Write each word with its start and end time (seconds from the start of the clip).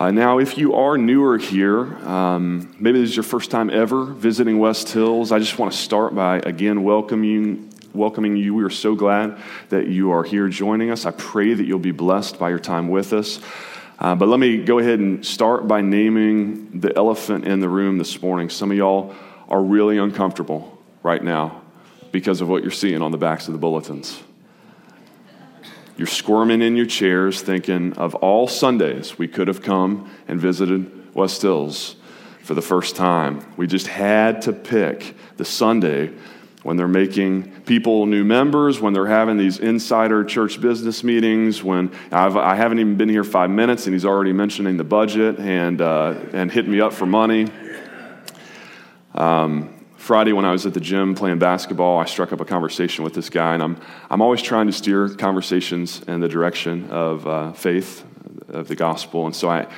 Uh, 0.00 0.10
now, 0.10 0.38
if 0.38 0.56
you 0.56 0.72
are 0.72 0.96
newer 0.96 1.36
here, 1.36 1.94
um, 2.08 2.74
maybe 2.80 2.98
this 2.98 3.10
is 3.10 3.16
your 3.16 3.22
first 3.22 3.50
time 3.50 3.68
ever 3.68 4.06
visiting 4.06 4.58
West 4.58 4.88
Hills, 4.88 5.30
I 5.30 5.38
just 5.38 5.58
want 5.58 5.72
to 5.72 5.78
start 5.78 6.14
by 6.14 6.38
again 6.38 6.82
welcoming 6.84 7.70
welcoming 7.92 8.34
you. 8.34 8.54
We 8.54 8.64
are 8.64 8.70
so 8.70 8.94
glad 8.94 9.36
that 9.68 9.88
you 9.88 10.12
are 10.12 10.22
here 10.22 10.48
joining 10.48 10.90
us. 10.90 11.04
I 11.04 11.10
pray 11.10 11.52
that 11.52 11.64
you'll 11.64 11.80
be 11.80 11.90
blessed 11.90 12.38
by 12.38 12.48
your 12.48 12.58
time 12.58 12.88
with 12.88 13.12
us. 13.12 13.40
Uh, 13.98 14.14
but 14.14 14.28
let 14.28 14.40
me 14.40 14.64
go 14.64 14.78
ahead 14.78 15.00
and 15.00 15.26
start 15.26 15.68
by 15.68 15.82
naming 15.82 16.80
the 16.80 16.96
elephant 16.96 17.44
in 17.44 17.60
the 17.60 17.68
room 17.68 17.98
this 17.98 18.22
morning. 18.22 18.48
Some 18.48 18.70
of 18.70 18.78
y'all 18.78 19.14
are 19.50 19.62
really 19.62 19.98
uncomfortable 19.98 20.78
right 21.02 21.22
now 21.22 21.60
because 22.10 22.40
of 22.40 22.48
what 22.48 22.62
you're 22.62 22.70
seeing 22.70 23.02
on 23.02 23.10
the 23.10 23.18
backs 23.18 23.48
of 23.48 23.52
the 23.52 23.58
bulletins. 23.58 24.22
You're 26.00 26.06
squirming 26.06 26.62
in 26.62 26.76
your 26.76 26.86
chairs 26.86 27.42
thinking 27.42 27.92
of 27.98 28.14
all 28.14 28.48
Sundays 28.48 29.18
we 29.18 29.28
could 29.28 29.48
have 29.48 29.60
come 29.60 30.10
and 30.28 30.40
visited 30.40 31.14
West 31.14 31.42
Hills 31.42 31.94
for 32.42 32.54
the 32.54 32.62
first 32.62 32.96
time. 32.96 33.44
We 33.58 33.66
just 33.66 33.86
had 33.86 34.40
to 34.42 34.54
pick 34.54 35.14
the 35.36 35.44
Sunday 35.44 36.10
when 36.62 36.78
they're 36.78 36.88
making 36.88 37.50
people 37.66 38.06
new 38.06 38.24
members, 38.24 38.80
when 38.80 38.94
they're 38.94 39.08
having 39.08 39.36
these 39.36 39.58
insider 39.58 40.24
church 40.24 40.58
business 40.58 41.04
meetings, 41.04 41.62
when 41.62 41.92
I've, 42.10 42.34
I 42.34 42.54
have 42.54 42.70
not 42.70 42.80
even 42.80 42.96
been 42.96 43.10
here 43.10 43.22
five 43.22 43.50
minutes 43.50 43.84
and 43.84 43.92
he's 43.92 44.06
already 44.06 44.32
mentioning 44.32 44.78
the 44.78 44.84
budget 44.84 45.38
and, 45.38 45.82
uh, 45.82 46.14
and 46.32 46.50
hitting 46.50 46.72
me 46.72 46.80
up 46.80 46.94
for 46.94 47.04
money. 47.04 47.46
Um, 49.14 49.79
Friday, 50.10 50.32
when 50.32 50.44
I 50.44 50.50
was 50.50 50.66
at 50.66 50.74
the 50.74 50.80
gym 50.80 51.14
playing 51.14 51.38
basketball, 51.38 52.00
I 52.00 52.04
struck 52.04 52.32
up 52.32 52.40
a 52.40 52.44
conversation 52.44 53.04
with 53.04 53.14
this 53.14 53.30
guy, 53.30 53.54
and 53.54 53.62
I'm, 53.62 53.80
I'm 54.10 54.20
always 54.20 54.42
trying 54.42 54.66
to 54.66 54.72
steer 54.72 55.08
conversations 55.08 56.02
in 56.08 56.18
the 56.18 56.26
direction 56.26 56.90
of 56.90 57.28
uh, 57.28 57.52
faith, 57.52 58.04
of 58.48 58.66
the 58.66 58.74
gospel. 58.74 59.26
And 59.26 59.36
so 59.36 59.48
I, 59.48 59.68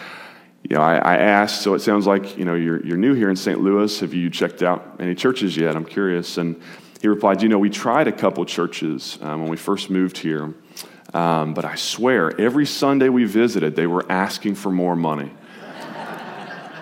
you 0.62 0.74
know, 0.74 0.80
I, 0.80 0.96
I, 0.96 1.16
asked, 1.18 1.60
so 1.60 1.74
it 1.74 1.80
sounds 1.80 2.06
like, 2.06 2.38
you 2.38 2.46
know, 2.46 2.54
you're, 2.54 2.82
you're 2.82 2.96
new 2.96 3.12
here 3.12 3.28
in 3.28 3.36
St. 3.36 3.60
Louis. 3.60 4.00
Have 4.00 4.14
you 4.14 4.30
checked 4.30 4.62
out 4.62 4.96
any 5.00 5.14
churches 5.14 5.54
yet? 5.54 5.76
I'm 5.76 5.84
curious. 5.84 6.38
And 6.38 6.58
he 7.02 7.08
replied, 7.08 7.42
you 7.42 7.50
know, 7.50 7.58
we 7.58 7.68
tried 7.68 8.08
a 8.08 8.12
couple 8.12 8.46
churches 8.46 9.18
um, 9.20 9.42
when 9.42 9.50
we 9.50 9.58
first 9.58 9.90
moved 9.90 10.16
here, 10.16 10.54
um, 11.12 11.52
but 11.52 11.66
I 11.66 11.74
swear, 11.74 12.40
every 12.40 12.64
Sunday 12.64 13.10
we 13.10 13.24
visited, 13.24 13.76
they 13.76 13.86
were 13.86 14.10
asking 14.10 14.54
for 14.54 14.72
more 14.72 14.96
money. 14.96 15.30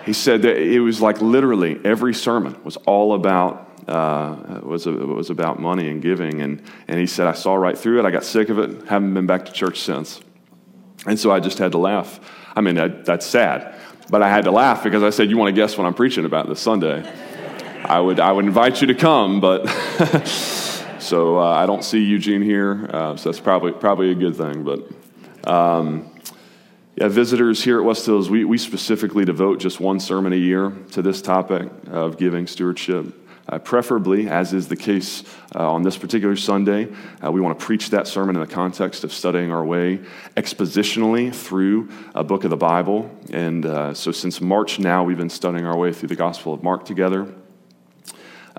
He 0.05 0.13
said 0.13 0.41
that 0.43 0.57
it 0.57 0.79
was 0.79 1.01
like 1.01 1.21
literally 1.21 1.79
every 1.83 2.13
sermon 2.13 2.61
was 2.63 2.77
all 2.77 3.13
about 3.13 3.69
uh, 3.87 4.61
was 4.63 4.85
was 4.85 5.29
about 5.29 5.59
money 5.59 5.89
and 5.89 6.01
giving, 6.01 6.41
and 6.41 6.61
and 6.87 6.99
he 6.99 7.07
said 7.07 7.27
I 7.27 7.33
saw 7.33 7.55
right 7.55 7.77
through 7.77 7.99
it. 7.99 8.05
I 8.05 8.11
got 8.11 8.23
sick 8.23 8.49
of 8.49 8.59
it. 8.59 8.87
Haven't 8.87 9.13
been 9.13 9.25
back 9.27 9.45
to 9.45 9.51
church 9.51 9.79
since, 9.79 10.21
and 11.05 11.19
so 11.19 11.31
I 11.31 11.39
just 11.39 11.57
had 11.57 11.71
to 11.73 11.77
laugh. 11.77 12.19
I 12.55 12.61
mean 12.61 12.75
that, 12.75 13.05
that's 13.05 13.25
sad, 13.25 13.75
but 14.09 14.21
I 14.21 14.29
had 14.29 14.45
to 14.45 14.51
laugh 14.51 14.83
because 14.83 15.03
I 15.03 15.09
said, 15.09 15.29
"You 15.29 15.37
want 15.37 15.49
to 15.49 15.59
guess 15.59 15.77
what 15.77 15.85
I'm 15.85 15.93
preaching 15.93 16.25
about 16.25 16.47
this 16.47 16.59
Sunday?" 16.59 17.03
I 17.83 17.99
would 17.99 18.19
I 18.19 18.31
would 18.31 18.45
invite 18.45 18.81
you 18.81 18.87
to 18.87 18.95
come, 18.95 19.39
but. 19.39 19.67
so 20.99 21.39
uh, 21.39 21.43
I 21.43 21.65
don't 21.65 21.83
see 21.83 22.03
Eugene 22.03 22.41
here, 22.41 22.89
uh, 22.93 23.17
so 23.17 23.29
that's 23.29 23.39
probably 23.39 23.71
probably 23.71 24.11
a 24.11 24.15
good 24.15 24.35
thing. 24.35 24.63
But 24.63 25.49
um, 25.49 26.10
yeah, 26.95 27.07
visitors 27.07 27.63
here 27.63 27.79
at 27.79 27.85
West 27.85 28.05
Hills, 28.05 28.29
we, 28.29 28.43
we 28.43 28.57
specifically 28.57 29.23
devote 29.23 29.59
just 29.59 29.79
one 29.79 29.99
sermon 29.99 30.33
a 30.33 30.37
year 30.37 30.71
to 30.91 31.01
this 31.01 31.21
topic 31.21 31.69
of 31.87 32.17
giving 32.17 32.47
stewardship. 32.47 33.17
Uh, 33.47 33.57
preferably, 33.59 34.29
as 34.29 34.53
is 34.53 34.67
the 34.67 34.75
case 34.75 35.23
uh, 35.55 35.71
on 35.71 35.83
this 35.83 35.97
particular 35.97 36.35
Sunday, 36.35 36.87
uh, 37.23 37.31
we 37.31 37.41
want 37.41 37.57
to 37.57 37.65
preach 37.65 37.89
that 37.89 38.07
sermon 38.07 38.35
in 38.35 38.41
the 38.41 38.47
context 38.47 39.03
of 39.03 39.11
studying 39.11 39.51
our 39.51 39.65
way 39.65 39.99
expositionally 40.37 41.33
through 41.33 41.89
a 42.13 42.23
book 42.23 42.43
of 42.43 42.49
the 42.49 42.57
Bible. 42.57 43.09
And 43.31 43.65
uh, 43.65 43.93
so, 43.93 44.11
since 44.11 44.39
March 44.39 44.77
now, 44.77 45.03
we've 45.03 45.17
been 45.17 45.29
studying 45.29 45.65
our 45.65 45.77
way 45.77 45.91
through 45.91 46.09
the 46.09 46.15
Gospel 46.15 46.53
of 46.53 46.61
Mark 46.61 46.85
together. 46.85 47.33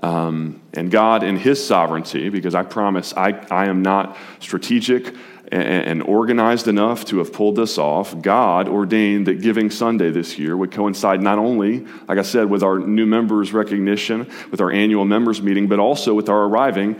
Um, 0.03 0.61
and 0.73 0.91
God, 0.91 1.23
in 1.23 1.37
His 1.37 1.65
sovereignty, 1.65 2.29
because 2.29 2.53
I 2.53 2.63
promise 2.63 3.13
I, 3.15 3.31
I 3.49 3.67
am 3.67 3.81
not 3.81 4.17
strategic 4.39 5.15
and 5.53 6.03
organized 6.03 6.67
enough 6.67 7.05
to 7.05 7.19
have 7.19 7.31
pulled 7.31 7.55
this 7.55 7.77
off, 7.77 8.19
God 8.21 8.67
ordained 8.67 9.27
that 9.27 9.41
Giving 9.41 9.69
Sunday 9.69 10.09
this 10.09 10.39
year 10.39 10.57
would 10.57 10.71
coincide 10.71 11.21
not 11.21 11.37
only, 11.37 11.85
like 12.07 12.17
I 12.17 12.23
said, 12.23 12.49
with 12.49 12.63
our 12.63 12.79
new 12.79 13.05
members' 13.05 13.53
recognition, 13.53 14.29
with 14.51 14.61
our 14.61 14.71
annual 14.71 15.05
members' 15.05 15.41
meeting, 15.41 15.67
but 15.67 15.79
also 15.79 16.13
with 16.13 16.29
our 16.29 16.43
arriving 16.45 16.99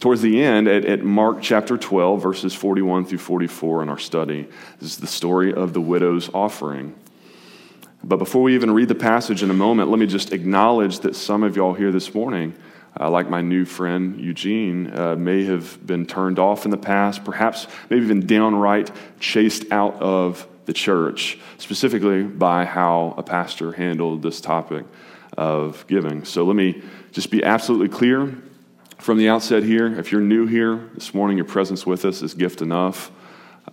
towards 0.00 0.20
the 0.20 0.42
end 0.42 0.68
at, 0.68 0.84
at, 0.84 1.02
Mark 1.02 1.40
chapter 1.40 1.78
12, 1.78 2.22
verses 2.22 2.54
41 2.54 3.06
through 3.06 3.18
44 3.18 3.82
in 3.82 3.88
our 3.88 3.98
study. 3.98 4.46
This 4.80 4.92
is 4.92 4.98
the 4.98 5.06
story 5.06 5.54
of 5.54 5.72
the 5.72 5.80
widow's 5.80 6.28
offering. 6.34 6.94
But 8.02 8.18
before 8.18 8.42
we 8.42 8.54
even 8.54 8.70
read 8.72 8.88
the 8.88 8.94
passage 8.94 9.42
in 9.42 9.50
a 9.50 9.54
moment, 9.54 9.88
let 9.88 9.98
me 9.98 10.06
just 10.06 10.32
acknowledge 10.32 10.98
that 11.00 11.16
some 11.16 11.42
of 11.42 11.56
y'all 11.56 11.72
here 11.72 11.90
this 11.90 12.14
morning 12.14 12.54
uh, 12.98 13.10
like 13.10 13.28
my 13.28 13.40
new 13.40 13.64
friend 13.64 14.20
Eugene, 14.20 14.96
uh, 14.96 15.16
may 15.16 15.44
have 15.44 15.84
been 15.86 16.06
turned 16.06 16.38
off 16.38 16.64
in 16.64 16.70
the 16.70 16.76
past, 16.76 17.24
perhaps 17.24 17.66
maybe 17.90 18.04
even 18.04 18.26
downright 18.26 18.90
chased 19.20 19.70
out 19.72 19.94
of 20.00 20.46
the 20.66 20.72
church, 20.72 21.38
specifically 21.58 22.22
by 22.22 22.64
how 22.64 23.14
a 23.18 23.22
pastor 23.22 23.72
handled 23.72 24.22
this 24.22 24.40
topic 24.40 24.84
of 25.36 25.84
giving. 25.88 26.24
So 26.24 26.44
let 26.44 26.56
me 26.56 26.82
just 27.12 27.30
be 27.30 27.42
absolutely 27.42 27.88
clear 27.88 28.34
from 28.98 29.18
the 29.18 29.28
outset 29.28 29.62
here. 29.62 29.98
If 29.98 30.12
you're 30.12 30.20
new 30.20 30.46
here 30.46 30.88
this 30.94 31.12
morning, 31.12 31.36
your 31.36 31.46
presence 31.46 31.84
with 31.84 32.04
us 32.04 32.22
is 32.22 32.34
gift 32.34 32.62
enough. 32.62 33.10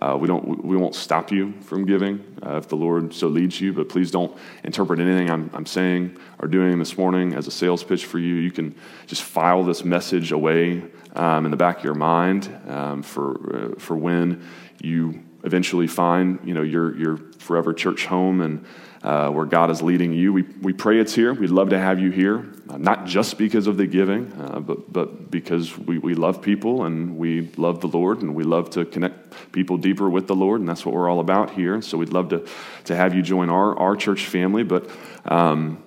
Uh, 0.00 0.16
we, 0.16 0.26
don't, 0.26 0.64
we 0.64 0.76
won't 0.76 0.94
stop 0.94 1.30
you 1.30 1.52
from 1.60 1.84
giving 1.84 2.24
uh, 2.44 2.56
if 2.56 2.68
the 2.68 2.76
Lord 2.76 3.14
so 3.14 3.28
leads 3.28 3.60
you, 3.60 3.72
but 3.72 3.88
please 3.88 4.10
don't 4.10 4.36
interpret 4.64 4.98
anything 4.98 5.30
I'm, 5.30 5.50
I'm 5.52 5.66
saying 5.66 6.16
or 6.40 6.48
doing 6.48 6.78
this 6.78 6.96
morning 6.96 7.34
as 7.34 7.46
a 7.46 7.50
sales 7.50 7.84
pitch 7.84 8.06
for 8.06 8.18
you. 8.18 8.34
You 8.36 8.50
can 8.50 8.74
just 9.06 9.22
file 9.22 9.64
this 9.64 9.84
message 9.84 10.32
away 10.32 10.82
um, 11.14 11.44
in 11.44 11.50
the 11.50 11.56
back 11.56 11.78
of 11.78 11.84
your 11.84 11.94
mind 11.94 12.48
um, 12.66 13.02
for, 13.02 13.74
uh, 13.74 13.78
for 13.78 13.96
when 13.96 14.48
you 14.80 15.22
eventually 15.44 15.86
find 15.86 16.40
you 16.44 16.54
know, 16.54 16.62
your, 16.62 16.96
your 16.96 17.16
forever 17.38 17.74
church 17.74 18.06
home 18.06 18.40
and 18.40 18.64
uh, 19.02 19.28
where 19.30 19.46
God 19.46 19.70
is 19.70 19.82
leading 19.82 20.12
you. 20.12 20.32
We, 20.32 20.42
we 20.42 20.72
pray 20.72 21.00
it's 21.00 21.14
here. 21.14 21.34
We'd 21.34 21.50
love 21.50 21.70
to 21.70 21.78
have 21.78 21.98
you 21.98 22.10
here, 22.10 22.46
uh, 22.70 22.78
not 22.78 23.06
just 23.06 23.36
because 23.36 23.66
of 23.66 23.76
the 23.76 23.86
giving, 23.86 24.32
uh, 24.40 24.60
but, 24.60 24.92
but 24.92 25.30
because 25.30 25.76
we, 25.76 25.98
we 25.98 26.14
love 26.14 26.40
people 26.40 26.84
and 26.84 27.18
we 27.18 27.50
love 27.56 27.80
the 27.80 27.88
Lord 27.88 28.22
and 28.22 28.34
we 28.34 28.44
love 28.44 28.70
to 28.70 28.84
connect 28.84 29.52
people 29.52 29.76
deeper 29.76 30.08
with 30.08 30.28
the 30.28 30.36
Lord, 30.36 30.60
and 30.60 30.68
that's 30.68 30.86
what 30.86 30.94
we're 30.94 31.10
all 31.10 31.20
about 31.20 31.50
here. 31.50 31.82
So 31.82 31.98
we'd 31.98 32.12
love 32.12 32.28
to, 32.28 32.46
to 32.84 32.94
have 32.94 33.14
you 33.14 33.22
join 33.22 33.50
our, 33.50 33.76
our 33.76 33.96
church 33.96 34.26
family. 34.26 34.62
But 34.62 34.88
um, 35.24 35.82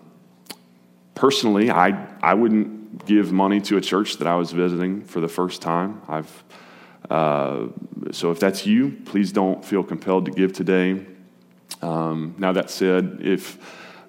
personally, 1.14 1.72
I, 1.72 2.08
I 2.22 2.34
wouldn't 2.34 3.06
give 3.06 3.32
money 3.32 3.62
to 3.62 3.78
a 3.78 3.82
church 3.82 4.18
that 4.18 4.28
I 4.28 4.36
was 4.36 4.52
visiting 4.52 5.04
for 5.06 5.22
the 5.22 5.30
first 5.30 5.62
time. 5.62 6.02
I've 6.08 6.44
uh, 7.10 7.68
so 8.12 8.32
if 8.32 8.40
that's 8.40 8.66
you, 8.66 8.98
please 9.06 9.32
don't 9.32 9.64
feel 9.64 9.84
compelled 9.84 10.26
to 10.26 10.32
give 10.32 10.54
today. 10.54 11.06
Um, 11.82 12.36
now, 12.38 12.54
that 12.54 12.70
said, 12.70 13.20
if, 13.22 13.58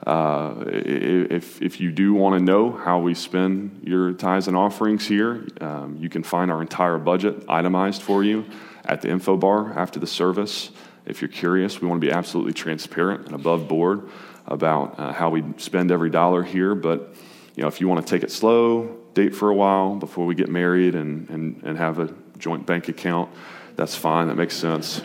uh, 0.07 0.55
if, 0.67 1.61
if 1.61 1.81
you 1.81 1.91
do 1.93 2.15
want 2.15 2.39
to 2.39 2.45
know 2.45 2.73
how 2.73 3.01
we 3.01 3.15
spend 3.15 3.83
your 3.85 4.13
tithes 4.13 4.49
and 4.49 4.57
offerings 4.57 5.07
here, 5.07 5.47
um, 5.61 5.97
you 6.01 6.09
can 6.09 6.23
find 6.23 6.51
our 6.51 6.63
entire 6.63 6.99
budget 6.99 7.45
itemized 7.49 8.03
for 8.03 8.23
you 8.23 8.45
at 8.85 9.03
the 9.03 9.11
info 9.11 9.37
bar 9.37 9.79
after 9.79 9.99
the 9.99 10.07
service. 10.07 10.71
If 11.05 11.21
you're 11.21 11.29
curious, 11.29 11.81
we 11.81 11.89
want 11.89 12.01
to 12.01 12.07
be 12.07 12.13
absolutely 12.13 12.53
transparent 12.53 13.27
and 13.27 13.35
above 13.35 13.69
board 13.69 14.09
about 14.47 14.99
uh, 14.99 15.13
how 15.13 15.31
we 15.31 15.45
spend 15.57 15.91
every 15.91 16.11
dollar 16.11 16.43
here. 16.43 16.75
But 16.75 17.15
you 17.55 17.63
know, 17.63 17.69
if 17.69 17.81
you 17.81 17.89
want 17.89 18.07
to 18.07 18.11
take 18.11 18.23
it 18.23 18.31
slow, 18.31 18.97
date 19.15 19.35
for 19.35 19.51
a 19.51 19.55
while 19.55 19.95
before 19.95 20.27
we 20.27 20.35
get 20.35 20.49
married 20.49 20.95
and, 20.95 21.29
and, 21.31 21.63
and 21.65 21.79
have 21.79 21.99
a 21.99 22.15
joint 22.39 22.67
bank 22.67 22.89
account, 22.89 23.31
that's 23.77 23.97
fine. 23.97 24.29
That 24.29 24.37
makes 24.37 24.55
sense. 24.55 25.01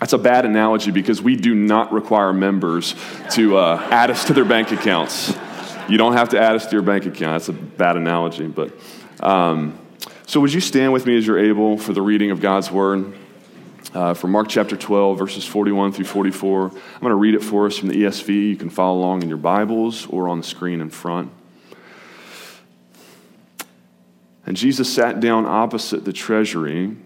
That's 0.00 0.12
a 0.12 0.18
bad 0.18 0.44
analogy 0.44 0.90
because 0.90 1.22
we 1.22 1.36
do 1.36 1.54
not 1.54 1.92
require 1.92 2.32
members 2.32 2.94
to 3.30 3.56
uh, 3.56 3.86
add 3.90 4.10
us 4.10 4.24
to 4.26 4.32
their 4.32 4.44
bank 4.44 4.72
accounts. 4.72 5.34
You 5.88 5.98
don't 5.98 6.14
have 6.14 6.30
to 6.30 6.40
add 6.40 6.56
us 6.56 6.66
to 6.66 6.72
your 6.72 6.82
bank 6.82 7.06
account. 7.06 7.34
That's 7.34 7.48
a 7.48 7.52
bad 7.52 7.96
analogy. 7.96 8.46
But 8.46 8.72
um, 9.20 9.78
so, 10.26 10.40
would 10.40 10.52
you 10.52 10.60
stand 10.60 10.92
with 10.92 11.06
me 11.06 11.16
as 11.16 11.26
you're 11.26 11.38
able 11.38 11.78
for 11.78 11.92
the 11.92 12.02
reading 12.02 12.30
of 12.30 12.40
God's 12.40 12.70
word? 12.70 13.14
Uh, 13.92 14.12
from 14.12 14.32
Mark 14.32 14.48
chapter 14.48 14.76
12, 14.76 15.16
verses 15.16 15.46
41 15.46 15.92
through 15.92 16.06
44. 16.06 16.64
I'm 16.64 16.70
going 17.00 17.10
to 17.10 17.14
read 17.14 17.36
it 17.36 17.44
for 17.44 17.66
us 17.66 17.78
from 17.78 17.88
the 17.88 18.02
ESV. 18.02 18.28
You 18.28 18.56
can 18.56 18.70
follow 18.70 18.98
along 18.98 19.22
in 19.22 19.28
your 19.28 19.38
Bibles 19.38 20.06
or 20.06 20.28
on 20.28 20.38
the 20.38 20.44
screen 20.44 20.80
in 20.80 20.90
front. 20.90 21.30
And 24.46 24.56
Jesus 24.56 24.92
sat 24.92 25.20
down 25.20 25.46
opposite 25.46 26.04
the 26.04 26.12
treasury 26.12 26.96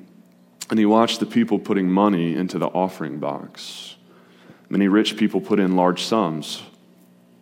and 0.70 0.78
he 0.78 0.86
watched 0.86 1.20
the 1.20 1.26
people 1.26 1.58
putting 1.58 1.90
money 1.90 2.34
into 2.34 2.58
the 2.58 2.66
offering 2.66 3.18
box. 3.18 3.96
Many 4.68 4.88
rich 4.88 5.16
people 5.16 5.40
put 5.40 5.58
in 5.58 5.76
large 5.76 6.02
sums. 6.02 6.62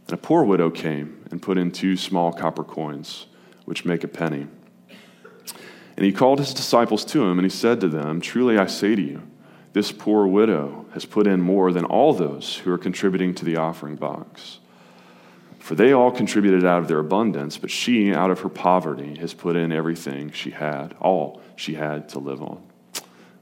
And 0.06 0.14
a 0.14 0.16
poor 0.16 0.44
widow 0.44 0.70
came 0.70 1.24
and 1.30 1.42
put 1.42 1.58
in 1.58 1.72
two 1.72 1.96
small 1.96 2.32
copper 2.32 2.62
coins, 2.62 3.26
which 3.64 3.84
make 3.84 4.04
a 4.04 4.08
penny. 4.08 4.46
And 5.96 6.04
he 6.04 6.12
called 6.12 6.38
his 6.38 6.54
disciples 6.54 7.04
to 7.06 7.24
him, 7.24 7.38
and 7.38 7.44
he 7.44 7.50
said 7.50 7.80
to 7.80 7.88
them, 7.88 8.20
Truly 8.20 8.58
I 8.58 8.66
say 8.66 8.94
to 8.94 9.02
you, 9.02 9.22
this 9.72 9.90
poor 9.90 10.26
widow 10.26 10.86
has 10.92 11.04
put 11.04 11.26
in 11.26 11.40
more 11.40 11.72
than 11.72 11.84
all 11.84 12.12
those 12.12 12.58
who 12.58 12.72
are 12.72 12.78
contributing 12.78 13.34
to 13.34 13.44
the 13.44 13.56
offering 13.56 13.96
box. 13.96 14.60
For 15.58 15.74
they 15.74 15.92
all 15.92 16.12
contributed 16.12 16.64
out 16.64 16.78
of 16.78 16.88
their 16.88 17.00
abundance, 17.00 17.58
but 17.58 17.70
she, 17.70 18.14
out 18.14 18.30
of 18.30 18.40
her 18.40 18.48
poverty, 18.48 19.16
has 19.16 19.34
put 19.34 19.56
in 19.56 19.72
everything 19.72 20.30
she 20.30 20.50
had, 20.50 20.94
all 21.00 21.42
she 21.56 21.74
had 21.74 22.08
to 22.10 22.20
live 22.20 22.40
on. 22.40 22.62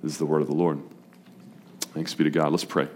This 0.05 0.13
is 0.13 0.19
the 0.19 0.27
word 0.27 0.43
of 0.43 0.49
the 0.49 0.55
Lord. 0.55 0.83
Thanks 1.95 2.13
be 2.13 2.25
to 2.25 2.31
God. 2.31 2.51
Let's 2.51 2.63
pray. 2.63 2.89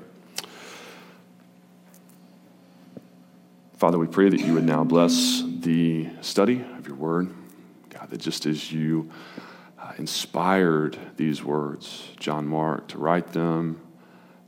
Father, 3.78 3.98
we 3.98 4.06
pray 4.06 4.28
that 4.28 4.40
you 4.40 4.52
would 4.52 4.66
now 4.66 4.84
bless 4.84 5.42
the 5.42 6.10
study 6.20 6.62
of 6.76 6.86
your 6.86 6.96
word. 6.96 7.32
God, 7.88 8.10
that 8.10 8.18
just 8.18 8.44
as 8.44 8.70
you 8.70 9.10
uh, 9.78 9.92
inspired 9.96 10.98
these 11.16 11.42
words, 11.42 12.10
John 12.18 12.46
Mark, 12.46 12.88
to 12.88 12.98
write 12.98 13.28
them, 13.28 13.80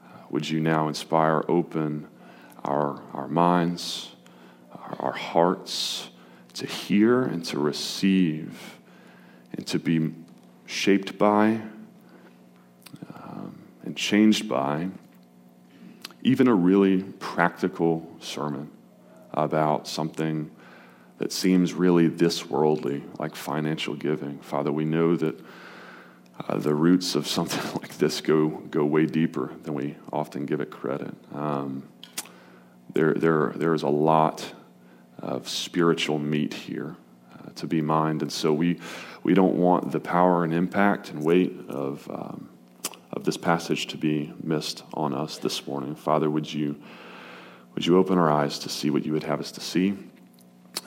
uh, 0.04 0.08
would 0.28 0.46
you 0.46 0.60
now 0.60 0.88
inspire, 0.88 1.42
open 1.48 2.08
our, 2.62 3.00
our 3.14 3.28
minds, 3.28 4.10
our 4.98 5.12
hearts 5.12 6.10
to 6.52 6.66
hear 6.66 7.22
and 7.22 7.42
to 7.46 7.58
receive 7.58 8.78
and 9.54 9.66
to 9.68 9.78
be 9.78 10.12
shaped 10.66 11.16
by 11.16 11.62
and 13.90 13.96
changed 13.96 14.48
by 14.48 14.88
even 16.22 16.46
a 16.46 16.54
really 16.54 17.02
practical 17.02 18.08
sermon 18.20 18.70
about 19.32 19.88
something 19.88 20.48
that 21.18 21.32
seems 21.32 21.72
really 21.72 22.06
this 22.06 22.48
worldly, 22.48 23.02
like 23.18 23.34
financial 23.34 23.96
giving. 23.96 24.38
Father, 24.38 24.70
we 24.70 24.84
know 24.84 25.16
that 25.16 25.40
uh, 26.46 26.56
the 26.58 26.72
roots 26.72 27.16
of 27.16 27.26
something 27.26 27.60
like 27.82 27.98
this 27.98 28.20
go, 28.20 28.48
go 28.70 28.84
way 28.84 29.06
deeper 29.06 29.50
than 29.64 29.74
we 29.74 29.96
often 30.12 30.46
give 30.46 30.60
it 30.60 30.70
credit. 30.70 31.12
Um, 31.34 31.82
there, 32.94 33.14
there, 33.14 33.54
there 33.56 33.74
is 33.74 33.82
a 33.82 33.88
lot 33.88 34.52
of 35.18 35.48
spiritual 35.48 36.20
meat 36.20 36.54
here 36.54 36.94
uh, 37.34 37.50
to 37.56 37.66
be 37.66 37.82
mined. 37.82 38.22
And 38.22 38.30
so 38.30 38.52
we, 38.52 38.78
we 39.24 39.34
don't 39.34 39.56
want 39.56 39.90
the 39.90 39.98
power 39.98 40.44
and 40.44 40.54
impact 40.54 41.10
and 41.10 41.24
weight 41.24 41.56
of, 41.68 42.08
um, 42.08 42.50
of 43.12 43.24
this 43.24 43.36
passage 43.36 43.86
to 43.88 43.96
be 43.96 44.32
missed 44.42 44.82
on 44.94 45.14
us 45.14 45.38
this 45.38 45.66
morning. 45.66 45.94
Father, 45.94 46.30
would 46.30 46.52
you, 46.52 46.80
would 47.74 47.84
you 47.84 47.98
open 47.98 48.18
our 48.18 48.30
eyes 48.30 48.58
to 48.60 48.68
see 48.68 48.90
what 48.90 49.04
you 49.04 49.12
would 49.12 49.24
have 49.24 49.40
us 49.40 49.50
to 49.52 49.60
see 49.60 49.96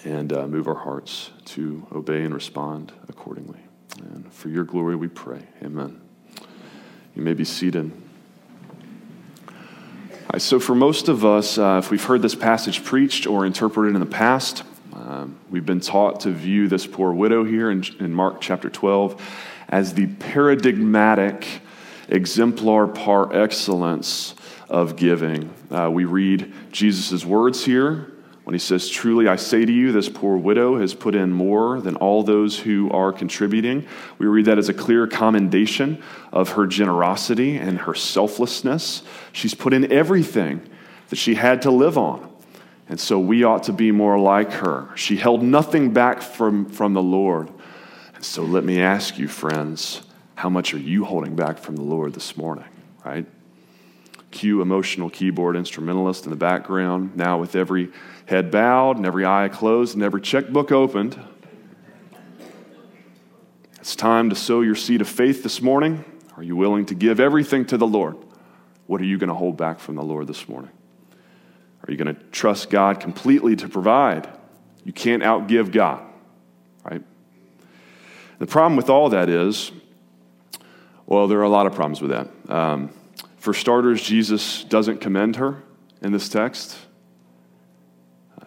and 0.05 0.31
uh, 0.31 0.47
move 0.47 0.67
our 0.67 0.75
hearts 0.75 1.31
to 1.45 1.85
obey 1.91 2.23
and 2.23 2.33
respond 2.33 2.93
accordingly? 3.09 3.59
And 4.01 4.31
for 4.33 4.49
your 4.49 4.63
glory 4.63 4.95
we 4.95 5.07
pray. 5.07 5.45
Amen. 5.63 6.01
You 7.15 7.21
may 7.21 7.33
be 7.33 7.45
seated. 7.45 7.91
So, 10.39 10.59
for 10.59 10.73
most 10.73 11.09
of 11.09 11.23
us, 11.23 11.59
uh, 11.59 11.79
if 11.83 11.91
we've 11.91 12.03
heard 12.03 12.23
this 12.23 12.33
passage 12.33 12.83
preached 12.83 13.27
or 13.27 13.45
interpreted 13.45 13.93
in 13.93 13.99
the 13.99 14.07
past, 14.07 14.63
um, 14.93 15.37
we've 15.51 15.65
been 15.65 15.79
taught 15.79 16.21
to 16.21 16.31
view 16.31 16.67
this 16.67 16.87
poor 16.87 17.11
widow 17.11 17.43
here 17.43 17.69
in, 17.69 17.83
in 17.99 18.11
Mark 18.11 18.41
chapter 18.41 18.67
12 18.67 19.21
as 19.69 19.93
the 19.93 20.07
paradigmatic 20.07 21.45
exemplar 22.13 22.87
par 22.87 23.35
excellence 23.35 24.35
of 24.69 24.95
giving. 24.95 25.53
Uh, 25.69 25.89
we 25.91 26.05
read 26.05 26.53
Jesus' 26.71 27.25
words 27.25 27.65
here 27.65 28.11
when 28.43 28.53
he 28.53 28.59
says, 28.59 28.89
Truly 28.89 29.27
I 29.27 29.35
say 29.35 29.65
to 29.65 29.71
you, 29.71 29.91
this 29.91 30.09
poor 30.09 30.37
widow 30.37 30.79
has 30.79 30.93
put 30.93 31.15
in 31.15 31.31
more 31.31 31.81
than 31.81 31.95
all 31.95 32.23
those 32.23 32.59
who 32.59 32.89
are 32.91 33.11
contributing. 33.11 33.85
We 34.19 34.27
read 34.27 34.45
that 34.45 34.57
as 34.57 34.69
a 34.69 34.73
clear 34.73 35.07
commendation 35.07 36.01
of 36.31 36.49
her 36.51 36.67
generosity 36.67 37.57
and 37.57 37.79
her 37.79 37.95
selflessness. 37.95 39.03
She's 39.31 39.53
put 39.53 39.73
in 39.73 39.91
everything 39.91 40.69
that 41.09 41.15
she 41.15 41.35
had 41.35 41.63
to 41.63 41.71
live 41.71 41.97
on. 41.97 42.29
And 42.89 42.99
so 42.99 43.19
we 43.19 43.43
ought 43.43 43.63
to 43.63 43.73
be 43.73 43.91
more 43.91 44.19
like 44.19 44.51
her. 44.51 44.89
She 44.95 45.15
held 45.15 45.41
nothing 45.41 45.93
back 45.93 46.21
from, 46.21 46.65
from 46.69 46.93
the 46.93 47.01
Lord. 47.01 47.49
And 48.13 48.23
so 48.23 48.43
let 48.43 48.63
me 48.63 48.81
ask 48.81 49.17
you, 49.17 49.27
friends, 49.27 50.01
how 50.35 50.49
much 50.49 50.73
are 50.73 50.79
you 50.79 51.05
holding 51.05 51.35
back 51.35 51.57
from 51.57 51.75
the 51.75 51.83
Lord 51.83 52.13
this 52.13 52.35
morning, 52.35 52.65
right? 53.05 53.25
Cue 54.31 54.61
emotional 54.61 55.09
keyboard 55.09 55.55
instrumentalist 55.55 56.25
in 56.25 56.31
the 56.31 56.35
background, 56.35 57.15
now 57.15 57.37
with 57.37 57.55
every 57.55 57.91
head 58.25 58.49
bowed 58.49 58.97
and 58.97 59.05
every 59.05 59.25
eye 59.25 59.49
closed 59.49 59.93
and 59.93 60.03
every 60.03 60.21
checkbook 60.21 60.71
opened. 60.71 61.19
It's 63.79 63.95
time 63.95 64.29
to 64.29 64.35
sow 64.35 64.61
your 64.61 64.75
seed 64.75 65.01
of 65.01 65.09
faith 65.09 65.43
this 65.43 65.61
morning. 65.61 66.05
Are 66.37 66.43
you 66.43 66.55
willing 66.55 66.85
to 66.87 66.95
give 66.95 67.19
everything 67.19 67.65
to 67.65 67.77
the 67.77 67.85
Lord? 67.85 68.17
What 68.87 69.01
are 69.01 69.05
you 69.05 69.17
going 69.17 69.27
to 69.27 69.35
hold 69.35 69.57
back 69.57 69.79
from 69.79 69.95
the 69.95 70.03
Lord 70.03 70.27
this 70.27 70.47
morning? 70.49 70.71
Are 71.85 71.91
you 71.91 71.97
going 71.97 72.15
to 72.15 72.21
trust 72.31 72.69
God 72.69 72.99
completely 72.99 73.55
to 73.57 73.67
provide? 73.67 74.27
You 74.83 74.93
can't 74.93 75.21
outgive 75.21 75.71
God, 75.71 76.01
right? 76.83 77.03
The 78.39 78.47
problem 78.47 78.77
with 78.77 78.89
all 78.89 79.09
that 79.09 79.29
is, 79.29 79.71
well, 81.05 81.27
there 81.27 81.39
are 81.39 81.43
a 81.43 81.49
lot 81.49 81.65
of 81.65 81.73
problems 81.73 82.01
with 82.01 82.11
that. 82.11 82.29
Um, 82.49 82.91
for 83.37 83.53
starters, 83.53 84.01
Jesus 84.01 84.63
doesn't 84.63 85.01
commend 85.01 85.35
her 85.35 85.63
in 86.01 86.11
this 86.11 86.29
text. 86.29 86.77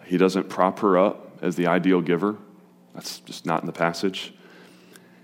He 0.05 0.17
doesn't 0.17 0.49
prop 0.49 0.79
her 0.79 0.97
up 0.97 1.37
as 1.41 1.55
the 1.55 1.67
ideal 1.67 2.01
giver. 2.01 2.37
That's 2.95 3.19
just 3.19 3.45
not 3.45 3.61
in 3.61 3.67
the 3.67 3.73
passage. 3.73 4.33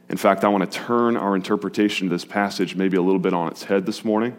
In 0.09 0.17
fact, 0.17 0.43
I 0.43 0.49
want 0.49 0.69
to 0.69 0.79
turn 0.79 1.17
our 1.17 1.35
interpretation 1.35 2.07
of 2.07 2.11
this 2.11 2.25
passage 2.25 2.75
maybe 2.75 2.97
a 2.97 3.01
little 3.01 3.19
bit 3.19 3.33
on 3.33 3.47
its 3.47 3.63
head 3.63 3.85
this 3.85 4.05
morning 4.05 4.37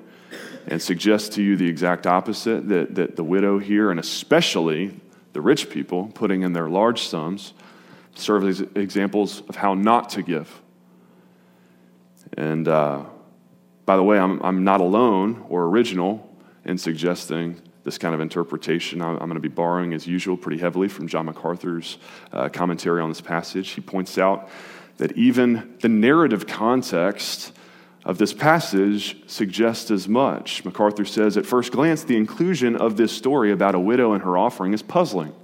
and 0.67 0.81
suggest 0.81 1.33
to 1.33 1.43
you 1.43 1.57
the 1.57 1.69
exact 1.69 2.07
opposite 2.07 2.69
that, 2.69 2.95
that 2.95 3.17
the 3.17 3.25
widow 3.25 3.59
here, 3.59 3.91
and 3.91 3.99
especially 3.99 4.95
the 5.33 5.41
rich 5.41 5.71
people 5.71 6.11
putting 6.15 6.43
in 6.43 6.53
their 6.53 6.69
large 6.69 7.03
sums, 7.03 7.55
serve 8.15 8.45
as 8.45 8.61
examples 8.75 9.43
of 9.49 9.57
how 9.57 9.75
not 9.75 10.11
to 10.11 10.23
give. 10.23 10.63
And 12.37 12.69
uh, 12.69 13.05
by 13.87 13.97
the 13.97 14.03
way, 14.03 14.19
I'm, 14.19 14.41
I'm 14.43 14.65
not 14.65 14.81
alone 14.81 15.45
or 15.49 15.65
original 15.65 16.29
in 16.65 16.79
suggesting 16.79 17.61
this 17.85 17.99
kind 17.99 18.15
of 18.15 18.21
interpretation. 18.21 19.03
I'm 19.03 19.19
going 19.19 19.35
to 19.35 19.41
be 19.41 19.49
borrowing, 19.49 19.93
as 19.93 20.07
usual, 20.07 20.37
pretty 20.37 20.59
heavily 20.59 20.89
from 20.89 21.07
John 21.07 21.27
MacArthur's 21.27 21.99
uh, 22.33 22.49
commentary 22.49 23.01
on 23.03 23.11
this 23.11 23.21
passage. 23.21 23.71
He 23.71 23.83
points 23.83 24.17
out 24.17 24.49
that 24.97 25.13
even 25.13 25.77
the 25.81 25.89
narrative 25.89 26.47
context 26.47 27.53
of 28.05 28.19
this 28.19 28.33
passage 28.33 29.19
suggests 29.27 29.91
as 29.91 30.09
much. 30.09 30.65
MacArthur 30.65 31.05
says, 31.05 31.37
at 31.37 31.45
first 31.45 31.73
glance, 31.73 32.05
the 32.05 32.17
inclusion 32.17 32.77
of 32.77 32.97
this 32.97 33.13
story 33.13 33.53
about 33.53 33.75
a 33.75 33.81
widow 33.81 34.13
and 34.13 34.23
her 34.23 34.39
offering 34.39 34.73
is 34.73 34.83
puzzling. 34.83 35.35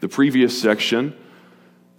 The 0.00 0.08
previous 0.08 0.60
section 0.60 1.16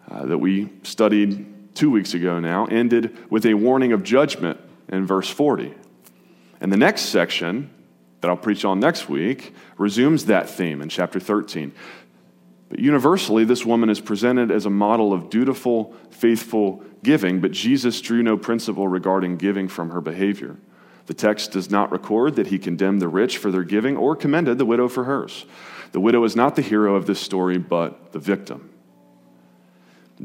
uh, 0.10 0.25
that 0.25 0.38
we 0.38 0.70
studied 0.84 1.54
two 1.75 1.91
weeks 1.91 2.13
ago 2.13 2.39
now 2.39 2.65
ended 2.65 3.15
with 3.29 3.46
a 3.46 3.53
warning 3.53 3.91
of 3.91 4.03
judgment 4.03 4.60
in 4.88 5.05
verse 5.05 5.29
40. 5.29 5.74
And 6.62 6.72
the 6.72 6.77
next 6.77 7.03
section, 7.03 7.70
that 8.22 8.29
I'll 8.29 8.38
preach 8.38 8.65
on 8.65 8.79
next 8.79 9.08
week 9.08 9.53
resumes 9.77 10.25
that 10.25 10.50
theme 10.50 10.82
in 10.82 10.89
chapter 10.89 11.20
13. 11.20 11.72
But 12.70 12.79
universally, 12.79 13.46
this 13.46 13.65
woman 13.65 13.89
is 13.89 14.00
presented 14.00 14.50
as 14.50 14.65
a 14.65 14.72
model 14.72 15.13
of 15.13 15.29
dutiful, 15.29 15.94
faithful 16.10 16.84
giving, 17.03 17.39
but 17.39 17.51
Jesus 17.51 18.01
drew 18.01 18.24
no 18.24 18.36
principle 18.36 18.88
regarding 18.88 19.38
giving 19.38 19.67
from 19.67 19.91
her 19.91 20.01
behavior. 20.01 20.58
The 21.05 21.13
text 21.13 21.51
does 21.51 21.70
not 21.70 21.91
record 21.91 22.36
that 22.38 22.48
he 22.48 22.58
condemned 22.58 23.00
the 23.00 23.08
rich 23.08 23.38
for 23.38 23.51
their 23.51 23.63
giving 23.63 23.96
or 23.96 24.15
commended 24.15 24.58
the 24.58 24.65
widow 24.65 24.88
for 24.88 25.03
hers. 25.03 25.46
The 25.91 26.00
widow 26.00 26.24
is 26.24 26.36
not 26.36 26.55
the 26.55 26.63
hero 26.63 26.96
of 26.96 27.05
this 27.05 27.20
story, 27.20 27.60
but 27.60 28.12
the 28.12 28.17
victim. 28.17 28.72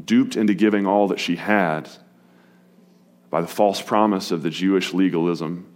Duped 0.05 0.35
into 0.35 0.53
giving 0.53 0.85
all 0.85 1.07
that 1.09 1.19
she 1.19 1.35
had 1.35 1.89
by 3.29 3.41
the 3.41 3.47
false 3.47 3.81
promise 3.81 4.31
of 4.31 4.43
the 4.43 4.49
Jewish 4.49 4.93
legalism 4.93 5.67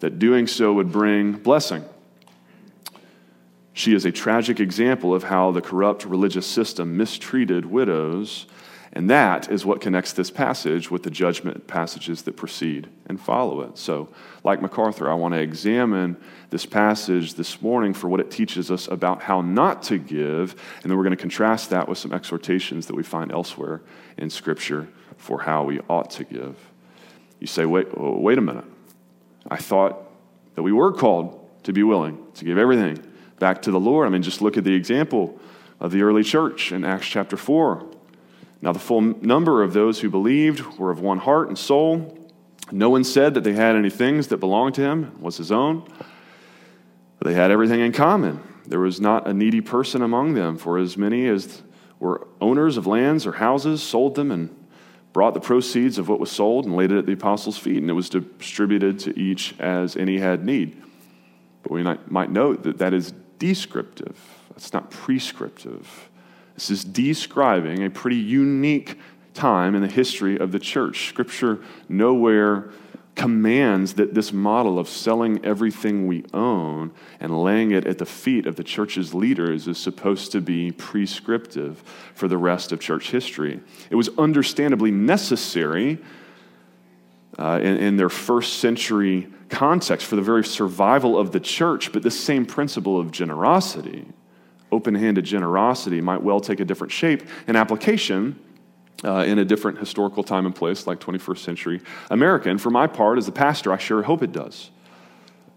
that 0.00 0.18
doing 0.18 0.46
so 0.46 0.72
would 0.72 0.90
bring 0.90 1.32
blessing. 1.32 1.84
She 3.72 3.94
is 3.94 4.04
a 4.04 4.12
tragic 4.12 4.60
example 4.60 5.14
of 5.14 5.24
how 5.24 5.50
the 5.50 5.60
corrupt 5.60 6.04
religious 6.04 6.46
system 6.46 6.96
mistreated 6.96 7.66
widows, 7.66 8.46
and 8.92 9.08
that 9.08 9.50
is 9.50 9.64
what 9.64 9.80
connects 9.80 10.12
this 10.12 10.30
passage 10.30 10.90
with 10.90 11.04
the 11.04 11.10
judgment 11.10 11.68
passages 11.68 12.22
that 12.22 12.36
precede 12.36 12.88
and 13.06 13.20
follow 13.20 13.60
it. 13.60 13.78
So, 13.78 14.08
like 14.42 14.60
MacArthur, 14.60 15.08
I 15.08 15.14
want 15.14 15.34
to 15.34 15.40
examine 15.40 16.16
this 16.50 16.66
passage 16.66 17.34
this 17.34 17.62
morning 17.62 17.94
for 17.94 18.08
what 18.08 18.18
it 18.18 18.32
teaches 18.32 18.68
us 18.70 18.88
about 18.88 19.22
how 19.22 19.42
not 19.42 19.84
to 19.84 19.98
give, 19.98 20.56
and 20.82 20.90
then 20.90 20.96
we're 20.96 21.04
going 21.04 21.16
to 21.16 21.20
contrast 21.20 21.70
that 21.70 21.88
with 21.88 21.98
some 21.98 22.12
exhortations 22.12 22.86
that 22.86 22.96
we 22.96 23.04
find 23.04 23.30
elsewhere 23.30 23.80
in 24.16 24.28
Scripture 24.28 24.88
for 25.16 25.40
how 25.40 25.62
we 25.62 25.78
ought 25.88 26.10
to 26.10 26.24
give. 26.24 26.56
You 27.38 27.46
say, 27.46 27.66
wait, 27.66 27.96
wait 27.96 28.38
a 28.38 28.42
minute. 28.42 28.64
I 29.48 29.56
thought 29.56 30.02
that 30.56 30.62
we 30.62 30.72
were 30.72 30.92
called 30.92 31.48
to 31.62 31.72
be 31.72 31.84
willing 31.84 32.18
to 32.34 32.44
give 32.44 32.58
everything 32.58 32.98
back 33.38 33.62
to 33.62 33.70
the 33.70 33.80
Lord. 33.80 34.06
I 34.06 34.10
mean, 34.10 34.22
just 34.22 34.42
look 34.42 34.56
at 34.56 34.64
the 34.64 34.74
example 34.74 35.38
of 35.78 35.92
the 35.92 36.02
early 36.02 36.24
church 36.24 36.72
in 36.72 36.84
Acts 36.84 37.06
chapter 37.06 37.36
4. 37.36 37.86
Now, 38.62 38.72
the 38.72 38.78
full 38.78 39.00
number 39.00 39.62
of 39.62 39.72
those 39.72 40.00
who 40.00 40.10
believed 40.10 40.78
were 40.78 40.90
of 40.90 41.00
one 41.00 41.18
heart 41.18 41.48
and 41.48 41.58
soul. 41.58 42.16
No 42.70 42.90
one 42.90 43.04
said 43.04 43.34
that 43.34 43.42
they 43.42 43.54
had 43.54 43.74
any 43.74 43.90
things 43.90 44.28
that 44.28 44.36
belonged 44.36 44.74
to 44.74 44.82
him, 44.82 45.20
was 45.20 45.38
his 45.38 45.50
own, 45.50 45.82
but 47.18 47.26
they 47.26 47.34
had 47.34 47.50
everything 47.50 47.80
in 47.80 47.92
common. 47.92 48.40
There 48.66 48.80
was 48.80 49.00
not 49.00 49.26
a 49.26 49.34
needy 49.34 49.60
person 49.60 50.02
among 50.02 50.34
them, 50.34 50.56
for 50.56 50.78
as 50.78 50.96
many 50.96 51.26
as 51.26 51.62
were 51.98 52.28
owners 52.40 52.76
of 52.76 52.86
lands 52.86 53.26
or 53.26 53.32
houses 53.32 53.82
sold 53.82 54.14
them 54.14 54.30
and 54.30 54.54
brought 55.12 55.34
the 55.34 55.40
proceeds 55.40 55.98
of 55.98 56.08
what 56.08 56.20
was 56.20 56.30
sold 56.30 56.66
and 56.66 56.76
laid 56.76 56.92
it 56.92 56.98
at 56.98 57.06
the 57.06 57.12
apostles' 57.12 57.58
feet, 57.58 57.78
and 57.78 57.90
it 57.90 57.94
was 57.94 58.08
distributed 58.08 58.98
to 59.00 59.18
each 59.18 59.58
as 59.58 59.96
any 59.96 60.18
had 60.18 60.44
need. 60.44 60.80
But 61.62 61.72
we 61.72 61.82
might 61.82 62.30
note 62.30 62.62
that 62.62 62.78
that 62.78 62.94
is 62.94 63.12
descriptive, 63.38 64.18
that's 64.50 64.72
not 64.72 64.90
prescriptive. 64.90 66.09
This 66.60 66.68
is 66.68 66.84
describing 66.84 67.84
a 67.84 67.88
pretty 67.88 68.18
unique 68.18 68.98
time 69.32 69.74
in 69.74 69.80
the 69.80 69.88
history 69.88 70.38
of 70.38 70.52
the 70.52 70.58
church. 70.58 71.08
Scripture 71.08 71.60
nowhere 71.88 72.68
commands 73.14 73.94
that 73.94 74.12
this 74.12 74.30
model 74.30 74.78
of 74.78 74.86
selling 74.86 75.42
everything 75.42 76.06
we 76.06 76.22
own 76.34 76.90
and 77.18 77.42
laying 77.42 77.70
it 77.70 77.86
at 77.86 77.96
the 77.96 78.04
feet 78.04 78.46
of 78.46 78.56
the 78.56 78.62
church's 78.62 79.14
leaders 79.14 79.68
is 79.68 79.78
supposed 79.78 80.32
to 80.32 80.42
be 80.42 80.70
prescriptive 80.70 81.82
for 82.12 82.28
the 82.28 82.36
rest 82.36 82.72
of 82.72 82.78
church 82.78 83.10
history. 83.10 83.58
It 83.88 83.94
was 83.94 84.10
understandably 84.18 84.90
necessary 84.90 85.98
uh, 87.38 87.58
in, 87.62 87.78
in 87.78 87.96
their 87.96 88.10
first 88.10 88.58
century 88.58 89.28
context 89.48 90.06
for 90.06 90.16
the 90.16 90.22
very 90.22 90.44
survival 90.44 91.18
of 91.18 91.32
the 91.32 91.40
church, 91.40 91.90
but 91.90 92.02
this 92.02 92.22
same 92.22 92.44
principle 92.44 93.00
of 93.00 93.10
generosity, 93.10 94.04
open 94.72 94.94
handed 94.94 95.24
generosity, 95.24 96.00
might 96.00 96.22
well 96.22 96.40
take 96.40 96.60
a 96.60 96.64
different 96.64 96.92
shape 96.92 97.22
and 97.46 97.56
application 97.56 98.38
uh, 99.04 99.24
in 99.26 99.38
a 99.38 99.44
different 99.44 99.78
historical 99.78 100.22
time 100.22 100.46
and 100.46 100.54
place, 100.54 100.86
like 100.86 101.00
21st 101.00 101.38
century 101.38 101.80
America. 102.10 102.50
And 102.50 102.60
for 102.60 102.70
my 102.70 102.86
part, 102.86 103.18
as 103.18 103.26
the 103.26 103.32
pastor, 103.32 103.72
I 103.72 103.78
sure 103.78 104.02
hope 104.02 104.22
it 104.22 104.32
does. 104.32 104.70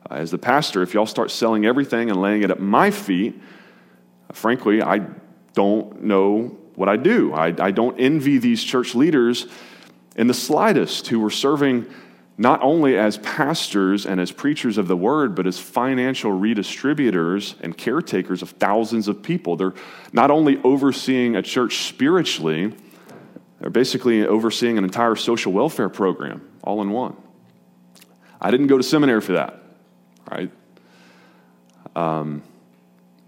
Uh, 0.09 0.15
as 0.15 0.31
the 0.31 0.37
pastor, 0.37 0.81
if 0.81 0.93
y'all 0.93 1.05
start 1.05 1.31
selling 1.31 1.65
everything 1.65 2.09
and 2.09 2.21
laying 2.21 2.43
it 2.43 2.51
at 2.51 2.59
my 2.59 2.91
feet, 2.91 3.39
uh, 4.29 4.33
frankly, 4.33 4.81
I 4.81 5.01
don't 5.53 6.03
know 6.03 6.57
what 6.75 6.89
I 6.89 6.97
do. 6.97 7.33
I, 7.33 7.53
I 7.59 7.71
don't 7.71 7.99
envy 7.99 8.37
these 8.37 8.63
church 8.63 8.95
leaders 8.95 9.47
in 10.15 10.27
the 10.27 10.33
slightest 10.33 11.07
who 11.07 11.19
were 11.19 11.29
serving 11.29 11.85
not 12.37 12.61
only 12.63 12.97
as 12.97 13.17
pastors 13.19 14.05
and 14.05 14.19
as 14.19 14.31
preachers 14.31 14.77
of 14.77 14.87
the 14.87 14.97
word, 14.97 15.35
but 15.35 15.45
as 15.45 15.59
financial 15.59 16.31
redistributors 16.31 17.55
and 17.61 17.77
caretakers 17.77 18.41
of 18.41 18.49
thousands 18.51 19.07
of 19.07 19.21
people. 19.21 19.55
They're 19.55 19.73
not 20.11 20.31
only 20.31 20.59
overseeing 20.63 21.35
a 21.35 21.41
church 21.41 21.83
spiritually, 21.87 22.73
they're 23.59 23.69
basically 23.69 24.25
overseeing 24.25 24.77
an 24.77 24.83
entire 24.83 25.15
social 25.15 25.53
welfare 25.53 25.89
program 25.89 26.47
all 26.63 26.81
in 26.81 26.89
one. 26.89 27.15
I 28.41 28.51
didn't 28.51 28.67
go 28.67 28.77
to 28.77 28.83
seminary 28.83 29.21
for 29.21 29.33
that, 29.33 29.61
right? 30.29 30.51
Um, 31.95 32.41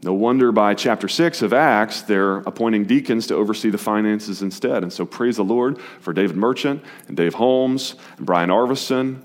no 0.06 0.14
wonder 0.14 0.52
by 0.52 0.76
chapter 0.76 1.08
6 1.08 1.42
of 1.42 1.52
Acts, 1.52 2.04
they're 2.04 2.38
appointing 2.38 2.86
deacons 2.86 3.26
to 3.28 3.34
oversee 3.34 3.72
the 3.72 3.80
finances 3.80 4.44
instead. 4.44 4.84
And 4.84 4.94
so 4.94 5.04
praise 5.04 5.38
the 5.38 5.44
Lord 5.44 5.82
for 6.00 6.14
David 6.14 6.38
Merchant 6.38 6.84
and 7.08 7.18
Dave 7.18 7.34
Holmes 7.34 7.96
and 8.18 8.26
Brian 8.26 8.52
Arvison. 8.52 9.24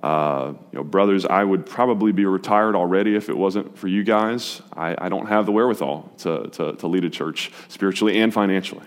Uh, 0.00 0.52
you 0.70 0.78
know, 0.78 0.84
brothers, 0.84 1.26
I 1.26 1.42
would 1.42 1.66
probably 1.66 2.12
be 2.12 2.26
retired 2.26 2.76
already 2.76 3.16
if 3.16 3.28
it 3.28 3.36
wasn't 3.36 3.76
for 3.76 3.88
you 3.88 4.04
guys. 4.04 4.62
I, 4.72 4.94
I 4.96 5.08
don't 5.08 5.26
have 5.26 5.46
the 5.46 5.52
wherewithal 5.52 6.12
to, 6.18 6.46
to, 6.50 6.72
to 6.74 6.86
lead 6.86 7.04
a 7.04 7.10
church 7.10 7.50
spiritually 7.66 8.20
and 8.20 8.32
financially. 8.32 8.86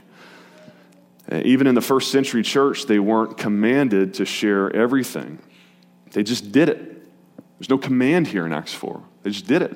Even 1.29 1.67
in 1.67 1.75
the 1.75 1.81
first 1.81 2.09
century 2.09 2.41
church, 2.41 2.85
they 2.85 2.99
weren't 2.99 3.37
commanded 3.37 4.13
to 4.13 4.25
share 4.25 4.73
everything. 4.73 5.39
They 6.11 6.23
just 6.23 6.53
did 6.53 6.69
it. 6.69 7.05
There's 7.59 7.69
no 7.69 7.77
command 7.77 8.27
here 8.27 8.45
in 8.45 8.53
Acts 8.53 8.73
4. 8.73 9.03
They 9.23 9.31
just 9.31 9.45
did 9.45 9.61
it. 9.61 9.75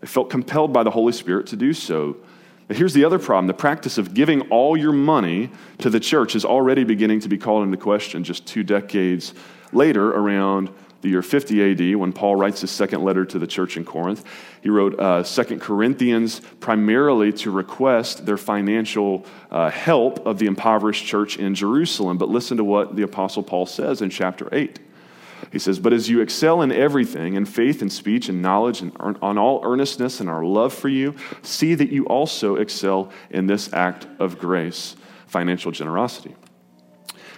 They 0.00 0.06
felt 0.06 0.30
compelled 0.30 0.72
by 0.72 0.82
the 0.82 0.90
Holy 0.90 1.12
Spirit 1.12 1.46
to 1.48 1.56
do 1.56 1.72
so. 1.72 2.16
But 2.68 2.76
here's 2.76 2.94
the 2.94 3.04
other 3.04 3.18
problem 3.18 3.46
the 3.46 3.54
practice 3.54 3.98
of 3.98 4.14
giving 4.14 4.42
all 4.42 4.76
your 4.76 4.92
money 4.92 5.50
to 5.78 5.90
the 5.90 6.00
church 6.00 6.36
is 6.36 6.44
already 6.44 6.84
beginning 6.84 7.20
to 7.20 7.28
be 7.28 7.36
called 7.36 7.64
into 7.64 7.76
question 7.76 8.22
just 8.24 8.46
two 8.46 8.62
decades 8.62 9.34
later, 9.72 10.10
around 10.10 10.70
the 11.00 11.08
year 11.08 11.22
50 11.22 11.72
AD, 11.72 11.96
when 11.96 12.12
Paul 12.12 12.36
writes 12.36 12.60
his 12.60 12.70
second 12.70 13.02
letter 13.02 13.24
to 13.24 13.38
the 13.38 13.46
church 13.46 13.76
in 13.76 13.84
Corinth. 13.84 14.24
He 14.62 14.68
wrote 14.68 15.00
uh, 15.00 15.22
2 15.22 15.58
Corinthians 15.58 16.40
primarily 16.60 17.32
to 17.34 17.50
request 17.50 18.26
their 18.26 18.36
financial 18.36 19.24
uh, 19.50 19.70
help 19.70 20.26
of 20.26 20.38
the 20.38 20.46
impoverished 20.46 21.06
church 21.06 21.38
in 21.38 21.54
Jerusalem. 21.54 22.18
But 22.18 22.28
listen 22.28 22.58
to 22.58 22.64
what 22.64 22.96
the 22.96 23.02
Apostle 23.02 23.42
Paul 23.42 23.66
says 23.66 24.02
in 24.02 24.10
chapter 24.10 24.48
8. 24.52 24.78
He 25.52 25.58
says, 25.58 25.78
But 25.78 25.92
as 25.92 26.08
you 26.08 26.20
excel 26.20 26.62
in 26.62 26.72
everything, 26.72 27.34
in 27.34 27.44
faith 27.44 27.82
and 27.82 27.92
speech 27.92 28.28
and 28.28 28.42
knowledge, 28.42 28.80
and 28.80 28.92
on 29.00 29.38
all 29.38 29.60
earnestness 29.64 30.20
and 30.20 30.28
our 30.28 30.44
love 30.44 30.72
for 30.72 30.88
you, 30.88 31.14
see 31.42 31.74
that 31.74 31.90
you 31.90 32.06
also 32.06 32.56
excel 32.56 33.10
in 33.30 33.46
this 33.46 33.72
act 33.72 34.06
of 34.18 34.38
grace, 34.38 34.96
financial 35.26 35.72
generosity. 35.72 36.34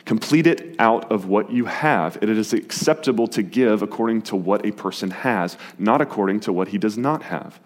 Complete 0.05 0.47
it 0.47 0.75
out 0.79 1.13
of 1.13 1.27
what 1.27 1.51
you 1.51 1.67
have. 1.67 2.19
It 2.21 2.29
is 2.29 2.53
acceptable 2.53 3.29
to 3.29 3.43
give 3.43 3.83
according 3.83 4.23
to 4.23 4.37
what 4.37 4.67
a 4.67 4.73
person 4.73 5.11
has, 5.11 5.57
not 5.79 6.01
according 6.01 6.41
to 6.41 6.53
what 6.53 6.69
he 6.69 6.79
does 6.79 6.99
not 6.99 7.23
have. 7.25 7.61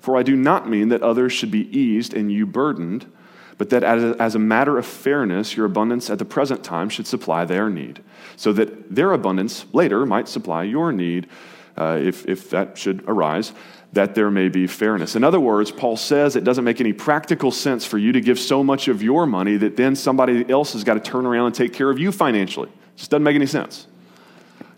For 0.00 0.16
I 0.16 0.22
do 0.22 0.34
not 0.34 0.68
mean 0.68 0.88
that 0.88 1.02
others 1.02 1.32
should 1.32 1.50
be 1.50 1.68
eased 1.76 2.12
and 2.12 2.30
you 2.30 2.44
burdened, 2.44 3.10
but 3.58 3.70
that 3.70 3.82
as 3.82 4.02
a, 4.02 4.22
as 4.22 4.34
a 4.34 4.38
matter 4.38 4.78
of 4.78 4.86
fairness, 4.86 5.56
your 5.56 5.66
abundance 5.66 6.10
at 6.10 6.18
the 6.18 6.24
present 6.24 6.62
time 6.62 6.88
should 6.88 7.06
supply 7.06 7.44
their 7.44 7.70
need, 7.70 8.02
so 8.36 8.52
that 8.52 8.94
their 8.94 9.12
abundance 9.12 9.64
later 9.72 10.04
might 10.04 10.28
supply 10.28 10.62
your 10.62 10.92
need 10.92 11.28
uh, 11.76 11.98
if, 12.00 12.26
if 12.26 12.50
that 12.50 12.76
should 12.76 13.02
arise 13.06 13.52
that 13.96 14.14
there 14.14 14.30
may 14.30 14.48
be 14.48 14.66
fairness. 14.66 15.16
In 15.16 15.24
other 15.24 15.40
words, 15.40 15.70
Paul 15.70 15.96
says 15.96 16.36
it 16.36 16.44
doesn't 16.44 16.64
make 16.64 16.80
any 16.80 16.92
practical 16.92 17.50
sense 17.50 17.84
for 17.84 17.98
you 17.98 18.12
to 18.12 18.20
give 18.20 18.38
so 18.38 18.62
much 18.62 18.88
of 18.88 19.02
your 19.02 19.26
money 19.26 19.56
that 19.56 19.76
then 19.76 19.96
somebody 19.96 20.48
else 20.50 20.74
has 20.74 20.84
got 20.84 20.94
to 20.94 21.00
turn 21.00 21.24
around 21.24 21.46
and 21.46 21.54
take 21.54 21.72
care 21.72 21.88
of 21.88 21.98
you 21.98 22.12
financially. 22.12 22.68
It 22.68 22.98
just 22.98 23.10
doesn't 23.10 23.24
make 23.24 23.36
any 23.36 23.46
sense. 23.46 23.86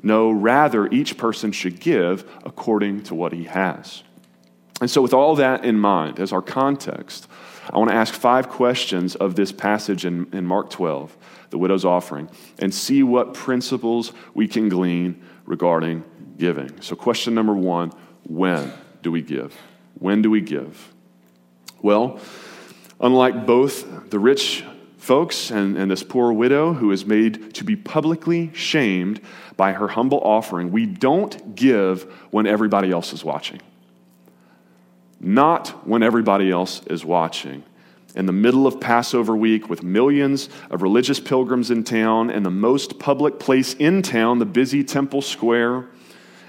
No, 0.03 0.31
rather, 0.31 0.87
each 0.93 1.17
person 1.17 1.51
should 1.51 1.81
give 1.81 2.25
according 2.45 3.03
to 3.05 3.15
what 3.15 3.33
he 3.33 3.45
has. 3.45 4.05
And 4.81 4.89
so, 4.89 5.03
with 5.03 5.13
all 5.13 5.35
that 5.35 5.65
in 5.65 5.77
mind 5.77 6.21
as 6.21 6.33
our 6.33 6.43
context, 6.43 7.27
I 7.71 7.79
want 7.79 7.91
to 7.91 7.97
ask 7.97 8.15
five 8.15 8.49
questions 8.49 9.15
of 9.17 9.35
this 9.35 9.53
passage 9.53 10.05
in, 10.05 10.29
in 10.33 10.47
Mark 10.47 10.71
12, 10.71 11.17
the 11.51 11.59
widow's 11.59 11.85
offering, 11.85 12.31
and 12.59 12.75
see 12.75 13.03
what 13.03 13.35
principles 13.35 14.13
we 14.35 14.49
can 14.49 14.69
glean 14.69 15.23
regarding 15.45 16.05
giving. 16.39 16.81
So, 16.81 16.97
question 16.97 17.35
number 17.35 17.55
one 17.55 17.93
when? 18.25 18.73
do 19.03 19.13
we 19.13 19.23
give? 19.23 19.57
When 19.95 20.23
do 20.23 20.31
we 20.31 20.41
give? 20.41 20.93
Well, 21.83 22.21
unlike 23.01 23.47
both 23.47 24.11
the 24.11 24.19
rich 24.19 24.65
folks 24.97 25.51
and, 25.51 25.77
and 25.77 25.91
this 25.91 26.03
poor 26.03 26.33
widow 26.33 26.75
who 26.75 26.91
is 26.93 27.07
made 27.07 27.55
to 27.55 27.65
be 27.65 27.77
publicly 27.77 28.53
shamed 28.53 29.21
by 29.57 29.73
her 29.73 29.89
humble 29.89 30.21
offering, 30.21 30.71
we 30.71 30.87
don't 30.87 31.55
give 31.55 32.03
when 32.31 32.47
everybody 32.47 32.91
else 32.91 33.13
is 33.13 33.25
watching. 33.25 33.61
Not 35.21 35.87
when 35.87 36.03
everybody 36.03 36.51
else 36.51 36.83
is 36.87 37.05
watching. 37.05 37.65
In 38.15 38.27
the 38.27 38.33
middle 38.33 38.67
of 38.67 38.81
Passover 38.81 39.37
week, 39.37 39.69
with 39.69 39.83
millions 39.83 40.49
of 40.71 40.83
religious 40.83 41.21
pilgrims 41.21 41.71
in 41.71 41.85
town 41.85 42.31
and 42.31 42.45
the 42.45 42.51
most 42.51 42.99
public 42.99 43.39
place 43.39 43.75
in 43.75 44.03
town, 44.03 44.39
the 44.39 44.47
busy 44.47 44.83
temple 44.83 45.23
square, 45.23 45.87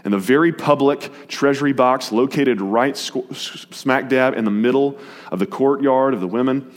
and 0.04 0.14
the 0.14 0.18
very 0.18 0.54
public 0.54 1.28
treasury 1.28 1.74
box 1.74 2.12
located 2.12 2.62
right 2.62 2.96
smack 2.96 4.08
dab 4.08 4.34
in 4.36 4.46
the 4.46 4.52
middle 4.52 4.98
of 5.32 5.40
the 5.40 5.46
courtyard 5.46 6.14
of 6.14 6.22
the 6.22 6.28
women, 6.28 6.72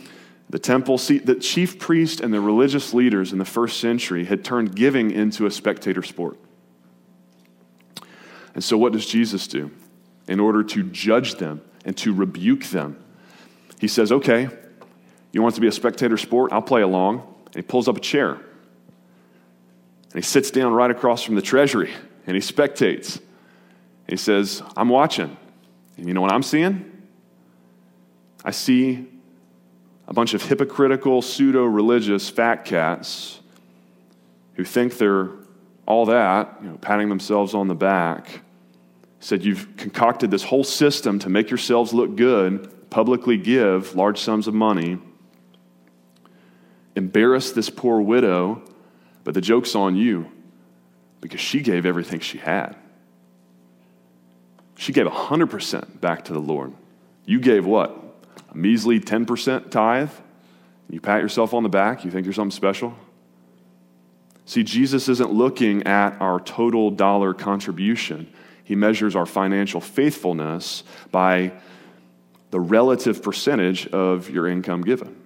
the 0.51 0.59
temple. 0.59 0.99
See, 0.99 1.19
the 1.19 1.37
chief 1.37 1.79
priest 1.79 2.21
and 2.21 2.35
the 2.35 2.41
religious 2.41 2.93
leaders 2.93 3.33
in 3.33 3.39
the 3.39 3.45
first 3.45 3.79
century 3.79 4.25
had 4.25 4.45
turned 4.45 4.75
giving 4.75 5.11
into 5.11 5.47
a 5.47 5.51
spectator 5.51 6.03
sport. 6.03 6.37
And 8.55 8.63
so, 8.63 8.77
what 8.77 8.93
does 8.93 9.07
Jesus 9.07 9.47
do? 9.47 9.71
In 10.27 10.41
order 10.41 10.63
to 10.65 10.83
judge 10.83 11.37
them 11.37 11.63
and 11.85 11.97
to 11.99 12.15
rebuke 12.15 12.65
them, 12.67 13.03
he 13.81 13.89
says, 13.89 14.13
Okay, 14.13 14.49
you 15.33 15.43
want 15.43 15.55
it 15.55 15.57
to 15.57 15.61
be 15.61 15.69
a 15.69 15.73
spectator 15.73 16.17
sport? 16.17 16.53
I'll 16.53 16.63
play 16.63 16.83
along. 16.83 17.27
And 17.47 17.57
he 17.57 17.63
pulls 17.63 17.89
up 17.89 17.97
a 17.97 18.01
chair. 18.01 18.33
And 18.33 20.15
he 20.15 20.23
sits 20.23 20.51
down 20.51 20.73
right 20.73 20.91
across 20.91 21.23
from 21.23 21.35
the 21.35 21.43
treasury 21.43 21.91
and 22.27 22.37
he 22.37 22.41
spectates. 22.41 23.21
He 24.09 24.17
says, 24.17 24.63
I'm 24.77 24.89
watching. 24.89 25.37
And 25.97 26.07
you 26.07 26.15
know 26.15 26.21
what 26.21 26.33
I'm 26.33 26.43
seeing? 26.43 26.91
I 28.45 28.51
see 28.51 29.07
a 30.07 30.13
bunch 30.13 30.35
of 30.35 30.43
hypocritical, 30.43 31.23
pseudo 31.23 31.65
religious 31.65 32.29
fat 32.29 32.65
cats 32.65 33.41
who 34.55 34.65
think 34.65 34.99
they're 34.99 35.31
all 35.87 36.07
that, 36.07 36.59
you 36.63 36.69
know, 36.69 36.77
patting 36.77 37.09
themselves 37.09 37.55
on 37.55 37.69
the 37.69 37.75
back. 37.75 38.43
Said, 39.23 39.45
You've 39.45 39.77
concocted 39.77 40.33
this 40.33 40.43
whole 40.43 40.65
system 40.65 41.21
to 41.21 41.29
make 41.29 41.49
yourselves 41.49 41.93
look 41.93 42.17
good, 42.17 42.91
publicly 42.91 43.37
give 43.37 43.95
large 43.95 44.19
sums 44.19 44.49
of 44.49 44.53
money, 44.53 44.99
embarrass 46.97 47.53
this 47.53 47.71
poor 47.71 48.01
widow, 48.01 48.63
but 49.23 49.35
the 49.35 49.41
joke's 49.41 49.77
on 49.77 49.95
you 49.95 50.29
because 51.21 51.41
she 51.41 51.61
gave 51.61 51.87
everything 51.87 52.19
she 52.19 52.39
had. 52.39 52.75
She 54.77 54.93
gave 54.93 55.07
100% 55.07 56.01
back 56.01 56.25
to 56.25 56.33
the 56.33 56.41
Lord. 56.41 56.73
You 57.25 57.39
gave 57.39 57.65
what? 57.65 57.97
A 58.51 58.57
measly 58.57 58.99
10% 58.99 59.71
tithe? 59.71 60.11
You 60.91 61.01
pat 61.01 61.23
yourself 61.23 61.55
on 61.55 61.63
the 61.63 61.69
back? 61.69 62.05
You 62.05 62.11
think 62.11 62.27
you're 62.27 62.33
something 62.33 62.51
special? 62.51 62.93
See, 64.47 64.65
Jesus 64.65 65.09
isn't 65.09 65.31
looking 65.31 65.85
at 65.85 66.21
our 66.21 66.41
total 66.41 66.91
dollar 66.91 67.35
contribution. 67.35 68.33
He 68.65 68.75
measures 68.75 69.17
our 69.17 69.27
financial 69.27 69.81
faithfulness 69.81 70.85
by 71.11 71.53
the 72.51 72.61
relative 72.61 73.23
percentage 73.23 73.87
of 73.89 74.31
your 74.31 74.47
income 74.47 74.83
given. 74.83 75.17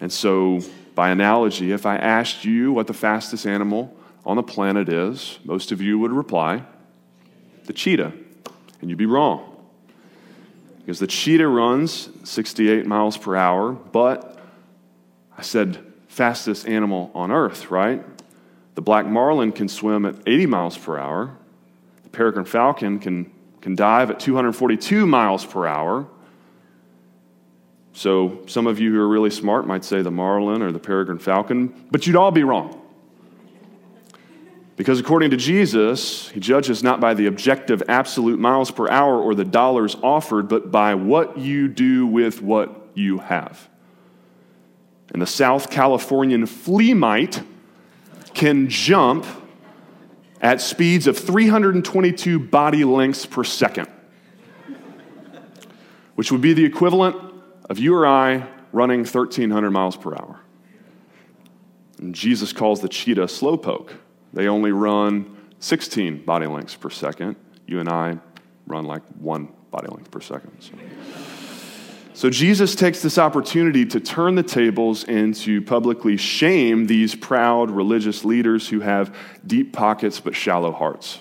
And 0.00 0.12
so, 0.12 0.60
by 0.94 1.10
analogy, 1.10 1.72
if 1.72 1.86
I 1.86 1.96
asked 1.96 2.44
you 2.44 2.72
what 2.72 2.88
the 2.88 2.94
fastest 2.94 3.46
animal 3.46 3.96
on 4.26 4.36
the 4.36 4.42
planet 4.42 4.88
is, 4.88 5.38
most 5.44 5.72
of 5.72 5.80
you 5.80 5.98
would 6.00 6.12
reply, 6.12 6.64
the 7.64 7.72
cheetah. 7.72 8.12
And 8.80 8.90
you'd 8.90 8.98
be 8.98 9.06
wrong. 9.06 9.48
Because 10.78 10.98
the 10.98 11.06
cheetah 11.06 11.46
runs 11.46 12.08
68 12.24 12.84
miles 12.86 13.16
per 13.16 13.36
hour, 13.36 13.72
but 13.72 14.40
I 15.38 15.42
said 15.42 15.78
fastest 16.08 16.66
animal 16.66 17.12
on 17.14 17.30
earth, 17.30 17.70
right? 17.70 18.04
The 18.74 18.82
black 18.82 19.06
marlin 19.06 19.52
can 19.52 19.68
swim 19.68 20.04
at 20.04 20.16
80 20.26 20.46
miles 20.46 20.76
per 20.76 20.98
hour. 20.98 21.36
Peregrine 22.12 22.44
falcon 22.44 22.98
can, 22.98 23.32
can 23.60 23.74
dive 23.74 24.10
at 24.10 24.20
242 24.20 25.06
miles 25.06 25.44
per 25.44 25.66
hour. 25.66 26.06
So, 27.94 28.42
some 28.46 28.66
of 28.66 28.78
you 28.80 28.92
who 28.92 29.00
are 29.00 29.08
really 29.08 29.30
smart 29.30 29.66
might 29.66 29.84
say 29.84 30.00
the 30.00 30.10
marlin 30.10 30.62
or 30.62 30.72
the 30.72 30.78
peregrine 30.78 31.18
falcon, 31.18 31.86
but 31.90 32.06
you'd 32.06 32.16
all 32.16 32.30
be 32.30 32.42
wrong. 32.42 32.78
Because 34.76 34.98
according 34.98 35.30
to 35.30 35.36
Jesus, 35.36 36.30
he 36.30 36.40
judges 36.40 36.82
not 36.82 37.00
by 37.00 37.12
the 37.12 37.26
objective 37.26 37.82
absolute 37.88 38.38
miles 38.38 38.70
per 38.70 38.88
hour 38.88 39.20
or 39.20 39.34
the 39.34 39.44
dollars 39.44 39.96
offered, 40.02 40.48
but 40.48 40.70
by 40.70 40.94
what 40.94 41.36
you 41.36 41.68
do 41.68 42.06
with 42.06 42.40
what 42.40 42.88
you 42.94 43.18
have. 43.18 43.68
And 45.10 45.20
the 45.20 45.26
South 45.26 45.70
Californian 45.70 46.46
flea 46.46 46.94
mite 46.94 47.42
can 48.32 48.70
jump 48.70 49.26
at 50.42 50.60
speeds 50.60 51.06
of 51.06 51.16
322 51.16 52.38
body 52.38 52.84
lengths 52.84 53.24
per 53.24 53.44
second, 53.44 53.88
which 56.16 56.30
would 56.30 56.40
be 56.40 56.52
the 56.52 56.64
equivalent 56.64 57.16
of 57.70 57.78
you 57.78 57.94
or 57.94 58.06
I 58.06 58.46
running 58.72 59.00
1,300 59.00 59.70
miles 59.70 59.96
per 59.96 60.14
hour. 60.14 60.40
And 61.98 62.14
Jesus 62.14 62.52
calls 62.52 62.80
the 62.80 62.88
cheetah 62.88 63.26
slowpoke 63.26 63.92
they 64.32 64.48
only 64.48 64.72
run 64.72 65.36
16 65.60 66.24
body 66.24 66.46
lengths 66.46 66.74
per 66.74 66.90
second. 66.90 67.36
You 67.66 67.80
and 67.80 67.88
I 67.88 68.18
run 68.66 68.84
like 68.84 69.02
one 69.18 69.48
body 69.70 69.88
length 69.88 70.10
per 70.10 70.20
second. 70.20 70.52
So. 70.60 70.72
So 72.14 72.28
Jesus 72.28 72.74
takes 72.74 73.00
this 73.00 73.16
opportunity 73.16 73.86
to 73.86 73.98
turn 73.98 74.34
the 74.34 74.42
tables 74.42 75.04
and 75.04 75.34
to 75.36 75.62
publicly 75.62 76.16
shame 76.18 76.86
these 76.86 77.14
proud 77.14 77.70
religious 77.70 78.24
leaders 78.24 78.68
who 78.68 78.80
have 78.80 79.16
deep 79.46 79.72
pockets 79.72 80.20
but 80.20 80.36
shallow 80.36 80.72
hearts. 80.72 81.20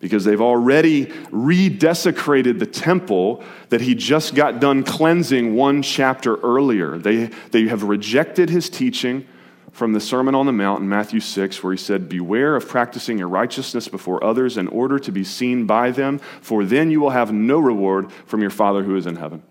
Because 0.00 0.24
they've 0.24 0.40
already 0.40 1.06
redesecrated 1.06 2.58
the 2.58 2.66
temple 2.66 3.42
that 3.70 3.80
he 3.80 3.94
just 3.94 4.34
got 4.34 4.60
done 4.60 4.82
cleansing 4.82 5.54
one 5.54 5.82
chapter 5.82 6.36
earlier. 6.36 6.98
They, 6.98 7.26
they 7.50 7.68
have 7.68 7.82
rejected 7.82 8.50
his 8.50 8.68
teaching 8.68 9.26
from 9.72 9.92
the 9.92 10.00
Sermon 10.00 10.34
on 10.34 10.46
the 10.46 10.52
Mount 10.52 10.82
in 10.82 10.88
Matthew 10.88 11.20
6, 11.20 11.62
where 11.62 11.72
he 11.72 11.78
said, 11.78 12.08
Beware 12.08 12.56
of 12.56 12.68
practicing 12.68 13.18
your 13.18 13.28
righteousness 13.28 13.88
before 13.88 14.22
others 14.22 14.56
in 14.56 14.68
order 14.68 14.98
to 14.98 15.12
be 15.12 15.24
seen 15.24 15.66
by 15.66 15.90
them, 15.90 16.18
for 16.40 16.64
then 16.64 16.90
you 16.90 17.00
will 17.00 17.10
have 17.10 17.32
no 17.32 17.58
reward 17.58 18.10
from 18.26 18.40
your 18.40 18.50
Father 18.50 18.82
who 18.82 18.96
is 18.96 19.06
in 19.06 19.16
heaven. 19.16 19.42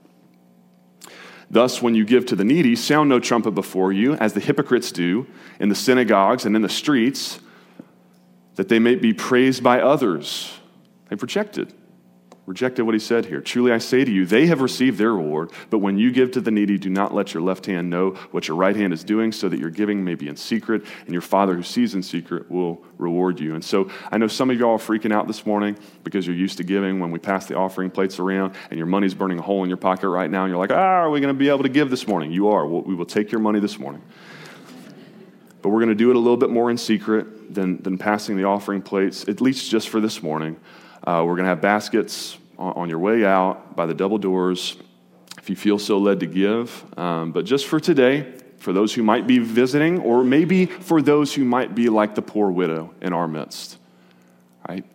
Thus, 1.50 1.82
when 1.82 1.96
you 1.96 2.06
give 2.06 2.26
to 2.28 2.36
the 2.36 2.44
needy, 2.44 2.76
sound 2.76 3.10
no 3.10 3.20
trumpet 3.20 3.52
before 3.52 3.92
you, 3.92 4.14
as 4.16 4.34
the 4.34 4.40
hypocrites 4.40 4.92
do 4.92 5.26
in 5.60 5.70
the 5.70 5.76
synagogues 5.76 6.46
and 6.46 6.56
in 6.56 6.62
the 6.62 6.70
streets, 6.70 7.40
that 8.56 8.70
they 8.70 8.78
may 8.78 8.96
be 8.96 9.14
praised 9.14 9.64
by 9.64 9.82
others. 9.82 10.60
They've 11.08 11.22
rejected 11.22 11.74
rejected 12.50 12.84
what 12.84 12.96
he 12.96 13.00
said 13.00 13.28
here. 13.28 13.42
Truly 13.42 13.72
I 13.72 13.78
say 13.78 14.04
to 14.04 14.12
you, 14.12 14.26
they 14.26 14.48
have 14.48 14.60
received 14.60 14.98
their 14.98 15.14
reward, 15.14 15.52
but 15.70 15.78
when 15.78 16.00
you 16.00 16.12
give 16.12 16.32
to 16.32 16.42
the 16.42 16.50
needy, 16.50 16.80
do 16.80 16.90
not 16.90 17.14
let 17.14 17.32
your 17.32 17.44
left 17.44 17.68
hand 17.68 17.92
know 17.92 18.16
what 18.32 18.48
your 18.48 18.58
right 18.58 18.76
hand 18.76 18.92
is 18.92 19.04
doing, 19.04 19.32
so 19.32 19.48
that 19.50 19.60
your 19.60 19.70
giving 19.70 20.04
may 20.04 20.16
be 20.16 20.28
in 20.28 20.36
secret, 20.36 20.84
and 21.06 21.14
your 21.14 21.22
Father 21.22 21.54
who 21.54 21.62
sees 21.62 21.94
in 21.94 22.02
secret 22.02 22.50
will 22.50 22.84
reward 22.98 23.40
you. 23.40 23.54
And 23.54 23.64
so 23.64 23.92
I 24.12 24.18
know 24.18 24.28
some 24.28 24.50
of 24.50 24.58
y'all 24.58 24.72
are 24.72 24.78
freaking 24.80 25.14
out 25.14 25.28
this 25.28 25.46
morning 25.46 25.78
because 26.04 26.26
you're 26.26 26.36
used 26.36 26.58
to 26.58 26.64
giving 26.64 27.00
when 27.00 27.12
we 27.12 27.20
pass 27.20 27.46
the 27.46 27.56
offering 27.56 27.92
plates 27.92 28.18
around, 28.18 28.56
and 28.72 28.80
your 28.80 28.88
money's 28.88 29.14
burning 29.14 29.38
a 29.38 29.44
hole 29.44 29.62
in 29.62 29.70
your 29.70 29.78
pocket 29.78 30.10
right 30.10 30.32
now, 30.32 30.44
and 30.44 30.50
you're 30.50 30.60
like, 30.60 30.72
ah, 30.72 31.04
are 31.04 31.12
we 31.12 31.22
going 31.22 31.32
to 31.32 31.38
be 31.38 31.50
able 31.50 31.62
to 31.62 31.70
give 31.70 31.92
this 31.92 32.08
morning? 32.08 32.32
You 32.32 32.48
are. 32.48 32.66
We 32.66 32.96
will 32.96 33.06
take 33.06 33.32
your 33.32 33.42
money 33.42 33.60
this 33.60 33.78
morning. 33.78 34.02
But 35.62 35.70
we're 35.70 35.82
going 35.82 35.90
to 35.90 35.96
do 35.96 36.10
it 36.10 36.16
a 36.16 36.20
little 36.20 36.38
bit 36.38 36.50
more 36.50 36.72
in 36.72 36.78
secret 36.80 37.54
than, 37.54 37.80
than 37.84 38.00
passing 38.00 38.38
the 38.38 38.46
offering 38.46 38.82
plates, 38.82 39.28
at 39.28 39.40
least 39.40 39.70
just 39.70 39.90
for 39.90 40.00
this 40.00 40.24
morning. 40.24 40.60
Uh, 41.04 41.24
we're 41.26 41.36
going 41.36 41.46
to 41.46 41.50
have 41.50 41.62
baskets 41.62 42.38
on, 42.58 42.74
on, 42.74 42.90
your 42.90 43.00
way 43.00 43.26
out 43.26 43.76
by 43.76 43.86
the 43.86 43.94
double 43.94 44.18
doors 44.18 44.78
if 45.38 45.50
you 45.50 45.56
feel 45.56 45.80
so 45.80 45.98
led 45.98 46.20
to 46.20 46.26
give. 46.26 46.86
Um, 46.98 47.32
but 47.32 47.46
just 47.46 47.66
for 47.68 47.80
today, 47.80 48.34
for 48.58 48.74
those 48.74 48.94
who 48.94 49.04
might 49.04 49.26
be 49.26 49.40
visiting, 49.40 50.00
or 50.00 50.24
maybe 50.24 50.66
for 50.66 51.02
those 51.02 51.34
who 51.34 51.46
might 51.46 51.74
be 51.74 51.90
like 51.90 52.16
the 52.16 52.22
poor 52.22 52.52
widow 52.52 52.94
in 53.02 53.14
our 53.14 53.28
midst, 53.28 53.78
right? 54.68 54.86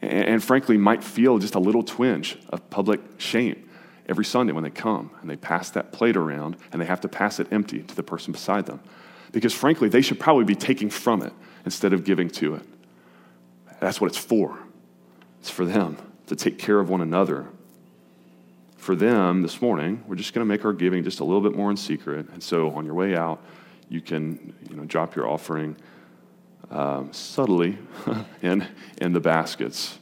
And, 0.00 0.24
and 0.24 0.44
frankly, 0.44 0.78
might 0.78 1.04
feel 1.04 1.38
just 1.38 1.54
a 1.54 1.60
little 1.60 1.82
twinge 1.82 2.38
of 2.48 2.68
public 2.70 3.00
shame 3.18 3.68
every 4.08 4.24
Sunday 4.24 4.52
when 4.52 4.64
they 4.64 4.70
come 4.70 5.10
and 5.20 5.30
they 5.30 5.36
pass 5.36 5.70
that 5.70 5.92
plate 5.92 6.16
around 6.16 6.56
and 6.72 6.80
they 6.80 6.86
have 6.86 7.02
to 7.02 7.08
pass 7.08 7.38
it 7.38 7.46
empty 7.52 7.82
to 7.82 7.94
the 7.94 8.02
person 8.02 8.32
beside 8.32 8.66
them. 8.66 8.80
Because 9.32 9.54
frankly, 9.54 9.88
they 9.88 10.00
should 10.00 10.18
probably 10.18 10.44
be 10.44 10.56
taking 10.56 10.90
from 10.90 11.22
it 11.22 11.32
instead 11.64 11.92
of 11.92 12.04
giving 12.04 12.28
to 12.28 12.56
it. 12.56 12.62
That's 13.78 14.00
what 14.00 14.08
it's 14.08 14.18
for. 14.18 14.58
It's 15.40 15.50
for 15.50 15.64
them 15.64 15.96
to 16.26 16.36
take 16.36 16.58
care 16.58 16.78
of 16.78 16.88
one 16.88 17.00
another. 17.00 17.46
For 18.76 18.94
them 18.94 19.42
this 19.42 19.60
morning, 19.60 20.04
we're 20.06 20.16
just 20.16 20.32
going 20.32 20.46
to 20.46 20.48
make 20.48 20.64
our 20.64 20.72
giving 20.72 21.04
just 21.04 21.20
a 21.20 21.24
little 21.24 21.40
bit 21.40 21.54
more 21.54 21.70
in 21.70 21.76
secret. 21.76 22.28
And 22.30 22.42
so 22.42 22.70
on 22.70 22.84
your 22.84 22.94
way 22.94 23.16
out, 23.16 23.42
you 23.88 24.00
can 24.00 24.54
you 24.68 24.76
know, 24.76 24.84
drop 24.84 25.16
your 25.16 25.28
offering 25.28 25.76
um, 26.70 27.12
subtly 27.12 27.76
in, 28.42 28.66
in 29.00 29.12
the 29.12 29.20
baskets. 29.20 29.98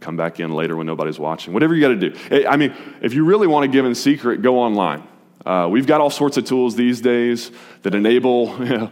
Come 0.00 0.16
back 0.16 0.40
in 0.40 0.52
later 0.52 0.76
when 0.76 0.86
nobody's 0.86 1.18
watching. 1.18 1.52
Whatever 1.52 1.74
you 1.74 1.80
got 1.80 2.00
to 2.00 2.10
do. 2.10 2.46
I 2.46 2.56
mean, 2.56 2.74
if 3.02 3.14
you 3.14 3.24
really 3.24 3.46
want 3.46 3.64
to 3.64 3.68
give 3.68 3.84
in 3.84 3.94
secret, 3.94 4.42
go 4.42 4.58
online. 4.58 5.02
Uh, 5.44 5.66
we've 5.70 5.86
got 5.86 6.00
all 6.00 6.10
sorts 6.10 6.36
of 6.36 6.44
tools 6.44 6.76
these 6.76 7.00
days 7.00 7.50
that 7.82 7.94
enable 7.94 8.48
you 8.64 8.78
know, 8.78 8.90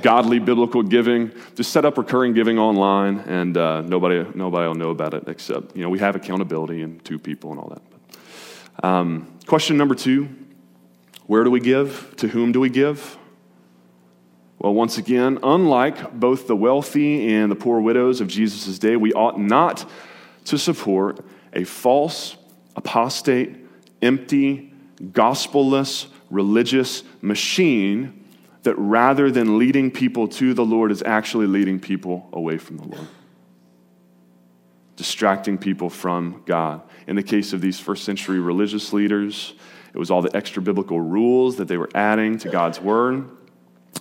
godly 0.00 0.38
biblical 0.38 0.82
giving. 0.82 1.32
Just 1.54 1.72
set 1.72 1.84
up 1.84 1.98
recurring 1.98 2.34
giving 2.34 2.58
online, 2.58 3.18
and 3.20 3.56
uh, 3.56 3.80
nobody 3.80 4.24
nobody 4.34 4.68
will 4.68 4.74
know 4.74 4.90
about 4.90 5.14
it 5.14 5.24
except 5.26 5.76
you 5.76 5.82
know 5.82 5.88
we 5.88 5.98
have 5.98 6.14
accountability 6.14 6.82
and 6.82 7.04
two 7.04 7.18
people 7.18 7.50
and 7.50 7.60
all 7.60 7.68
that. 7.70 8.86
Um, 8.86 9.38
question 9.46 9.76
number 9.76 9.94
two: 9.94 10.28
Where 11.26 11.42
do 11.42 11.50
we 11.50 11.60
give? 11.60 12.14
To 12.18 12.28
whom 12.28 12.52
do 12.52 12.60
we 12.60 12.70
give? 12.70 13.18
Well, 14.58 14.72
once 14.72 14.96
again, 14.98 15.38
unlike 15.42 16.18
both 16.18 16.46
the 16.46 16.56
wealthy 16.56 17.34
and 17.34 17.50
the 17.50 17.56
poor 17.56 17.80
widows 17.80 18.20
of 18.20 18.28
Jesus' 18.28 18.78
day, 18.78 18.96
we 18.96 19.12
ought 19.12 19.38
not 19.38 19.88
to 20.46 20.56
support 20.56 21.24
a 21.52 21.64
false, 21.64 22.36
apostate, 22.74 23.54
empty, 24.00 24.72
gospelless 25.12 26.06
religious 26.30 27.02
machine 27.22 28.24
that 28.62 28.74
rather 28.76 29.30
than 29.30 29.58
leading 29.58 29.90
people 29.90 30.26
to 30.26 30.52
the 30.54 30.64
Lord 30.64 30.90
is 30.90 31.02
actually 31.02 31.46
leading 31.46 31.78
people 31.78 32.28
away 32.32 32.58
from 32.58 32.78
the 32.78 32.88
Lord. 32.88 33.06
Distracting 34.96 35.58
people 35.58 35.88
from 35.88 36.42
God. 36.46 36.82
In 37.06 37.14
the 37.14 37.22
case 37.22 37.52
of 37.52 37.60
these 37.60 37.78
first 37.78 38.04
century 38.04 38.40
religious 38.40 38.92
leaders, 38.92 39.54
it 39.94 39.98
was 39.98 40.10
all 40.10 40.20
the 40.20 40.34
extra 40.34 40.60
biblical 40.60 41.00
rules 41.00 41.56
that 41.56 41.68
they 41.68 41.76
were 41.76 41.90
adding 41.94 42.38
to 42.38 42.48
God's 42.48 42.80
word 42.80 43.28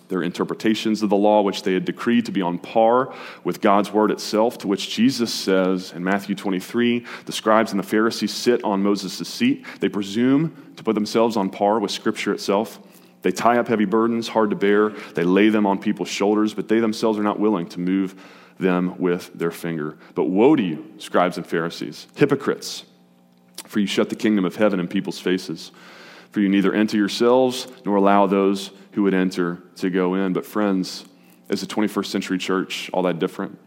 their 0.07 0.21
interpretations 0.21 1.01
of 1.01 1.09
the 1.09 1.15
law, 1.15 1.41
which 1.41 1.63
they 1.63 1.73
had 1.73 1.85
decreed 1.85 2.25
to 2.25 2.31
be 2.31 2.41
on 2.41 2.59
par 2.59 3.13
with 3.43 3.61
God's 3.61 3.91
word 3.91 4.11
itself, 4.11 4.57
to 4.59 4.67
which 4.67 4.89
Jesus 4.89 5.33
says 5.33 5.91
in 5.93 6.03
Matthew 6.03 6.35
23 6.35 7.05
the 7.25 7.31
scribes 7.31 7.71
and 7.71 7.79
the 7.79 7.83
Pharisees 7.83 8.33
sit 8.33 8.63
on 8.63 8.83
Moses' 8.83 9.27
seat. 9.27 9.65
They 9.79 9.89
presume 9.89 10.73
to 10.75 10.83
put 10.83 10.95
themselves 10.95 11.37
on 11.37 11.49
par 11.49 11.79
with 11.79 11.91
Scripture 11.91 12.33
itself. 12.33 12.79
They 13.21 13.31
tie 13.31 13.57
up 13.57 13.67
heavy 13.67 13.85
burdens, 13.85 14.27
hard 14.27 14.51
to 14.51 14.55
bear. 14.55 14.89
They 14.89 15.23
lay 15.23 15.49
them 15.49 15.65
on 15.65 15.79
people's 15.79 16.09
shoulders, 16.09 16.53
but 16.53 16.67
they 16.67 16.79
themselves 16.79 17.17
are 17.17 17.23
not 17.23 17.39
willing 17.39 17.67
to 17.69 17.79
move 17.79 18.15
them 18.59 18.97
with 18.99 19.31
their 19.33 19.51
finger. 19.51 19.97
But 20.13 20.25
woe 20.25 20.55
to 20.55 20.63
you, 20.63 20.93
scribes 20.99 21.37
and 21.37 21.45
Pharisees, 21.45 22.07
hypocrites, 22.15 22.85
for 23.65 23.79
you 23.79 23.87
shut 23.87 24.09
the 24.09 24.15
kingdom 24.15 24.45
of 24.45 24.55
heaven 24.55 24.79
in 24.79 24.87
people's 24.87 25.19
faces. 25.19 25.71
For 26.31 26.41
you 26.41 26.49
neither 26.49 26.73
enter 26.73 26.97
yourselves 26.97 27.67
nor 27.85 27.95
allow 27.95 28.27
those 28.27 28.71
who 28.95 29.03
would 29.03 29.13
enter 29.13 29.61
to 29.75 29.89
go 29.89 30.15
in. 30.15 30.33
But, 30.33 30.45
friends, 30.45 31.05
Is 31.47 31.61
the 31.61 31.67
21st 31.67 32.07
century 32.07 32.37
church 32.39 32.89
all 32.91 33.03
that 33.03 33.19
different? 33.19 33.59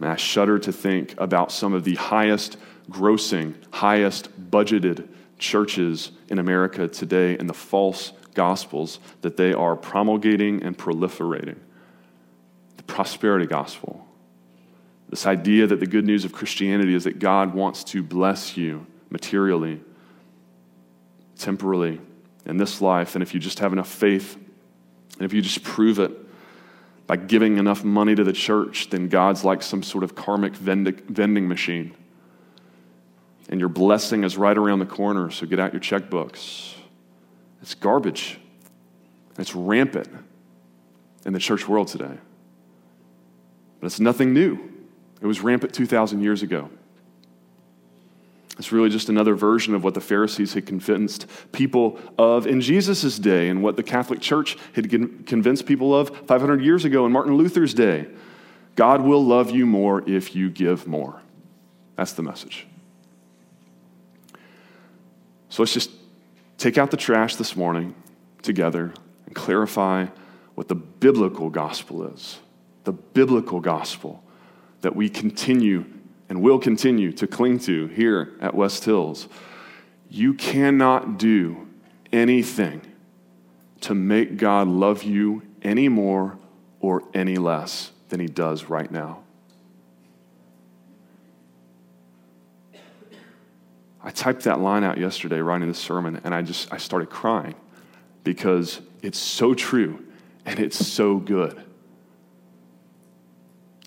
I 0.00 0.16
shudder 0.16 0.58
to 0.58 0.72
think 0.72 1.14
about 1.18 1.52
some 1.52 1.72
of 1.72 1.84
the 1.84 1.94
highest 1.94 2.56
grossing, 2.90 3.54
highest 3.72 4.50
budgeted 4.50 5.08
churches 5.38 6.10
in 6.28 6.38
America 6.38 6.88
today 6.88 7.36
and 7.38 7.48
the 7.48 7.54
false 7.54 8.12
gospels 8.34 8.98
that 9.22 9.36
they 9.36 9.52
are 9.52 9.76
promulgating 9.76 10.62
and 10.62 10.76
proliferating. 10.76 11.56
The 12.76 12.82
prosperity 12.82 13.46
gospel. 13.46 14.06
This 15.08 15.26
idea 15.26 15.66
that 15.68 15.80
the 15.80 15.86
good 15.86 16.04
news 16.04 16.24
of 16.24 16.32
Christianity 16.32 16.94
is 16.94 17.04
that 17.04 17.18
God 17.18 17.54
wants 17.54 17.84
to 17.84 18.02
bless 18.02 18.56
you 18.56 18.86
materially, 19.08 19.80
temporally, 21.38 22.00
in 22.46 22.56
this 22.56 22.80
life. 22.80 23.14
And 23.14 23.22
if 23.22 23.34
you 23.34 23.40
just 23.40 23.58
have 23.58 23.72
enough 23.72 23.88
faith, 23.88 24.34
and 24.34 25.22
if 25.22 25.32
you 25.32 25.42
just 25.42 25.62
prove 25.62 25.98
it 25.98 26.12
by 27.06 27.16
giving 27.16 27.58
enough 27.58 27.84
money 27.84 28.14
to 28.14 28.24
the 28.24 28.32
church, 28.32 28.90
then 28.90 29.08
God's 29.08 29.44
like 29.44 29.62
some 29.62 29.82
sort 29.82 30.04
of 30.04 30.14
karmic 30.14 30.54
vending 30.54 31.48
machine. 31.48 31.94
And 33.48 33.60
your 33.60 33.68
blessing 33.68 34.24
is 34.24 34.36
right 34.36 34.56
around 34.56 34.80
the 34.80 34.86
corner, 34.86 35.30
so 35.30 35.46
get 35.46 35.60
out 35.60 35.72
your 35.72 35.80
checkbooks. 35.80 36.74
It's 37.62 37.74
garbage. 37.74 38.38
It's 39.38 39.54
rampant 39.54 40.08
in 41.24 41.32
the 41.32 41.38
church 41.38 41.68
world 41.68 41.88
today. 41.88 42.18
But 43.80 43.86
it's 43.86 44.00
nothing 44.00 44.32
new. 44.32 44.58
It 45.20 45.26
was 45.26 45.40
rampant 45.40 45.74
2,000 45.74 46.22
years 46.22 46.42
ago. 46.42 46.70
It's 48.58 48.72
really 48.72 48.88
just 48.88 49.08
another 49.08 49.34
version 49.34 49.74
of 49.74 49.84
what 49.84 49.94
the 49.94 50.00
Pharisees 50.00 50.54
had 50.54 50.66
convinced 50.66 51.26
people 51.52 51.98
of 52.18 52.46
in 52.46 52.60
Jesus' 52.60 53.18
day 53.18 53.48
and 53.48 53.62
what 53.62 53.76
the 53.76 53.82
Catholic 53.82 54.20
Church 54.20 54.56
had 54.74 54.90
convinced 54.90 55.66
people 55.66 55.94
of 55.94 56.08
500 56.26 56.62
years 56.62 56.84
ago 56.84 57.04
in 57.04 57.12
Martin 57.12 57.34
Luther's 57.34 57.74
day. 57.74 58.06
God 58.74 59.02
will 59.02 59.24
love 59.24 59.50
you 59.50 59.66
more 59.66 60.08
if 60.08 60.34
you 60.34 60.48
give 60.50 60.86
more. 60.86 61.20
That's 61.96 62.12
the 62.12 62.22
message. 62.22 62.66
So 65.48 65.62
let's 65.62 65.74
just 65.74 65.90
take 66.58 66.78
out 66.78 66.90
the 66.90 66.96
trash 66.96 67.36
this 67.36 67.56
morning 67.56 67.94
together 68.42 68.92
and 69.26 69.34
clarify 69.34 70.06
what 70.54 70.68
the 70.68 70.74
biblical 70.74 71.50
gospel 71.50 72.06
is. 72.06 72.38
The 72.84 72.92
biblical 72.92 73.60
gospel 73.60 74.22
that 74.80 74.94
we 74.94 75.08
continue 75.08 75.84
and 76.28 76.42
will 76.42 76.58
continue 76.58 77.12
to 77.12 77.26
cling 77.26 77.58
to 77.60 77.86
here 77.88 78.34
at 78.40 78.54
West 78.54 78.84
Hills. 78.84 79.28
You 80.08 80.34
cannot 80.34 81.18
do 81.18 81.68
anything 82.12 82.80
to 83.82 83.94
make 83.94 84.36
God 84.36 84.68
love 84.68 85.02
you 85.02 85.42
any 85.62 85.88
more 85.88 86.38
or 86.80 87.02
any 87.14 87.36
less 87.36 87.92
than 88.08 88.20
he 88.20 88.26
does 88.26 88.64
right 88.64 88.90
now. 88.90 89.20
I 94.02 94.10
typed 94.10 94.44
that 94.44 94.60
line 94.60 94.84
out 94.84 94.98
yesterday 94.98 95.40
writing 95.40 95.66
the 95.66 95.74
sermon 95.74 96.20
and 96.22 96.32
I 96.32 96.42
just 96.42 96.72
I 96.72 96.76
started 96.76 97.10
crying 97.10 97.56
because 98.22 98.80
it's 99.02 99.18
so 99.18 99.52
true 99.52 100.04
and 100.44 100.60
it's 100.60 100.86
so 100.86 101.16
good. 101.16 101.60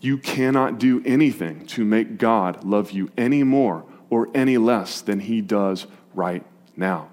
You 0.02 0.18
cannot 0.18 0.80
do 0.80 1.02
anything 1.06 1.66
to 1.68 1.84
make 1.84 2.18
God 2.18 2.64
love 2.64 2.92
you 2.92 3.12
any 3.18 3.44
more 3.44 3.86
or 4.10 4.30
any 4.34 4.58
less 4.58 5.02
than 5.02 5.20
he 5.20 5.42
does 5.42 5.88
right 6.14 6.44
now. 6.76 7.10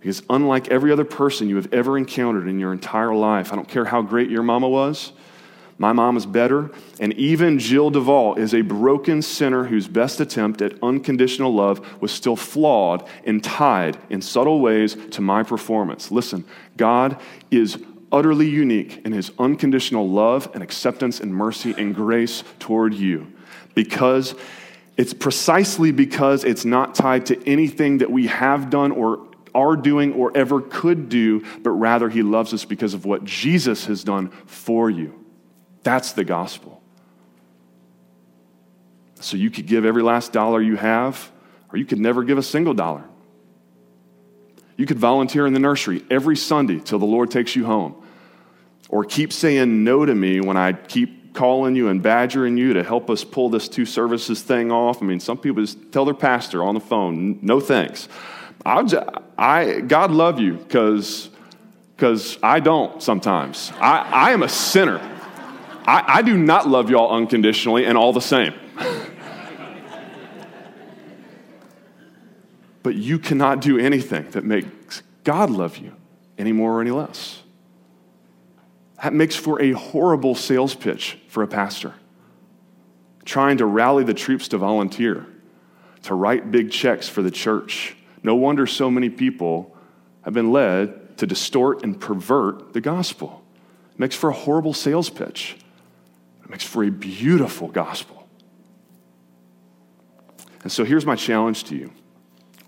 Because 0.00 0.22
unlike 0.30 0.68
every 0.68 0.90
other 0.90 1.04
person 1.04 1.48
you 1.48 1.56
have 1.56 1.72
ever 1.72 1.98
encountered 1.98 2.48
in 2.48 2.58
your 2.58 2.72
entire 2.72 3.14
life, 3.14 3.52
I 3.52 3.56
don't 3.56 3.68
care 3.68 3.84
how 3.84 4.02
great 4.02 4.30
your 4.30 4.42
mama 4.42 4.68
was, 4.68 5.12
my 5.80 5.94
mom 5.94 6.18
is 6.18 6.26
better. 6.26 6.70
And 7.00 7.14
even 7.14 7.58
Jill 7.58 7.88
Duvall 7.88 8.34
is 8.34 8.52
a 8.52 8.60
broken 8.60 9.22
sinner 9.22 9.64
whose 9.64 9.88
best 9.88 10.20
attempt 10.20 10.60
at 10.60 10.74
unconditional 10.82 11.54
love 11.54 12.02
was 12.02 12.12
still 12.12 12.36
flawed 12.36 13.08
and 13.24 13.42
tied 13.42 13.96
in 14.10 14.20
subtle 14.20 14.60
ways 14.60 14.94
to 15.12 15.22
my 15.22 15.42
performance. 15.42 16.10
Listen, 16.10 16.44
God 16.76 17.18
is 17.50 17.82
utterly 18.12 18.48
unique 18.48 19.04
in 19.04 19.12
his 19.12 19.30
unconditional 19.38 20.08
love 20.08 20.50
and 20.54 20.62
acceptance 20.62 21.20
and 21.20 21.34
mercy 21.34 21.74
and 21.76 21.94
grace 21.94 22.42
toward 22.58 22.94
you 22.94 23.32
because 23.74 24.34
it's 24.96 25.14
precisely 25.14 25.92
because 25.92 26.44
it's 26.44 26.64
not 26.64 26.94
tied 26.94 27.26
to 27.26 27.48
anything 27.48 27.98
that 27.98 28.10
we 28.10 28.26
have 28.26 28.70
done 28.70 28.92
or 28.92 29.26
are 29.54 29.76
doing 29.76 30.12
or 30.12 30.36
ever 30.36 30.60
could 30.60 31.08
do, 31.08 31.44
but 31.62 31.70
rather 31.70 32.08
he 32.08 32.22
loves 32.22 32.52
us 32.52 32.64
because 32.64 32.94
of 32.94 33.04
what 33.04 33.24
Jesus 33.24 33.86
has 33.86 34.04
done 34.04 34.30
for 34.46 34.90
you. 34.90 35.14
That's 35.82 36.12
the 36.12 36.24
gospel. 36.24 36.82
So 39.20 39.36
you 39.36 39.50
could 39.50 39.66
give 39.66 39.84
every 39.84 40.02
last 40.02 40.32
dollar 40.32 40.62
you 40.62 40.76
have, 40.76 41.30
or 41.72 41.78
you 41.78 41.84
could 41.84 41.98
never 41.98 42.22
give 42.22 42.38
a 42.38 42.42
single 42.42 42.74
dollar. 42.74 43.04
You 44.80 44.86
could 44.86 44.98
volunteer 44.98 45.46
in 45.46 45.52
the 45.52 45.60
nursery 45.60 46.02
every 46.10 46.38
Sunday 46.38 46.80
till 46.80 46.98
the 46.98 47.04
Lord 47.04 47.30
takes 47.30 47.54
you 47.54 47.66
home. 47.66 48.02
Or 48.88 49.04
keep 49.04 49.30
saying 49.30 49.84
no 49.84 50.06
to 50.06 50.14
me 50.14 50.40
when 50.40 50.56
I 50.56 50.72
keep 50.72 51.34
calling 51.34 51.76
you 51.76 51.88
and 51.88 52.02
badgering 52.02 52.56
you 52.56 52.72
to 52.72 52.82
help 52.82 53.10
us 53.10 53.22
pull 53.22 53.50
this 53.50 53.68
two 53.68 53.84
services 53.84 54.40
thing 54.40 54.72
off. 54.72 55.02
I 55.02 55.04
mean, 55.04 55.20
some 55.20 55.36
people 55.36 55.62
just 55.62 55.92
tell 55.92 56.06
their 56.06 56.14
pastor 56.14 56.64
on 56.64 56.72
the 56.72 56.80
phone, 56.80 57.40
no 57.42 57.60
thanks. 57.60 58.08
I'll 58.64 58.86
just, 58.86 59.06
I, 59.36 59.80
God 59.80 60.12
love 60.12 60.40
you 60.40 60.54
because 60.54 61.28
I 62.42 62.60
don't 62.60 63.02
sometimes. 63.02 63.72
I, 63.74 63.98
I 63.98 64.30
am 64.30 64.42
a 64.42 64.48
sinner. 64.48 64.98
I, 65.86 66.04
I 66.06 66.22
do 66.22 66.38
not 66.38 66.66
love 66.66 66.88
y'all 66.88 67.14
unconditionally 67.14 67.84
and 67.84 67.98
all 67.98 68.14
the 68.14 68.22
same. 68.22 68.54
But 72.82 72.94
you 72.94 73.18
cannot 73.18 73.60
do 73.60 73.78
anything 73.78 74.30
that 74.30 74.44
makes 74.44 75.02
God 75.24 75.50
love 75.50 75.76
you 75.76 75.94
any 76.38 76.52
more 76.52 76.78
or 76.78 76.80
any 76.80 76.90
less. 76.90 77.42
That 79.02 79.12
makes 79.12 79.36
for 79.36 79.60
a 79.60 79.72
horrible 79.72 80.34
sales 80.34 80.74
pitch 80.74 81.18
for 81.28 81.42
a 81.42 81.46
pastor. 81.46 81.94
Trying 83.24 83.58
to 83.58 83.66
rally 83.66 84.04
the 84.04 84.14
troops 84.14 84.48
to 84.48 84.58
volunteer, 84.58 85.26
to 86.02 86.14
write 86.14 86.50
big 86.50 86.70
checks 86.70 87.08
for 87.08 87.22
the 87.22 87.30
church. 87.30 87.96
No 88.22 88.34
wonder 88.34 88.66
so 88.66 88.90
many 88.90 89.08
people 89.08 89.76
have 90.22 90.34
been 90.34 90.52
led 90.52 91.18
to 91.18 91.26
distort 91.26 91.82
and 91.84 91.98
pervert 91.98 92.72
the 92.72 92.80
gospel. 92.80 93.42
It 93.92 93.98
makes 93.98 94.16
for 94.16 94.30
a 94.30 94.34
horrible 94.34 94.74
sales 94.74 95.10
pitch. 95.10 95.56
It 96.42 96.50
makes 96.50 96.64
for 96.64 96.82
a 96.84 96.90
beautiful 96.90 97.68
gospel. 97.68 98.26
And 100.62 100.72
so 100.72 100.84
here's 100.84 101.06
my 101.06 101.16
challenge 101.16 101.64
to 101.64 101.76
you 101.76 101.90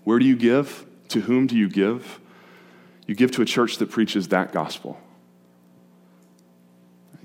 Where 0.03 0.19
do 0.19 0.25
you 0.25 0.35
give? 0.35 0.85
To 1.09 1.21
whom 1.21 1.47
do 1.47 1.55
you 1.55 1.69
give? 1.69 2.19
You 3.07 3.15
give 3.15 3.31
to 3.31 3.41
a 3.41 3.45
church 3.45 3.77
that 3.77 3.91
preaches 3.91 4.29
that 4.29 4.51
gospel. 4.51 4.99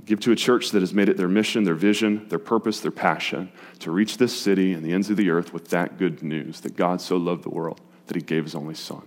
Give 0.05 0.21
to 0.21 0.33
a 0.33 0.37
church 0.37 0.71
that 0.71 0.81
has 0.81 0.95
made 0.95 1.09
it 1.09 1.17
their 1.17 1.29
mission, 1.29 1.65
their 1.65 1.75
vision, 1.75 2.29
their 2.29 2.39
purpose, 2.39 2.81
their 2.81 2.91
passion 2.91 3.53
to 3.81 3.91
reach 3.91 4.17
this 4.17 4.39
city 4.39 4.73
and 4.73 4.83
the 4.83 4.93
ends 4.93 5.11
of 5.11 5.17
the 5.17 5.31
earth 5.31 5.53
with 5.53 5.69
that 5.69 5.99
good 5.99 6.23
news 6.23 6.61
that 6.61 6.77
God 6.77 7.01
so 7.01 7.17
loved 7.17 7.45
the 7.45 7.51
world 7.51 7.81
that 8.07 8.17
he 8.17 8.23
gave 8.23 8.45
his 8.45 8.55
only 8.55 8.75
son. 8.75 9.03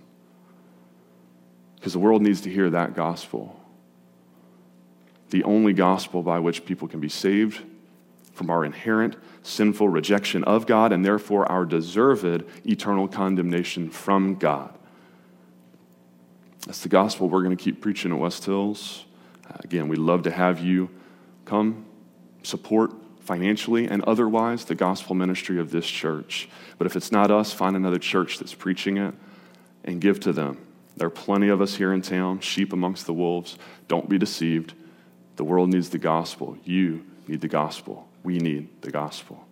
Because 1.74 1.92
the 1.92 1.98
world 1.98 2.22
needs 2.22 2.40
to 2.42 2.50
hear 2.50 2.70
that 2.70 2.94
gospel 2.94 3.58
the 5.32 5.42
only 5.44 5.72
gospel 5.72 6.22
by 6.22 6.38
which 6.38 6.64
people 6.64 6.86
can 6.86 7.00
be 7.00 7.08
saved 7.08 7.62
from 8.32 8.50
our 8.50 8.64
inherent 8.64 9.16
sinful 9.42 9.88
rejection 9.88 10.44
of 10.44 10.66
God 10.66 10.92
and 10.92 11.04
therefore 11.04 11.50
our 11.50 11.64
deserved 11.64 12.44
eternal 12.64 13.08
condemnation 13.08 13.90
from 13.90 14.36
God. 14.36 14.76
That's 16.66 16.82
the 16.82 16.88
gospel 16.88 17.28
we're 17.28 17.42
going 17.42 17.56
to 17.56 17.62
keep 17.62 17.80
preaching 17.80 18.12
at 18.12 18.18
West 18.18 18.44
Hills. 18.44 19.04
Uh, 19.48 19.56
again, 19.60 19.88
we'd 19.88 19.98
love 19.98 20.22
to 20.22 20.30
have 20.30 20.60
you 20.60 20.90
come 21.44 21.84
support 22.42 22.92
financially 23.20 23.86
and 23.86 24.02
otherwise 24.04 24.64
the 24.64 24.74
gospel 24.74 25.14
ministry 25.14 25.58
of 25.58 25.70
this 25.70 25.86
church. 25.86 26.48
But 26.78 26.86
if 26.86 26.96
it's 26.96 27.12
not 27.12 27.30
us, 27.30 27.52
find 27.52 27.76
another 27.76 27.98
church 27.98 28.38
that's 28.38 28.54
preaching 28.54 28.96
it 28.96 29.14
and 29.84 30.00
give 30.00 30.20
to 30.20 30.32
them. 30.32 30.58
There 30.96 31.06
are 31.06 31.10
plenty 31.10 31.48
of 31.48 31.60
us 31.60 31.76
here 31.76 31.92
in 31.92 32.02
town, 32.02 32.40
sheep 32.40 32.72
amongst 32.72 33.06
the 33.06 33.14
wolves. 33.14 33.58
Don't 33.88 34.08
be 34.08 34.18
deceived. 34.18 34.74
The 35.36 35.44
world 35.44 35.70
needs 35.70 35.90
the 35.90 35.98
gospel. 35.98 36.58
You 36.64 37.04
need 37.26 37.40
the 37.40 37.48
gospel. 37.48 38.08
We 38.22 38.38
need 38.38 38.82
the 38.82 38.90
gospel. 38.90 39.46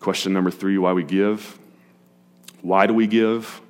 Question 0.00 0.32
number 0.32 0.50
three 0.50 0.78
why 0.78 0.92
we 0.92 1.02
give. 1.02 1.58
Why 2.62 2.86
do 2.86 2.94
we 2.94 3.06
give? 3.06 3.60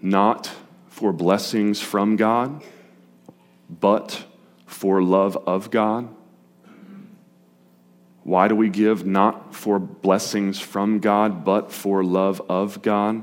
Not 0.00 0.50
for 0.88 1.12
blessings 1.12 1.80
from 1.80 2.16
God, 2.16 2.62
but 3.68 4.24
for 4.66 5.02
love 5.02 5.36
of 5.46 5.70
God. 5.70 6.08
Why 8.22 8.48
do 8.48 8.54
we 8.54 8.68
give? 8.68 9.06
Not 9.06 9.54
for 9.54 9.78
blessings 9.78 10.60
from 10.60 10.98
God, 10.98 11.44
but 11.44 11.72
for 11.72 12.04
love 12.04 12.42
of 12.48 12.82
God. 12.82 13.22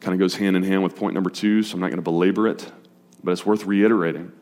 Kind 0.00 0.14
of 0.14 0.18
goes 0.18 0.36
hand 0.36 0.56
in 0.56 0.62
hand 0.62 0.82
with 0.82 0.96
point 0.96 1.14
number 1.14 1.30
two, 1.30 1.62
so 1.62 1.74
I'm 1.74 1.80
not 1.80 1.88
going 1.88 1.96
to 1.96 2.02
belabor 2.02 2.48
it, 2.48 2.70
but 3.22 3.32
it's 3.32 3.46
worth 3.46 3.64
reiterating. 3.64 4.32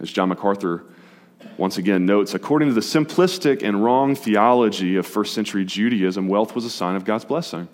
As 0.00 0.10
John 0.10 0.30
MacArthur 0.30 0.84
once 1.56 1.78
again 1.78 2.06
notes, 2.06 2.34
according 2.34 2.68
to 2.68 2.74
the 2.74 2.80
simplistic 2.80 3.62
and 3.62 3.84
wrong 3.84 4.14
theology 4.14 4.96
of 4.96 5.06
first 5.06 5.34
century 5.34 5.64
Judaism, 5.64 6.28
wealth 6.28 6.54
was 6.54 6.64
a 6.64 6.70
sign 6.70 6.96
of 6.96 7.04
God's 7.04 7.24
blessing. 7.24 7.68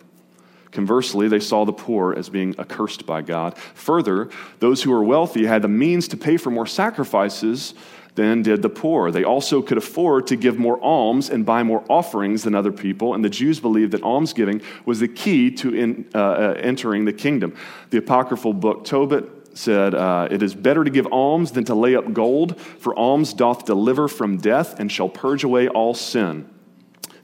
Conversely, 0.71 1.27
they 1.29 1.41
saw 1.41 1.65
the 1.65 1.73
poor 1.73 2.15
as 2.15 2.29
being 2.29 2.55
accursed 2.59 3.05
by 3.05 3.23
God. 3.23 3.59
Further, 3.75 4.31
those 4.61 4.83
who 4.83 4.91
were 4.91 5.03
wealthy 5.03 5.47
had 5.47 5.63
the 5.63 5.69
means 5.69 6.07
to 6.09 6.17
pay 6.17 6.37
for 6.37 6.51
more 6.51 6.67
sacrifices 6.67 7.75
than 8.15 8.43
did 8.43 8.63
the 8.63 8.69
poor. 8.69 9.11
They 9.11 9.25
also 9.25 9.63
could 9.63 9.79
afford 9.79 10.27
to 10.29 10.37
give 10.37 10.59
more 10.59 10.83
alms 10.83 11.31
and 11.31 11.47
buy 11.47 11.63
more 11.63 11.85
offerings 11.89 12.43
than 12.43 12.55
other 12.55 12.73
people, 12.73 13.15
and 13.15 13.25
the 13.25 13.31
Jews 13.31 13.61
believed 13.61 13.93
that 13.93 14.03
almsgiving 14.03 14.63
was 14.85 15.01
the 15.01 15.09
key 15.09 15.51
to 15.53 15.75
in, 15.75 16.09
uh, 16.15 16.19
uh, 16.19 16.55
entering 16.59 17.05
the 17.05 17.13
kingdom. 17.13 17.57
The 17.91 17.99
apocryphal 17.99 18.53
book 18.53 18.85
Tobit 18.85 19.40
said, 19.55 19.95
uh, 19.95 20.29
It 20.31 20.43
is 20.43 20.55
better 20.55 20.85
to 20.85 20.91
give 20.91 21.07
alms 21.13 21.53
than 21.53 21.65
to 21.65 21.75
lay 21.75 21.95
up 21.95 22.13
gold, 22.13 22.61
for 22.61 22.97
alms 22.99 23.33
doth 23.33 23.65
deliver 23.65 24.09
from 24.09 24.39
death 24.39 24.79
and 24.79 24.91
shall 24.91 25.09
purge 25.09 25.45
away 25.45 25.69
all 25.69 25.95
sin. 25.95 26.49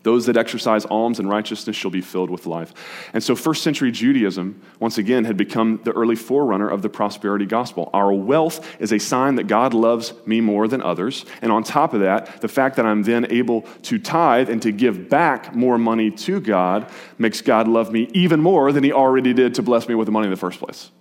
Those 0.06 0.26
that 0.26 0.36
exercise 0.36 0.84
alms 0.84 1.18
and 1.18 1.28
righteousness 1.28 1.74
shall 1.74 1.90
be 1.90 2.00
filled 2.00 2.30
with 2.30 2.46
life. 2.46 2.72
And 3.12 3.24
so, 3.24 3.34
first 3.34 3.64
century 3.64 3.90
Judaism, 3.90 4.62
once 4.78 4.98
again, 4.98 5.24
had 5.24 5.36
become 5.36 5.80
the 5.82 5.90
early 5.90 6.14
forerunner 6.14 6.68
of 6.68 6.80
the 6.82 6.88
prosperity 6.88 7.44
gospel. 7.44 7.90
Our 7.92 8.12
wealth 8.12 8.64
is 8.80 8.92
a 8.92 9.00
sign 9.00 9.34
that 9.34 9.48
God 9.48 9.74
loves 9.74 10.14
me 10.24 10.40
more 10.40 10.68
than 10.68 10.80
others. 10.80 11.24
And 11.42 11.50
on 11.50 11.64
top 11.64 11.92
of 11.92 12.02
that, 12.02 12.40
the 12.40 12.46
fact 12.46 12.76
that 12.76 12.86
I'm 12.86 13.02
then 13.02 13.26
able 13.32 13.62
to 13.82 13.98
tithe 13.98 14.48
and 14.48 14.62
to 14.62 14.70
give 14.70 15.08
back 15.08 15.56
more 15.56 15.76
money 15.76 16.12
to 16.12 16.38
God 16.38 16.88
makes 17.18 17.40
God 17.40 17.66
love 17.66 17.90
me 17.90 18.08
even 18.14 18.40
more 18.40 18.70
than 18.70 18.84
He 18.84 18.92
already 18.92 19.34
did 19.34 19.56
to 19.56 19.62
bless 19.62 19.88
me 19.88 19.96
with 19.96 20.06
the 20.06 20.12
money 20.12 20.26
in 20.26 20.30
the 20.30 20.36
first 20.36 20.60
place. 20.60 20.92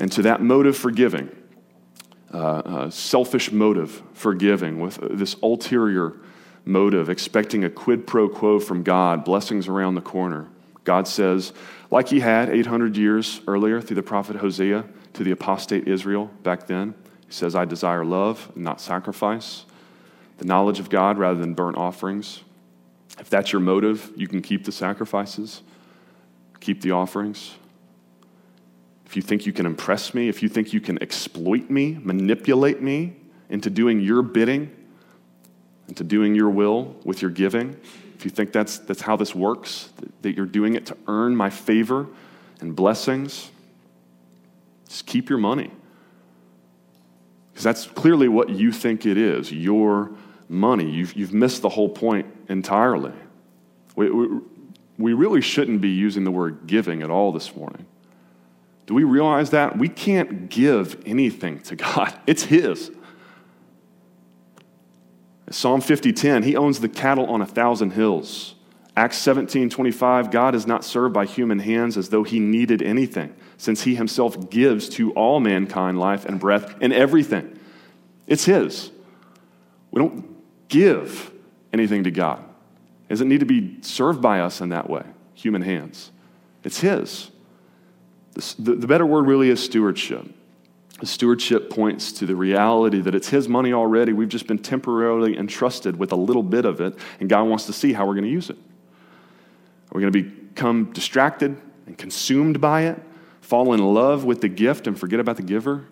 And 0.00 0.10
to 0.12 0.22
that 0.22 0.42
motive 0.42 0.76
for 0.76 0.90
giving, 0.90 1.30
uh, 2.32 2.38
uh, 2.38 2.90
selfish 2.90 3.52
motive 3.52 4.02
for 4.12 4.34
giving, 4.34 4.80
with 4.80 4.98
this 5.10 5.36
ulterior 5.42 6.14
motive, 6.64 7.08
expecting 7.08 7.64
a 7.64 7.70
quid 7.70 8.06
pro 8.06 8.28
quo 8.28 8.58
from 8.58 8.82
God, 8.82 9.24
blessings 9.24 9.68
around 9.68 9.94
the 9.94 10.00
corner. 10.00 10.48
God 10.84 11.06
says, 11.06 11.52
like 11.90 12.08
he 12.08 12.20
had 12.20 12.48
800 12.48 12.96
years 12.96 13.40
earlier 13.46 13.80
through 13.80 13.96
the 13.96 14.02
prophet 14.02 14.36
Hosea 14.36 14.84
to 15.14 15.24
the 15.24 15.30
apostate 15.30 15.86
Israel 15.86 16.30
back 16.42 16.66
then, 16.66 16.94
he 17.26 17.32
says, 17.32 17.54
I 17.54 17.64
desire 17.64 18.04
love, 18.04 18.54
not 18.56 18.80
sacrifice, 18.80 19.64
the 20.38 20.44
knowledge 20.44 20.80
of 20.80 20.90
God 20.90 21.18
rather 21.18 21.38
than 21.38 21.54
burnt 21.54 21.76
offerings. 21.76 22.42
If 23.18 23.30
that's 23.30 23.52
your 23.52 23.60
motive, 23.60 24.10
you 24.16 24.26
can 24.26 24.42
keep 24.42 24.64
the 24.64 24.72
sacrifices, 24.72 25.62
keep 26.60 26.80
the 26.80 26.90
offerings. 26.90 27.54
If 29.14 29.16
you 29.16 29.22
think 29.22 29.46
you 29.46 29.52
can 29.52 29.64
impress 29.64 30.12
me, 30.12 30.28
if 30.28 30.42
you 30.42 30.48
think 30.48 30.72
you 30.72 30.80
can 30.80 31.00
exploit 31.00 31.70
me, 31.70 32.00
manipulate 32.02 32.82
me 32.82 33.14
into 33.48 33.70
doing 33.70 34.00
your 34.00 34.22
bidding, 34.22 34.74
into 35.86 36.02
doing 36.02 36.34
your 36.34 36.50
will 36.50 36.96
with 37.04 37.22
your 37.22 37.30
giving, 37.30 37.76
if 38.16 38.24
you 38.24 38.30
think 38.32 38.50
that's, 38.50 38.78
that's 38.78 39.02
how 39.02 39.14
this 39.14 39.32
works, 39.32 39.90
that 40.22 40.34
you're 40.34 40.46
doing 40.46 40.74
it 40.74 40.86
to 40.86 40.96
earn 41.06 41.36
my 41.36 41.48
favor 41.48 42.08
and 42.58 42.74
blessings, 42.74 43.52
just 44.88 45.06
keep 45.06 45.28
your 45.28 45.38
money. 45.38 45.70
Because 47.52 47.62
that's 47.62 47.86
clearly 47.86 48.26
what 48.26 48.50
you 48.50 48.72
think 48.72 49.06
it 49.06 49.16
is 49.16 49.52
your 49.52 50.10
money. 50.48 50.90
You've, 50.90 51.12
you've 51.12 51.32
missed 51.32 51.62
the 51.62 51.68
whole 51.68 51.88
point 51.88 52.26
entirely. 52.48 53.12
We, 53.94 54.10
we, 54.10 54.40
we 54.98 55.12
really 55.12 55.40
shouldn't 55.40 55.80
be 55.80 55.90
using 55.90 56.24
the 56.24 56.32
word 56.32 56.66
giving 56.66 57.00
at 57.04 57.10
all 57.10 57.30
this 57.30 57.54
morning. 57.54 57.86
Do 58.86 58.94
we 58.94 59.04
realize 59.04 59.50
that? 59.50 59.78
We 59.78 59.88
can't 59.88 60.48
give 60.48 61.02
anything 61.06 61.60
to 61.60 61.76
God, 61.76 62.18
it's 62.26 62.44
His. 62.44 62.90
Psalm 65.50 65.80
50:10, 65.80 66.44
he 66.44 66.56
owns 66.56 66.80
the 66.80 66.88
cattle 66.88 67.26
on 67.26 67.42
a 67.42 67.46
thousand 67.46 67.90
hills. 67.90 68.54
Acts 68.96 69.18
17:25, 69.18 70.30
God 70.30 70.54
is 70.54 70.66
not 70.66 70.84
served 70.84 71.12
by 71.12 71.26
human 71.26 71.58
hands 71.58 71.96
as 71.96 72.08
though 72.08 72.22
he 72.22 72.40
needed 72.40 72.82
anything, 72.82 73.34
since 73.56 73.82
he 73.82 73.94
himself 73.94 74.50
gives 74.50 74.88
to 74.90 75.12
all 75.12 75.40
mankind 75.40 75.98
life 75.98 76.24
and 76.24 76.40
breath 76.40 76.74
and 76.80 76.92
everything. 76.92 77.58
It's 78.26 78.44
his. 78.44 78.90
We 79.90 80.00
don't 80.00 80.36
give 80.68 81.30
anything 81.72 82.04
to 82.04 82.10
God. 82.10 82.42
It 83.08 83.10
doesn't 83.10 83.28
need 83.28 83.40
to 83.40 83.46
be 83.46 83.78
served 83.82 84.22
by 84.22 84.40
us 84.40 84.60
in 84.60 84.70
that 84.70 84.88
way, 84.88 85.04
human 85.34 85.62
hands. 85.62 86.10
It's 86.62 86.80
his. 86.80 87.30
The, 88.34 88.74
the 88.74 88.86
better 88.86 89.06
word 89.06 89.26
really 89.26 89.48
is 89.48 89.62
stewardship. 89.62 90.26
Stewardship 91.02 91.70
points 91.70 92.12
to 92.12 92.26
the 92.26 92.36
reality 92.36 93.00
that 93.00 93.14
it's 93.14 93.28
His 93.28 93.48
money 93.48 93.72
already. 93.72 94.12
We've 94.12 94.28
just 94.28 94.46
been 94.46 94.58
temporarily 94.58 95.36
entrusted 95.36 95.96
with 95.98 96.12
a 96.12 96.16
little 96.16 96.42
bit 96.42 96.64
of 96.64 96.80
it, 96.80 96.94
and 97.20 97.28
God 97.28 97.44
wants 97.44 97.66
to 97.66 97.72
see 97.72 97.92
how 97.92 98.06
we're 98.06 98.14
going 98.14 98.24
to 98.24 98.30
use 98.30 98.50
it. 98.50 98.56
Are 98.56 99.94
we 99.94 100.00
going 100.00 100.12
to 100.12 100.22
become 100.22 100.92
distracted 100.92 101.56
and 101.86 101.98
consumed 101.98 102.60
by 102.60 102.82
it, 102.82 103.00
fall 103.40 103.72
in 103.74 103.80
love 103.80 104.24
with 104.24 104.40
the 104.40 104.48
gift 104.48 104.86
and 104.86 104.98
forget 104.98 105.20
about 105.20 105.36
the 105.36 105.42
giver? 105.42 105.86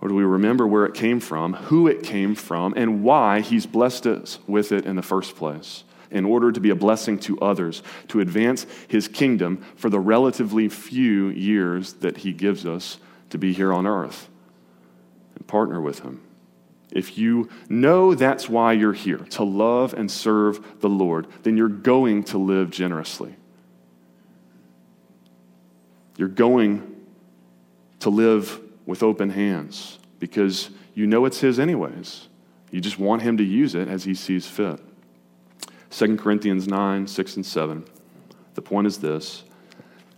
Or 0.00 0.08
do 0.08 0.14
we 0.14 0.22
remember 0.22 0.66
where 0.66 0.84
it 0.84 0.94
came 0.94 1.18
from, 1.18 1.54
who 1.54 1.86
it 1.86 2.02
came 2.02 2.34
from, 2.34 2.74
and 2.76 3.02
why 3.02 3.40
He's 3.40 3.66
blessed 3.66 4.06
us 4.06 4.38
with 4.46 4.70
it 4.70 4.84
in 4.84 4.96
the 4.96 5.02
first 5.02 5.34
place? 5.34 5.84
In 6.14 6.24
order 6.24 6.50
to 6.50 6.60
be 6.60 6.70
a 6.70 6.74
blessing 6.74 7.18
to 7.18 7.38
others, 7.40 7.82
to 8.08 8.20
advance 8.20 8.66
his 8.88 9.08
kingdom 9.08 9.62
for 9.76 9.90
the 9.90 10.00
relatively 10.00 10.68
few 10.68 11.28
years 11.28 11.94
that 11.94 12.18
he 12.18 12.32
gives 12.32 12.64
us 12.64 12.98
to 13.30 13.38
be 13.38 13.52
here 13.52 13.72
on 13.72 13.86
earth 13.86 14.28
and 15.34 15.46
partner 15.46 15.80
with 15.80 16.00
Him. 16.00 16.22
If 16.92 17.18
you 17.18 17.48
know 17.68 18.14
that's 18.14 18.48
why 18.48 18.72
you're 18.72 18.92
here, 18.92 19.18
to 19.18 19.42
love 19.42 19.94
and 19.94 20.10
serve 20.10 20.80
the 20.80 20.88
Lord, 20.88 21.26
then 21.42 21.56
you're 21.56 21.68
going 21.68 22.22
to 22.24 22.38
live 22.38 22.70
generously. 22.70 23.34
You're 26.16 26.28
going 26.28 26.94
to 28.00 28.10
live 28.10 28.60
with 28.86 29.02
open 29.02 29.30
hands 29.30 29.98
because 30.20 30.70
you 30.94 31.06
know 31.06 31.24
it's 31.24 31.40
His, 31.40 31.58
anyways. 31.58 32.28
You 32.70 32.80
just 32.80 32.98
want 32.98 33.22
Him 33.22 33.36
to 33.38 33.44
use 33.44 33.74
it 33.74 33.88
as 33.88 34.04
He 34.04 34.14
sees 34.14 34.46
fit. 34.46 34.78
2 35.96 36.16
Corinthians 36.16 36.66
9, 36.66 37.06
6, 37.06 37.36
and 37.36 37.46
7. 37.46 37.84
The 38.54 38.62
point 38.62 38.86
is 38.86 38.98
this 38.98 39.44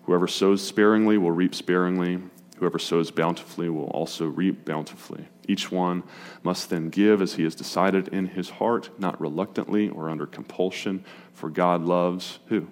whoever 0.05 0.27
sows 0.27 0.67
sparingly 0.67 1.19
will 1.19 1.33
reap 1.33 1.55
sparingly 1.55 2.21
Whoever 2.59 2.79
sows 2.79 3.11
bountifully 3.11 3.69
will 3.69 3.89
also 3.89 4.27
reap 4.27 4.65
bountifully. 4.65 5.27
Each 5.47 5.71
one 5.71 6.03
must 6.43 6.71
then 6.71 6.89
give 6.89 7.21
as 7.21 7.35
he 7.35 7.45
has 7.45 7.55
decided 7.55 8.09
in 8.09 8.29
his 8.29 8.49
heart, 8.49 8.89
not 8.99 9.21
reluctantly 9.21 9.91
or 9.91 10.09
under 10.09 10.27
compulsion, 10.27 11.05
for 11.35 11.51
God 11.51 11.83
loves 11.83 12.39
who? 12.47 12.67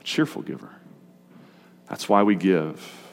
A 0.00 0.04
cheerful 0.04 0.42
giver. 0.42 0.76
That's 1.88 2.08
why 2.08 2.22
we 2.22 2.34
give 2.34 3.04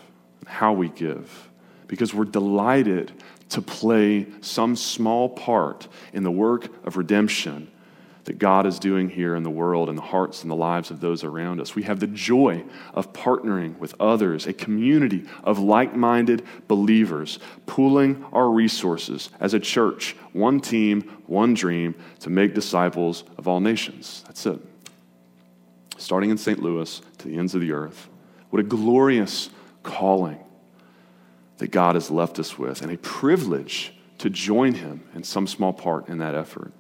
how 0.48 0.74
we 0.74 0.90
give, 0.90 1.50
because 1.88 2.14
we're 2.14 2.24
delighted 2.24 3.12
to 3.50 3.64
play 3.64 4.28
some 4.42 4.76
small 4.76 5.28
part 5.28 5.88
in 6.14 6.22
the 6.22 6.30
work 6.30 6.68
of 6.86 6.98
redemption 6.98 7.72
that 8.26 8.40
God 8.40 8.66
is 8.66 8.80
doing 8.80 9.10
here 9.10 9.36
in 9.36 9.44
the 9.44 9.52
world 9.52 9.88
and 9.88 9.98
the 9.98 10.04
hearts 10.04 10.42
and 10.42 10.52
the 10.52 10.56
lives 10.56 10.90
of 10.92 11.00
those 11.00 11.24
around 11.24 11.62
us. 11.62 11.76
We 11.76 11.84
have 11.84 12.00
the 12.00 12.08
joy 12.08 12.64
of 12.94 13.14
partnering 13.14 13.78
with 13.78 13.94
others, 14.00 14.48
a 14.48 14.54
community 14.54 15.26
of 15.44 15.60
like 15.60 15.96
minded 15.96 16.44
believers, 16.68 17.40
pooling 17.68 18.26
our 18.34 18.50
resources 18.50 19.30
as 19.40 19.54
a 19.54 19.60
church, 19.60 20.16
one 20.34 20.60
team, 20.60 21.02
one 21.28 21.54
dream 21.54 21.96
to 22.22 22.32
make 22.32 22.56
disciples 22.56 23.24
of 23.38 23.48
all 23.48 23.60
nations. 23.60 24.24
That's 24.26 24.46
it. 24.48 24.60
Starting 25.98 26.32
in 26.32 26.38
St. 26.38 26.62
Louis 26.62 27.02
to 27.20 27.28
the 27.28 27.38
ends 27.38 27.54
of 27.54 27.62
the 27.62 27.72
earth. 27.72 28.10
What 28.50 28.60
a 28.60 28.64
glorious 28.64 29.50
calling 29.84 30.40
that 31.58 31.68
God 31.68 31.96
has 31.96 32.10
left 32.10 32.40
us 32.40 32.58
with, 32.58 32.82
and 32.82 32.92
a 32.92 32.98
privilege 32.98 33.94
to 34.18 34.30
join 34.30 34.74
Him 34.74 35.04
in 35.14 35.24
some 35.24 35.48
small 35.48 35.74
part 35.74 36.10
in 36.10 36.18
that 36.18 36.36
effort. 36.36 36.74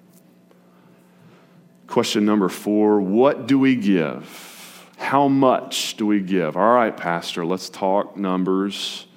Question 1.87 2.25
number 2.25 2.49
four 2.49 2.99
What 2.99 3.47
do 3.47 3.59
we 3.59 3.75
give? 3.75 4.87
How 4.97 5.27
much 5.27 5.97
do 5.97 6.05
we 6.05 6.21
give? 6.21 6.55
All 6.55 6.73
right, 6.73 6.95
Pastor, 6.95 7.45
let's 7.45 7.69
talk 7.69 8.15
numbers. 8.17 9.07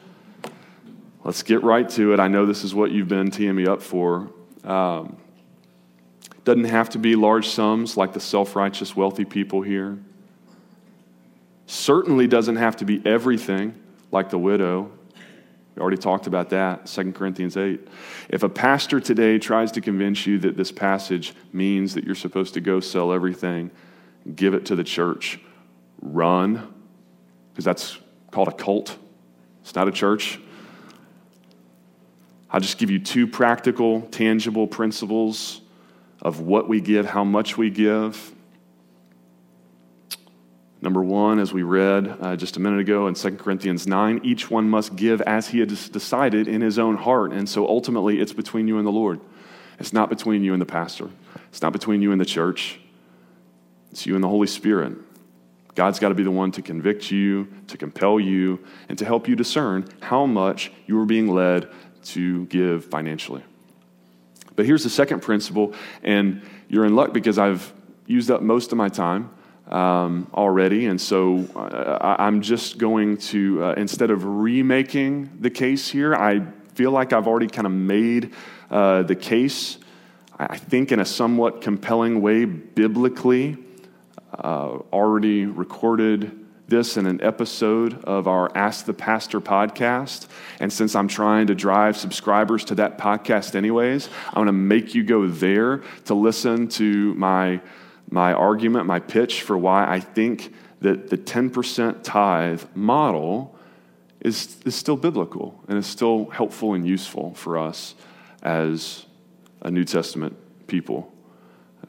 Let's 1.25 1.43
get 1.43 1.63
right 1.63 1.89
to 1.91 2.13
it. 2.13 2.21
I 2.21 2.29
know 2.29 2.47
this 2.47 2.65
is 2.65 2.75
what 2.75 2.91
you've 2.91 3.09
been 3.09 3.31
teeing 3.31 3.55
me 3.55 3.67
up 3.67 3.83
for. 3.83 4.31
Um, 4.65 5.17
doesn't 6.45 6.65
have 6.65 6.91
to 6.91 6.99
be 6.99 7.15
large 7.15 7.49
sums 7.49 7.97
like 7.97 8.13
the 8.13 8.21
self 8.21 8.57
righteous 8.57 8.97
wealthy 8.97 9.25
people 9.25 9.61
here. 9.61 9.99
Certainly 11.67 12.29
doesn't 12.29 12.57
have 12.57 12.77
to 12.77 12.87
be 12.87 13.03
everything 13.05 13.75
like 14.11 14.31
the 14.31 14.39
widow. 14.39 14.91
We 15.79 15.83
already 15.83 15.99
talked 15.99 16.27
about 16.27 16.51
that, 16.51 16.87
2 16.87 17.13
Corinthians 17.13 17.57
8. 17.57 17.87
If 18.31 18.43
a 18.43 18.49
pastor 18.49 18.99
today 18.99 19.39
tries 19.39 19.71
to 19.73 19.81
convince 19.81 20.27
you 20.27 20.37
that 20.41 20.57
this 20.57 20.73
passage 20.73 21.35
means 21.53 21.95
that 21.95 22.03
you're 22.03 22.17
supposed 22.17 22.55
to 22.55 22.61
go 22.61 22.81
sell 22.81 23.13
everything, 23.13 23.71
give 24.35 24.55
it 24.55 24.67
to 24.67 24.75
the 24.75 24.83
church, 24.83 25.39
run, 26.03 26.75
because 27.53 27.65
that's 27.65 27.97
called 28.33 28.49
a 28.49 28.53
cult. 28.53 28.99
It's 29.63 29.77
not 29.77 29.87
a 29.87 29.93
church. 29.93 30.41
I'll 32.51 32.59
just 32.59 32.79
give 32.79 32.91
you 32.91 32.99
two 32.99 33.29
practical, 33.29 34.01
tangible 34.01 34.67
principles 34.67 35.61
of 36.21 36.41
what 36.41 36.69
we 36.69 36.81
give, 36.81 37.07
how 37.07 37.23
much 37.23 37.57
we 37.57 37.71
give. 37.71 38.35
Number 40.81 41.03
one, 41.03 41.41
as 41.41 41.53
we 41.53 41.63
read 41.63 42.17
uh, 42.21 42.37
just 42.37 42.57
a 42.57 42.61
minute 42.61 42.79
ago 42.79 43.09
in 43.09 43.15
2 43.15 43.33
Corinthians 43.33 43.87
9, 43.87 44.21
each 44.23 44.49
one 44.49 44.71
must 44.71 44.95
give 44.95 45.21
as 45.23 45.49
he 45.49 45.59
has 45.59 45.89
decided 45.89 46.47
in 46.47 46.61
his 46.61 46.79
own 46.79 46.97
heart. 46.97 47.33
And 47.33 47.49
so 47.49 47.67
ultimately, 47.67 48.21
it's 48.21 48.33
between 48.33 48.69
you 48.69 48.79
and 48.79 48.87
the 48.87 48.93
Lord. 48.93 49.21
It's 49.81 49.93
not 49.93 50.09
between 50.09 50.45
you 50.45 50.53
and 50.53 50.63
the 50.63 50.67
pastor, 50.67 51.11
it's 51.49 51.63
not 51.63 51.73
between 51.73 52.03
you 52.03 52.13
and 52.13 52.21
the 52.21 52.27
church. 52.27 52.81
It's 53.91 54.05
you 54.05 54.15
and 54.15 54.23
the 54.23 54.29
Holy 54.29 54.47
Spirit. 54.47 54.99
God's 55.75 55.99
got 55.99 56.11
to 56.11 56.15
be 56.15 56.23
the 56.23 56.31
one 56.31 56.53
to 56.53 56.63
convict 56.63 57.11
you, 57.11 57.49
to 57.69 57.79
compel 57.79 58.21
you, 58.21 58.63
and 58.89 58.99
to 58.99 59.05
help 59.05 59.27
you 59.27 59.35
discern 59.35 59.89
how 60.03 60.27
much 60.27 60.71
you 60.87 61.01
are 61.01 61.07
being 61.07 61.33
led 61.33 61.69
to 62.05 62.45
give 62.47 62.85
financially. 62.85 63.43
But 64.57 64.67
here's 64.67 64.83
the 64.83 64.91
second 64.91 65.21
principle, 65.21 65.73
and 66.03 66.43
you're 66.69 66.85
in 66.85 66.95
luck 66.95 67.15
because 67.15 67.39
I've 67.39 67.73
used 68.07 68.31
up 68.31 68.43
most 68.43 68.73
of 68.73 68.79
my 68.79 68.89
time 68.89 69.31
um, 69.69 70.31
already. 70.35 70.87
And 70.87 71.01
so 71.01 71.47
uh, 71.55 72.17
I'm 72.19 72.41
just 72.41 72.79
going 72.79 73.19
to, 73.19 73.65
uh, 73.65 73.75
instead 73.75 74.11
of 74.11 74.25
remaking 74.25 75.31
the 75.41 75.51
case 75.51 75.89
here, 75.89 76.15
I 76.15 76.43
feel 76.75 76.91
like 76.91 77.13
I've 77.13 77.27
already 77.27 77.49
kind 77.49 77.67
of 77.67 77.73
made 77.73 78.35
uh, 78.71 79.03
the 79.03 79.17
case, 79.17 79.79
I 80.39 80.57
think, 80.57 80.93
in 80.93 81.01
a 81.01 81.05
somewhat 81.05 81.61
compelling 81.61 82.21
way, 82.23 82.45
biblically, 82.45 83.59
uh, 84.33 84.79
already 84.93 85.47
recorded 85.47 86.47
this 86.69 86.99
in 86.99 87.07
an 87.07 87.23
episode 87.23 88.05
of 88.05 88.29
our 88.29 88.55
Ask 88.55 88.85
the 88.85 88.93
Pastor 88.93 89.41
podcast. 89.41 90.27
And 90.61 90.71
since 90.71 90.95
I'm 90.95 91.09
trying 91.09 91.47
to 91.47 91.55
drive 91.55 91.97
subscribers 91.97 92.63
to 92.67 92.75
that 92.75 92.99
podcast, 92.99 93.55
anyways, 93.55 94.11
I'm 94.29 94.35
going 94.35 94.47
to 94.47 94.53
make 94.53 94.95
you 94.95 95.03
go 95.03 95.27
there 95.27 95.83
to 96.05 96.15
listen 96.15 96.69
to 96.69 97.15
my 97.15 97.61
my 98.11 98.33
argument, 98.33 98.87
my 98.87 99.01
pitch 99.01 99.43
for 99.43 99.57
why 99.57 99.91
I 99.91 100.01
think 100.01 100.53
that 100.81 101.11
the 101.11 101.19
10% 101.19 102.03
tithe 102.03 102.63
model 102.75 103.57
is, 104.21 104.59
is 104.65 104.75
still 104.75 104.97
biblical 104.97 105.63
and 105.69 105.79
is 105.79 105.87
still 105.87 106.27
helpful 106.27 106.75
and 106.75 106.87
useful 106.87 107.35
for 107.35 107.59
us 107.59 107.95
as 108.43 109.07
a 109.63 109.71
New 109.71 109.85
Testament 109.85 110.37
people, 110.67 111.13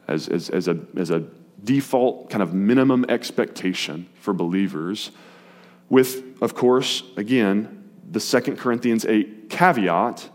as, 0.07 0.27
as, 0.27 0.49
as, 0.49 0.67
a, 0.67 0.79
as 0.97 1.09
a 1.09 1.25
default 1.63 2.29
kind 2.29 2.41
of 2.41 2.53
minimum 2.53 3.05
expectation 3.09 4.07
for 4.19 4.33
believers, 4.33 5.11
with, 5.89 6.41
of 6.41 6.53
course, 6.55 7.03
again, 7.17 7.89
the 8.09 8.19
Second 8.19 8.57
Corinthians 8.57 9.05
8 9.05 9.49
caveat 9.49 10.29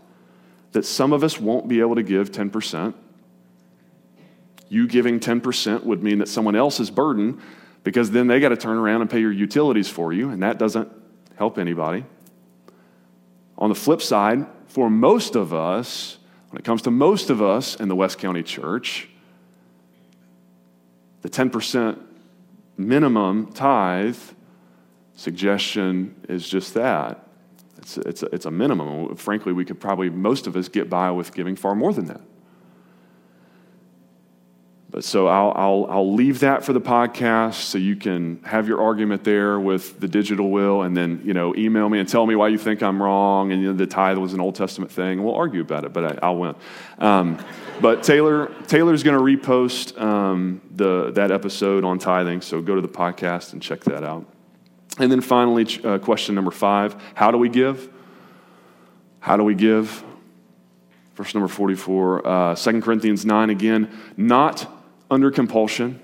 that 0.71 0.85
some 0.85 1.13
of 1.13 1.23
us 1.23 1.39
won't 1.39 1.67
be 1.67 1.79
able 1.79 1.95
to 1.95 2.03
give 2.03 2.31
10% 2.31 2.93
you 4.69 4.87
giving 4.87 5.19
10% 5.19 5.83
would 5.83 6.03
mean 6.03 6.19
that 6.19 6.27
someone 6.27 6.55
else's 6.55 6.89
burden, 6.89 7.41
because 7.83 8.11
then 8.11 8.27
they 8.27 8.39
got 8.39 8.49
to 8.49 8.57
turn 8.57 8.77
around 8.77 9.01
and 9.01 9.09
pay 9.09 9.19
your 9.19 9.31
utilities 9.31 9.89
for 9.89 10.11
you, 10.11 10.29
and 10.29 10.41
that 10.43 10.57
doesn't 10.57 10.89
help 11.35 11.57
anybody. 11.57 12.05
On 13.57 13.69
the 13.69 13.75
flip 13.75 14.01
side, 14.01 14.45
for 14.67 14.89
most 14.89 15.35
of 15.35 15.53
us, 15.53 16.17
when 16.49 16.59
it 16.59 16.65
comes 16.65 16.81
to 16.83 16.91
most 16.91 17.29
of 17.29 17.41
us 17.41 17.75
in 17.75 17.87
the 17.87 17.95
West 17.95 18.17
County 18.17 18.43
Church, 18.43 19.07
the 21.21 21.29
10% 21.29 21.99
minimum 22.77 23.51
tithe 23.53 24.17
suggestion 25.15 26.15
is 26.27 26.47
just 26.47 26.73
that. 26.73 27.27
It's, 27.77 27.97
it's, 27.97 28.23
it's 28.23 28.45
a 28.45 28.51
minimum. 28.51 29.15
Frankly, 29.15 29.53
we 29.53 29.65
could 29.65 29.79
probably, 29.79 30.09
most 30.09 30.47
of 30.47 30.55
us, 30.55 30.67
get 30.67 30.89
by 30.89 31.11
with 31.11 31.33
giving 31.33 31.55
far 31.55 31.75
more 31.75 31.93
than 31.93 32.05
that. 32.05 32.21
But 34.89 35.03
so 35.03 35.27
I'll, 35.27 35.51
I'll, 35.55 35.87
I'll 35.89 36.13
leave 36.13 36.39
that 36.41 36.63
for 36.63 36.71
the 36.71 36.79
podcast 36.79 37.55
so 37.55 37.77
you 37.77 37.95
can 37.95 38.39
have 38.43 38.67
your 38.67 38.81
argument 38.81 39.23
there 39.23 39.59
with 39.59 39.99
the 39.99 40.07
digital 40.07 40.51
will 40.51 40.83
and 40.83 40.95
then, 40.95 41.21
you 41.25 41.33
know, 41.33 41.55
email 41.55 41.89
me 41.89 41.99
and 41.99 42.07
tell 42.07 42.25
me 42.25 42.35
why 42.35 42.49
you 42.49 42.57
think 42.57 42.81
I'm 42.83 43.01
wrong 43.01 43.51
and 43.51 43.61
you 43.61 43.69
know, 43.69 43.73
the 43.73 43.87
tithe 43.87 44.17
was 44.17 44.33
an 44.33 44.39
Old 44.39 44.55
Testament 44.55 44.91
thing. 44.91 45.23
We'll 45.23 45.35
argue 45.35 45.61
about 45.61 45.85
it, 45.85 45.91
but 45.91 46.23
I, 46.23 46.29
will 46.29 46.39
win. 46.39 46.55
Um, 46.99 47.45
but 47.81 48.03
Taylor, 48.03 48.53
Taylor's 48.67 49.03
going 49.03 49.17
to 49.17 49.47
repost 49.47 49.99
um, 49.99 50.61
the, 50.71 51.11
that 51.11 51.31
episode 51.31 51.83
on 51.83 51.99
tithing, 51.99 52.41
so 52.41 52.61
go 52.61 52.75
to 52.75 52.81
the 52.81 52.87
podcast 52.87 53.53
and 53.53 53.61
check 53.61 53.83
that 53.85 54.03
out. 54.03 54.25
And 54.97 55.11
then 55.11 55.19
finally, 55.19 55.67
uh, 55.83 55.97
question 55.97 56.35
number 56.35 56.51
five 56.51 56.95
How 57.15 57.31
do 57.31 57.37
we 57.37 57.49
give? 57.49 57.89
How 59.19 59.35
do 59.35 59.43
we 59.43 59.55
give? 59.55 60.03
Verse 61.15 61.33
number 61.33 61.47
44, 61.47 62.27
uh, 62.27 62.55
2 62.55 62.81
Corinthians 62.81 63.25
9 63.25 63.49
again, 63.49 63.97
not 64.17 64.69
under 65.15 65.31
compulsion, 65.31 65.97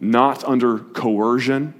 not 0.00 0.42
under 0.42 0.80
coercion, 0.80 1.72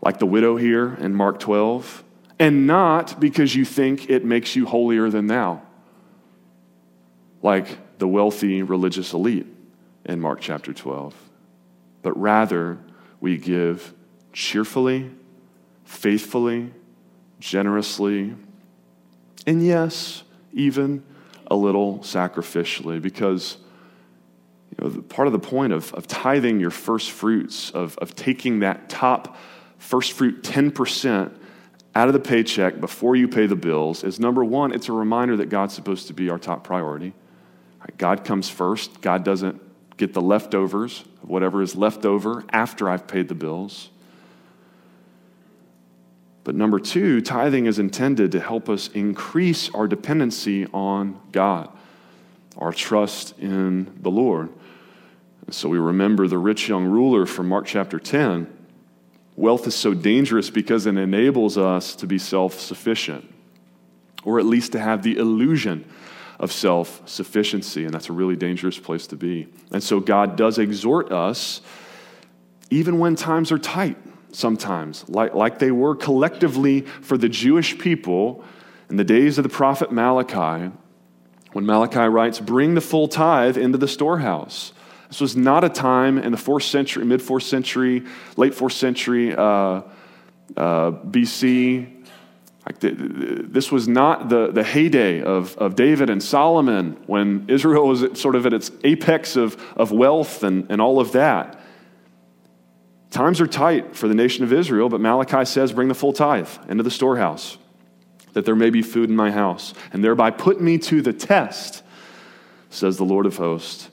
like 0.00 0.20
the 0.20 0.26
widow 0.26 0.56
here 0.56 0.94
in 1.00 1.12
Mark 1.12 1.40
12, 1.40 2.04
and 2.38 2.68
not 2.68 3.18
because 3.18 3.56
you 3.56 3.64
think 3.64 4.08
it 4.08 4.24
makes 4.24 4.54
you 4.54 4.64
holier 4.64 5.10
than 5.10 5.26
thou, 5.26 5.60
like 7.42 7.98
the 7.98 8.06
wealthy 8.06 8.62
religious 8.62 9.12
elite 9.12 9.48
in 10.04 10.20
Mark 10.20 10.40
chapter 10.40 10.72
12, 10.72 11.12
but 12.02 12.16
rather 12.16 12.78
we 13.20 13.36
give 13.36 13.92
cheerfully, 14.32 15.10
faithfully, 15.84 16.70
generously, 17.40 18.36
and 19.48 19.66
yes, 19.66 20.22
even 20.52 21.02
a 21.50 21.56
little 21.56 21.98
sacrificially, 21.98 23.02
because 23.02 23.56
you 24.70 24.88
know, 24.88 25.02
part 25.02 25.26
of 25.26 25.32
the 25.32 25.38
point 25.38 25.72
of, 25.72 25.92
of 25.94 26.06
tithing 26.06 26.60
your 26.60 26.70
first 26.70 27.10
fruits, 27.10 27.70
of, 27.70 27.96
of 27.98 28.14
taking 28.14 28.60
that 28.60 28.88
top 28.88 29.36
first 29.78 30.12
fruit 30.12 30.42
10% 30.42 31.32
out 31.94 32.08
of 32.08 32.12
the 32.12 32.20
paycheck 32.20 32.80
before 32.80 33.16
you 33.16 33.26
pay 33.28 33.46
the 33.46 33.56
bills, 33.56 34.04
is 34.04 34.20
number 34.20 34.44
one, 34.44 34.72
it's 34.72 34.88
a 34.88 34.92
reminder 34.92 35.36
that 35.36 35.48
God's 35.48 35.74
supposed 35.74 36.08
to 36.08 36.12
be 36.12 36.28
our 36.28 36.38
top 36.38 36.64
priority. 36.64 37.14
God 37.96 38.24
comes 38.24 38.48
first. 38.48 39.00
God 39.00 39.24
doesn't 39.24 39.62
get 39.96 40.12
the 40.12 40.20
leftovers, 40.20 41.04
whatever 41.22 41.62
is 41.62 41.74
left 41.74 42.04
over 42.04 42.44
after 42.52 42.88
I've 42.88 43.06
paid 43.06 43.28
the 43.28 43.34
bills. 43.34 43.90
But 46.44 46.54
number 46.54 46.78
two, 46.78 47.20
tithing 47.20 47.66
is 47.66 47.78
intended 47.78 48.32
to 48.32 48.40
help 48.40 48.68
us 48.68 48.88
increase 48.88 49.68
our 49.74 49.88
dependency 49.88 50.66
on 50.66 51.20
God, 51.32 51.75
our 52.58 52.72
trust 52.72 53.38
in 53.38 53.98
the 54.00 54.10
Lord. 54.10 54.50
So 55.50 55.68
we 55.68 55.78
remember 55.78 56.26
the 56.26 56.38
rich 56.38 56.68
young 56.68 56.86
ruler 56.86 57.26
from 57.26 57.48
Mark 57.48 57.66
chapter 57.66 58.00
10. 58.00 58.52
Wealth 59.36 59.66
is 59.66 59.74
so 59.74 59.94
dangerous 59.94 60.50
because 60.50 60.86
it 60.86 60.96
enables 60.96 61.58
us 61.58 61.94
to 61.96 62.06
be 62.06 62.18
self 62.18 62.58
sufficient, 62.58 63.32
or 64.24 64.38
at 64.38 64.46
least 64.46 64.72
to 64.72 64.80
have 64.80 65.02
the 65.02 65.18
illusion 65.18 65.84
of 66.40 66.50
self 66.50 67.02
sufficiency. 67.06 67.84
And 67.84 67.94
that's 67.94 68.08
a 68.08 68.12
really 68.12 68.36
dangerous 68.36 68.78
place 68.78 69.06
to 69.08 69.16
be. 69.16 69.48
And 69.70 69.82
so 69.82 70.00
God 70.00 70.36
does 70.36 70.58
exhort 70.58 71.12
us, 71.12 71.60
even 72.70 72.98
when 72.98 73.14
times 73.14 73.52
are 73.52 73.58
tight, 73.58 73.98
sometimes, 74.32 75.08
like, 75.08 75.34
like 75.34 75.58
they 75.58 75.70
were 75.70 75.94
collectively 75.94 76.80
for 76.80 77.16
the 77.16 77.28
Jewish 77.28 77.78
people 77.78 78.42
in 78.90 78.96
the 78.96 79.04
days 79.04 79.38
of 79.38 79.44
the 79.44 79.48
prophet 79.48 79.92
Malachi, 79.92 80.72
when 81.56 81.66
Malachi 81.66 82.08
writes, 82.08 82.38
Bring 82.38 82.74
the 82.74 82.80
full 82.80 83.08
tithe 83.08 83.56
into 83.56 83.78
the 83.78 83.88
storehouse 83.88 84.72
this 85.08 85.20
was 85.20 85.36
not 85.36 85.64
a 85.64 85.68
time 85.68 86.18
in 86.18 86.32
the 86.32 86.38
fourth 86.38 86.64
century, 86.64 87.04
mid 87.04 87.22
fourth 87.22 87.44
century, 87.44 88.02
late 88.36 88.54
fourth 88.54 88.72
century 88.72 89.34
uh, 89.34 89.42
uh, 89.42 89.82
BC. 90.56 91.92
Like 92.66 92.80
the, 92.80 92.90
this 92.90 93.70
was 93.70 93.86
not 93.86 94.28
the, 94.28 94.50
the 94.50 94.64
heyday 94.64 95.22
of, 95.22 95.56
of 95.56 95.76
David 95.76 96.10
and 96.10 96.20
Solomon 96.20 96.96
when 97.06 97.44
Israel 97.48 97.86
was 97.86 98.04
sort 98.18 98.34
of 98.34 98.44
at 98.44 98.52
its 98.52 98.72
apex 98.82 99.36
of, 99.36 99.56
of 99.76 99.92
wealth 99.92 100.42
and, 100.42 100.66
and 100.68 100.80
all 100.80 100.98
of 100.98 101.12
that. 101.12 101.60
Times 103.10 103.40
are 103.40 103.46
tight 103.46 103.94
for 103.94 104.08
the 104.08 104.14
nation 104.14 104.42
of 104.42 104.52
Israel, 104.52 104.88
but 104.88 105.00
Malachi 105.00 105.44
says, 105.44 105.72
Bring 105.72 105.86
the 105.86 105.94
full 105.94 106.12
tithe 106.12 106.48
into 106.68 106.82
the 106.82 106.90
storehouse, 106.90 107.56
that 108.36 108.44
there 108.44 108.54
may 108.54 108.68
be 108.68 108.82
food 108.82 109.08
in 109.08 109.16
my 109.16 109.30
house, 109.30 109.72
and 109.94 110.04
thereby 110.04 110.30
put 110.30 110.60
me 110.60 110.76
to 110.76 111.00
the 111.00 111.14
test, 111.14 111.82
says 112.68 112.98
the 112.98 113.04
Lord 113.04 113.24
of 113.24 113.38
hosts 113.38 113.88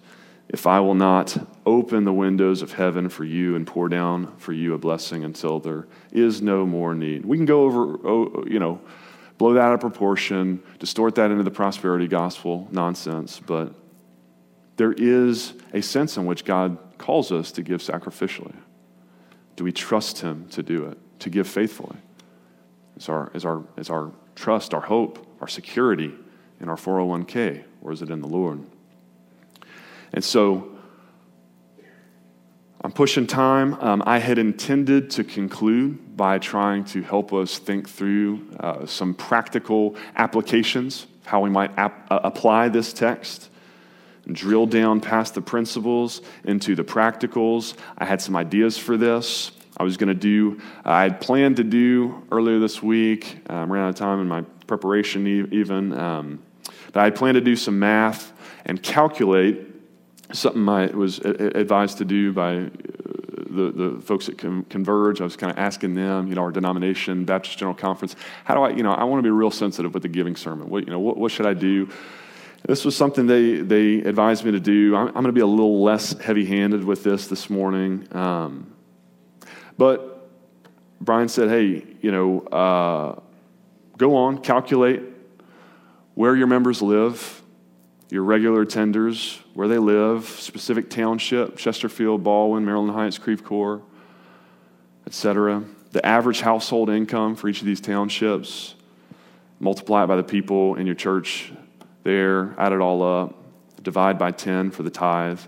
if 0.49 0.67
I 0.67 0.81
will 0.81 0.95
not 0.95 1.37
open 1.65 2.03
the 2.03 2.11
windows 2.11 2.61
of 2.61 2.73
heaven 2.73 3.07
for 3.07 3.23
you 3.23 3.55
and 3.55 3.65
pour 3.65 3.87
down 3.87 4.35
for 4.35 4.51
you 4.51 4.73
a 4.73 4.77
blessing 4.77 5.23
until 5.23 5.61
there 5.61 5.87
is 6.11 6.41
no 6.41 6.65
more 6.65 6.93
need. 6.93 7.25
We 7.25 7.37
can 7.37 7.45
go 7.45 7.61
over, 7.61 7.97
oh, 8.05 8.43
you 8.45 8.59
know, 8.59 8.81
blow 9.37 9.53
that 9.53 9.61
out 9.61 9.75
of 9.75 9.79
proportion, 9.79 10.61
distort 10.77 11.15
that 11.15 11.31
into 11.31 11.43
the 11.43 11.49
prosperity 11.49 12.09
gospel 12.09 12.67
nonsense, 12.69 13.39
but 13.39 13.73
there 14.75 14.91
is 14.91 15.53
a 15.73 15.81
sense 15.81 16.17
in 16.17 16.25
which 16.25 16.43
God 16.43 16.77
calls 16.97 17.31
us 17.31 17.53
to 17.53 17.61
give 17.63 17.81
sacrificially? 17.81 18.55
Do 19.55 19.63
we 19.63 19.71
trust 19.71 20.19
Him 20.19 20.49
to 20.49 20.61
do 20.61 20.85
it, 20.87 20.97
to 21.19 21.29
give 21.29 21.47
faithfully? 21.47 21.97
Is 22.97 23.07
our, 23.07 23.31
is 23.33 23.45
our, 23.45 23.63
is 23.77 23.89
our 23.89 24.11
trust, 24.35 24.73
our 24.73 24.81
hope, 24.81 25.25
our 25.41 25.47
security 25.47 26.13
in 26.59 26.69
our 26.69 26.75
401k, 26.75 27.63
or 27.81 27.91
is 27.91 28.01
it 28.01 28.09
in 28.09 28.21
the 28.21 28.27
Lord? 28.27 28.61
And 30.13 30.23
so, 30.23 30.73
I'm 32.85 32.91
pushing 32.91 33.25
time. 33.25 33.75
Um, 33.75 34.03
I 34.05 34.19
had 34.19 34.37
intended 34.37 35.09
to 35.11 35.23
conclude 35.23 36.17
by 36.17 36.37
trying 36.37 36.83
to 36.85 37.01
help 37.01 37.31
us 37.31 37.57
think 37.57 37.89
through 37.89 38.45
uh, 38.59 38.85
some 38.85 39.13
practical 39.13 39.95
applications, 40.17 41.07
how 41.23 41.39
we 41.39 41.49
might 41.49 41.71
ap- 41.77 42.11
uh, 42.11 42.19
apply 42.25 42.67
this 42.67 42.91
text, 42.91 43.49
And 44.25 44.35
drill 44.35 44.65
down 44.65 44.99
past 44.99 45.33
the 45.33 45.41
principles 45.41 46.21
into 46.43 46.75
the 46.75 46.83
practicals. 46.83 47.75
I 47.97 48.03
had 48.03 48.21
some 48.21 48.35
ideas 48.35 48.77
for 48.77 48.97
this. 48.97 49.51
I 49.77 49.83
was 49.83 49.97
going 49.97 50.09
to 50.09 50.13
do, 50.13 50.61
I 50.85 51.03
had 51.03 51.19
planned 51.19 51.57
to 51.57 51.63
do 51.63 52.23
earlier 52.31 52.59
this 52.59 52.83
week, 52.83 53.37
um, 53.49 53.71
ran 53.71 53.83
out 53.83 53.89
of 53.89 53.95
time 53.95 54.19
in 54.19 54.27
my 54.27 54.43
preparation 54.67 55.25
even, 55.51 55.97
um, 55.97 56.43
but 56.91 57.01
I 57.01 57.03
had 57.05 57.15
planned 57.15 57.35
to 57.35 57.41
do 57.41 57.55
some 57.55 57.79
math 57.79 58.33
and 58.65 58.81
calculate 58.81 59.67
something 60.31 60.67
I 60.69 60.87
was 60.87 61.19
advised 61.19 61.97
to 61.99 62.05
do 62.05 62.33
by 62.33 62.55
uh, 62.55 62.69
the, 63.49 63.71
the 63.75 64.01
folks 64.01 64.29
at 64.29 64.37
Converge. 64.37 65.21
I 65.21 65.23
was 65.23 65.35
kind 65.35 65.51
of 65.51 65.57
asking 65.57 65.95
them, 65.95 66.27
you 66.27 66.35
know, 66.35 66.41
our 66.41 66.51
denomination, 66.51 67.25
Baptist 67.25 67.57
General 67.57 67.75
Conference, 67.75 68.15
how 68.45 68.55
do 68.55 68.61
I, 68.61 68.69
you 68.69 68.83
know, 68.83 68.93
I 68.93 69.03
want 69.03 69.19
to 69.19 69.23
be 69.23 69.31
real 69.31 69.51
sensitive 69.51 69.93
with 69.93 70.03
the 70.03 70.09
giving 70.09 70.35
sermon. 70.35 70.69
What, 70.69 70.85
you 70.85 70.91
know, 70.91 70.99
what, 70.99 71.17
what 71.17 71.31
should 71.31 71.45
I 71.45 71.53
do? 71.53 71.89
This 72.65 72.85
was 72.85 72.95
something 72.95 73.27
they, 73.27 73.57
they 73.57 73.97
advised 74.07 74.45
me 74.45 74.51
to 74.51 74.59
do. 74.59 74.95
I'm, 74.95 75.07
I'm 75.07 75.13
going 75.13 75.25
to 75.25 75.33
be 75.33 75.41
a 75.41 75.45
little 75.45 75.83
less 75.83 76.17
heavy 76.19 76.45
handed 76.45 76.83
with 76.83 77.03
this 77.03 77.27
this 77.27 77.49
morning. 77.49 78.07
Um, 78.11 78.72
but 79.77 80.29
Brian 81.01 81.27
said, 81.27 81.49
hey, 81.49 81.85
you 82.01 82.11
know, 82.11 82.39
uh, 82.41 83.19
go 83.97 84.15
on, 84.15 84.37
calculate 84.39 85.01
where 86.15 86.35
your 86.35 86.47
members 86.47 86.81
live, 86.81 87.41
your 88.09 88.23
regular 88.23 88.65
attenders, 88.65 89.39
where 89.53 89.67
they 89.67 89.79
live, 89.79 90.25
specific 90.25 90.89
township, 90.89 91.57
Chesterfield, 91.57 92.23
Baldwin, 92.23 92.63
Maryland 92.63 92.91
Heights, 92.91 93.17
Creve 93.17 93.43
Coeur, 93.43 93.81
etc. 95.07 95.63
The 95.91 96.05
average 96.05 96.41
household 96.41 96.89
income 96.89 97.35
for 97.35 97.49
each 97.49 97.61
of 97.61 97.65
these 97.65 97.81
townships, 97.81 98.75
multiply 99.59 100.03
it 100.03 100.07
by 100.07 100.15
the 100.15 100.23
people 100.23 100.75
in 100.75 100.85
your 100.85 100.95
church 100.95 101.51
there, 102.03 102.53
add 102.59 102.73
it 102.73 102.81
all 102.81 103.01
up, 103.01 103.35
divide 103.81 104.17
by 104.17 104.31
10 104.31 104.71
for 104.71 104.83
the 104.83 104.89
tithe. 104.89 105.39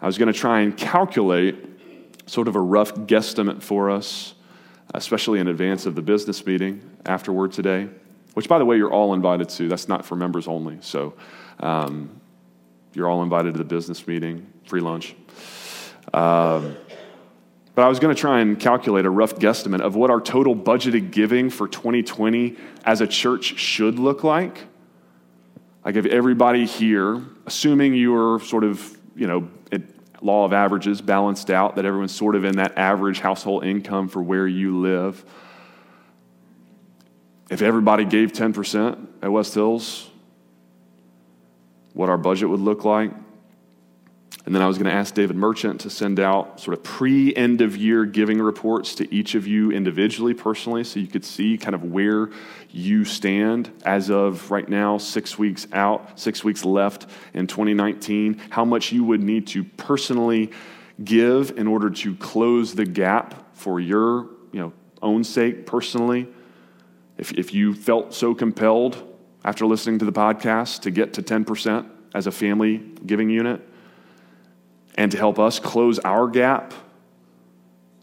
I 0.00 0.06
was 0.06 0.18
going 0.18 0.32
to 0.32 0.38
try 0.38 0.60
and 0.60 0.76
calculate 0.76 1.56
sort 2.28 2.46
of 2.46 2.56
a 2.56 2.60
rough 2.60 2.94
guesstimate 2.94 3.62
for 3.62 3.90
us, 3.90 4.34
especially 4.94 5.40
in 5.40 5.48
advance 5.48 5.86
of 5.86 5.94
the 5.94 6.02
business 6.02 6.44
meeting 6.44 6.82
afterward 7.06 7.52
today, 7.52 7.88
which, 8.34 8.48
by 8.48 8.58
the 8.58 8.64
way, 8.64 8.76
you're 8.76 8.92
all 8.92 9.14
invited 9.14 9.48
to. 9.48 9.68
That's 9.68 9.88
not 9.88 10.04
for 10.04 10.14
members 10.14 10.46
only. 10.46 10.78
So 10.80 11.14
um, 11.60 12.20
you're 12.92 13.08
all 13.08 13.22
invited 13.22 13.54
to 13.54 13.58
the 13.58 13.64
business 13.64 14.06
meeting, 14.06 14.46
free 14.66 14.80
lunch. 14.80 15.14
Um, 16.12 16.76
but 17.74 17.84
I 17.84 17.88
was 17.88 17.98
going 17.98 18.14
to 18.14 18.20
try 18.20 18.40
and 18.40 18.58
calculate 18.58 19.06
a 19.06 19.10
rough 19.10 19.36
guesstimate 19.36 19.80
of 19.80 19.94
what 19.94 20.10
our 20.10 20.20
total 20.20 20.54
budgeted 20.54 21.10
giving 21.10 21.48
for 21.48 21.68
2020 21.68 22.56
as 22.84 23.00
a 23.00 23.06
church 23.06 23.58
should 23.58 23.98
look 23.98 24.24
like. 24.24 24.66
I 25.84 25.92
give 25.92 26.04
everybody 26.06 26.66
here, 26.66 27.22
assuming 27.46 27.94
you 27.94 28.14
are 28.16 28.40
sort 28.40 28.64
of, 28.64 28.98
you 29.14 29.26
know, 29.26 29.48
law 30.20 30.44
of 30.44 30.52
averages 30.52 31.00
balanced 31.00 31.50
out, 31.50 31.76
that 31.76 31.84
everyone's 31.84 32.14
sort 32.14 32.34
of 32.34 32.44
in 32.44 32.56
that 32.56 32.76
average 32.76 33.20
household 33.20 33.64
income 33.64 34.08
for 34.08 34.22
where 34.22 34.46
you 34.46 34.78
live. 34.78 35.24
If 37.50 37.62
everybody 37.62 38.04
gave 38.04 38.32
10% 38.32 39.06
at 39.22 39.32
West 39.32 39.54
Hills, 39.54 40.10
what 41.94 42.08
our 42.08 42.18
budget 42.18 42.48
would 42.48 42.60
look 42.60 42.84
like. 42.84 43.10
And 44.48 44.54
then 44.54 44.62
I 44.62 44.66
was 44.66 44.78
going 44.78 44.86
to 44.88 44.94
ask 44.94 45.12
David 45.12 45.36
Merchant 45.36 45.82
to 45.82 45.90
send 45.90 46.18
out 46.18 46.58
sort 46.58 46.74
of 46.74 46.82
pre 46.82 47.36
end 47.36 47.60
of 47.60 47.76
year 47.76 48.06
giving 48.06 48.40
reports 48.40 48.94
to 48.94 49.14
each 49.14 49.34
of 49.34 49.46
you 49.46 49.70
individually, 49.70 50.32
personally, 50.32 50.84
so 50.84 50.98
you 50.98 51.06
could 51.06 51.26
see 51.26 51.58
kind 51.58 51.74
of 51.74 51.84
where 51.84 52.30
you 52.70 53.04
stand 53.04 53.70
as 53.84 54.08
of 54.08 54.50
right 54.50 54.66
now, 54.66 54.96
six 54.96 55.38
weeks 55.38 55.66
out, 55.74 56.18
six 56.18 56.42
weeks 56.42 56.64
left 56.64 57.10
in 57.34 57.46
2019, 57.46 58.40
how 58.48 58.64
much 58.64 58.90
you 58.90 59.04
would 59.04 59.22
need 59.22 59.46
to 59.48 59.64
personally 59.64 60.50
give 61.04 61.50
in 61.58 61.66
order 61.66 61.90
to 61.90 62.16
close 62.16 62.74
the 62.74 62.86
gap 62.86 63.54
for 63.54 63.78
your 63.78 64.30
you 64.52 64.60
know, 64.60 64.72
own 65.02 65.24
sake 65.24 65.66
personally. 65.66 66.26
If, 67.18 67.32
if 67.32 67.52
you 67.52 67.74
felt 67.74 68.14
so 68.14 68.34
compelled 68.34 69.14
after 69.44 69.66
listening 69.66 69.98
to 69.98 70.06
the 70.06 70.12
podcast 70.12 70.80
to 70.80 70.90
get 70.90 71.12
to 71.12 71.22
10% 71.22 71.86
as 72.14 72.26
a 72.26 72.32
family 72.32 72.78
giving 73.04 73.28
unit, 73.28 73.67
and 74.98 75.12
to 75.12 75.16
help 75.16 75.38
us 75.38 75.60
close 75.60 76.00
our 76.00 76.26
gap 76.26 76.74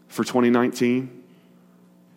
for 0.08 0.24
2019 0.24 1.22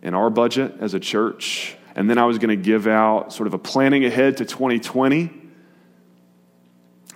in 0.02 0.14
our 0.14 0.30
budget 0.30 0.74
as 0.80 0.94
a 0.94 1.00
church. 1.02 1.76
And 1.96 2.10
then 2.10 2.18
I 2.18 2.24
was 2.24 2.38
going 2.38 2.58
to 2.58 2.64
give 2.64 2.88
out 2.88 3.34
sort 3.34 3.48
of 3.48 3.54
a 3.54 3.58
planning 3.58 4.06
ahead 4.06 4.38
to 4.38 4.46
2020, 4.46 5.32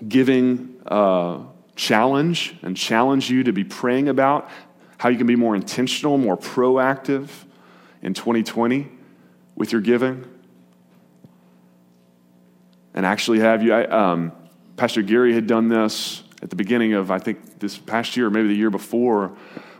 giving 0.06 0.76
a 0.86 0.94
uh, 0.94 1.42
challenge 1.78 2.54
and 2.64 2.76
challenge 2.76 3.30
you 3.30 3.44
to 3.46 3.54
be 3.54 3.64
praying 3.64 4.10
about 4.10 4.50
how 4.98 5.08
you 5.08 5.18
can 5.18 5.26
be 5.26 5.38
more 5.38 5.56
intentional, 5.56 6.18
more 6.18 6.38
proactive 6.38 7.30
in 8.02 8.14
2020 8.14 8.92
with 9.56 9.72
your 9.72 9.80
giving. 9.80 10.26
And 12.94 13.06
actually 13.06 13.40
have 13.40 13.64
you, 13.64 13.74
I, 13.74 13.86
um, 13.86 14.34
Pastor 14.76 15.02
Gary 15.02 15.34
had 15.34 15.48
done 15.48 15.70
this 15.70 16.23
at 16.44 16.50
the 16.50 16.58
beginning 16.58 16.94
of, 16.94 17.10
I 17.10 17.20
think, 17.20 17.60
this 17.60 17.78
past 17.78 18.18
year, 18.18 18.28
or 18.28 18.30
maybe 18.30 18.50
the 18.50 18.56
year 18.56 18.70
before, 18.70 19.32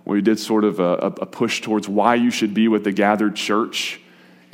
we 0.06 0.22
did 0.22 0.40
sort 0.40 0.64
of 0.64 0.80
a, 0.80 0.94
a 1.22 1.26
push 1.26 1.60
towards 1.60 1.90
why 1.90 2.16
you 2.16 2.32
should 2.32 2.54
be 2.54 2.70
with 2.70 2.86
the 2.86 2.94
gathered 2.94 3.36
church 3.36 4.00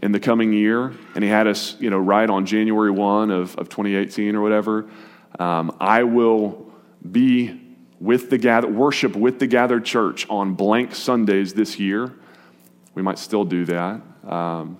in 0.01 0.11
the 0.11 0.19
coming 0.19 0.51
year. 0.51 0.91
And 1.13 1.23
he 1.23 1.29
had 1.29 1.45
us, 1.45 1.79
you 1.79 1.91
know, 1.91 1.99
right 1.99 2.27
on 2.27 2.47
January 2.47 2.89
1 2.89 3.29
of, 3.29 3.55
of 3.57 3.69
2018 3.69 4.35
or 4.35 4.41
whatever. 4.41 4.89
Um, 5.37 5.77
I 5.79 6.03
will 6.03 6.71
be 7.09 7.61
with 7.99 8.31
the 8.31 8.39
gather, 8.39 8.67
worship 8.67 9.15
with 9.15 9.37
the 9.37 9.47
gathered 9.47 9.85
church 9.85 10.27
on 10.29 10.55
blank 10.55 10.95
Sundays 10.95 11.53
this 11.53 11.77
year. 11.77 12.11
We 12.95 13.03
might 13.03 13.19
still 13.19 13.45
do 13.45 13.65
that. 13.65 14.01
Um, 14.27 14.79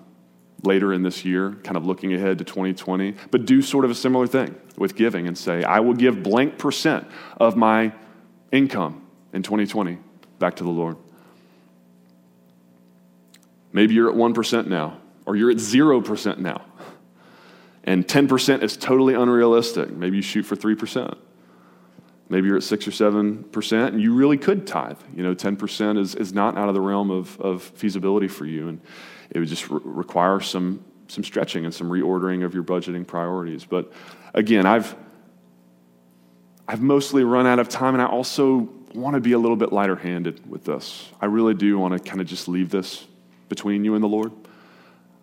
later 0.62 0.92
in 0.92 1.02
this 1.02 1.24
year, 1.24 1.52
kind 1.62 1.76
of 1.76 1.86
looking 1.86 2.12
ahead 2.14 2.38
to 2.38 2.44
2020, 2.44 3.14
but 3.30 3.46
do 3.46 3.62
sort 3.62 3.84
of 3.84 3.90
a 3.90 3.94
similar 3.94 4.26
thing 4.26 4.54
with 4.76 4.94
giving 4.94 5.26
and 5.26 5.36
say, 5.36 5.62
I 5.62 5.80
will 5.80 5.94
give 5.94 6.22
blank 6.22 6.58
percent 6.58 7.06
of 7.38 7.56
my 7.56 7.92
income 8.52 9.06
in 9.32 9.42
2020 9.42 9.98
back 10.38 10.56
to 10.56 10.64
the 10.64 10.70
Lord. 10.70 10.96
Maybe 13.72 13.94
you're 13.94 14.10
at 14.10 14.16
1% 14.16 14.66
now, 14.66 14.98
or 15.26 15.36
you're 15.36 15.50
at 15.50 15.58
0% 15.58 16.38
now, 16.38 16.64
and 17.84 18.06
10% 18.06 18.62
is 18.62 18.76
totally 18.76 19.14
unrealistic. 19.14 19.90
Maybe 19.90 20.16
you 20.16 20.22
shoot 20.22 20.42
for 20.42 20.56
3%. 20.56 21.16
Maybe 22.28 22.46
you're 22.46 22.56
at 22.56 22.62
6 22.62 22.86
or 22.86 22.90
7%, 22.90 23.86
and 23.88 24.00
you 24.00 24.14
really 24.14 24.38
could 24.38 24.66
tithe. 24.66 24.98
You 25.14 25.22
know, 25.22 25.34
10% 25.34 25.98
is, 25.98 26.14
is 26.14 26.32
not 26.32 26.56
out 26.56 26.68
of 26.68 26.74
the 26.74 26.80
realm 26.80 27.10
of, 27.10 27.40
of 27.40 27.62
feasibility 27.62 28.28
for 28.28 28.46
you. 28.46 28.68
And 28.68 28.80
it 29.30 29.38
would 29.38 29.48
just 29.48 29.68
re- 29.70 29.80
require 29.84 30.40
some, 30.40 30.84
some 31.08 31.24
stretching 31.24 31.64
and 31.64 31.74
some 31.74 31.88
reordering 31.88 32.44
of 32.44 32.54
your 32.54 32.62
budgeting 32.62 33.06
priorities. 33.06 33.64
But 33.64 33.92
again, 34.34 34.66
I've, 34.66 34.94
I've 36.66 36.82
mostly 36.82 37.24
run 37.24 37.46
out 37.46 37.58
of 37.58 37.68
time, 37.68 37.94
and 37.94 38.02
I 38.02 38.06
also 38.06 38.68
want 38.94 39.14
to 39.14 39.20
be 39.20 39.32
a 39.32 39.38
little 39.38 39.56
bit 39.56 39.72
lighter 39.72 39.96
handed 39.96 40.48
with 40.48 40.64
this. 40.64 41.08
I 41.20 41.26
really 41.26 41.54
do 41.54 41.78
want 41.78 41.94
to 41.94 42.00
kind 42.00 42.20
of 42.20 42.26
just 42.26 42.48
leave 42.48 42.70
this 42.70 43.06
between 43.48 43.84
you 43.84 43.94
and 43.94 44.02
the 44.02 44.08
Lord. 44.08 44.32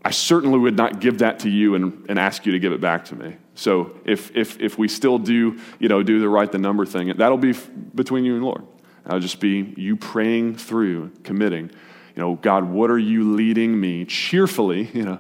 I 0.04 0.12
certainly 0.12 0.58
would 0.58 0.78
not 0.78 1.02
give 1.02 1.20
that 1.20 1.40
to 1.40 1.50
you 1.50 1.76
and, 1.76 2.06
and 2.08 2.18
ask 2.18 2.46
you 2.46 2.54
to 2.54 2.60
give 2.60 2.72
it 2.72 2.80
back 2.80 3.06
to 3.06 3.16
me. 3.16 3.36
So 3.56 4.00
if, 4.06 4.34
if, 4.36 4.60
if 4.62 4.78
we 4.78 4.88
still 4.88 5.20
do, 5.20 5.60
you 5.80 5.90
know, 5.90 6.02
do 6.02 6.20
the 6.20 6.30
right 6.30 6.50
the 6.50 6.60
number 6.60 6.86
thing, 6.86 7.14
that'll 7.18 7.38
be 7.38 7.50
f- 7.50 7.70
between 7.94 8.24
you 8.24 8.36
and 8.36 8.44
Lord. 8.44 8.64
I'll 9.06 9.20
just 9.20 9.40
be 9.40 9.74
you 9.76 9.96
praying 9.98 10.56
through, 10.56 11.12
committing 11.24 11.72
you 12.18 12.24
know, 12.24 12.34
God, 12.34 12.64
what 12.64 12.90
are 12.90 12.98
you 12.98 13.36
leading 13.36 13.80
me 13.80 14.04
cheerfully, 14.04 14.90
you 14.94 15.04
know, 15.04 15.20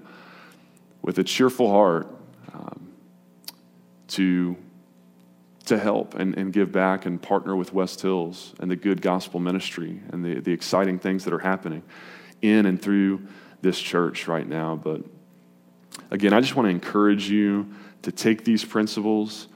with 1.03 1.19
a 1.19 1.23
cheerful 1.23 1.69
heart 1.69 2.07
um, 2.51 2.91
to, 4.07 4.57
to 5.65 5.77
help 5.77 6.15
and, 6.15 6.35
and 6.35 6.51
give 6.51 6.71
back 6.71 7.05
and 7.05 7.21
partner 7.21 7.55
with 7.55 7.71
West 7.71 8.01
Hills 8.01 8.55
and 8.59 8.71
the 8.71 8.75
good 8.75 9.03
gospel 9.03 9.39
ministry 9.39 10.01
and 10.11 10.25
the, 10.25 10.39
the 10.41 10.51
exciting 10.51 10.97
things 10.97 11.23
that 11.25 11.33
are 11.33 11.39
happening 11.39 11.83
in 12.41 12.65
and 12.65 12.81
through 12.81 13.27
this 13.61 13.79
church 13.79 14.27
right 14.27 14.47
now. 14.47 14.75
But 14.75 15.03
again, 16.09 16.33
I 16.33 16.41
just 16.41 16.55
want 16.55 16.65
to 16.65 16.71
encourage 16.71 17.29
you 17.29 17.71
to 18.01 18.11
take 18.11 18.43
these 18.43 18.65
principles, 18.65 19.49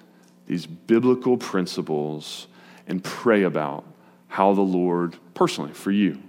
these 0.45 0.67
biblical 0.67 1.37
principles, 1.37 2.45
and 2.85 3.03
pray 3.03 3.41
about 3.41 3.83
how 4.27 4.53
the 4.53 4.61
Lord, 4.61 5.17
personally, 5.33 5.73
for 5.73 5.89
you, 5.89 6.21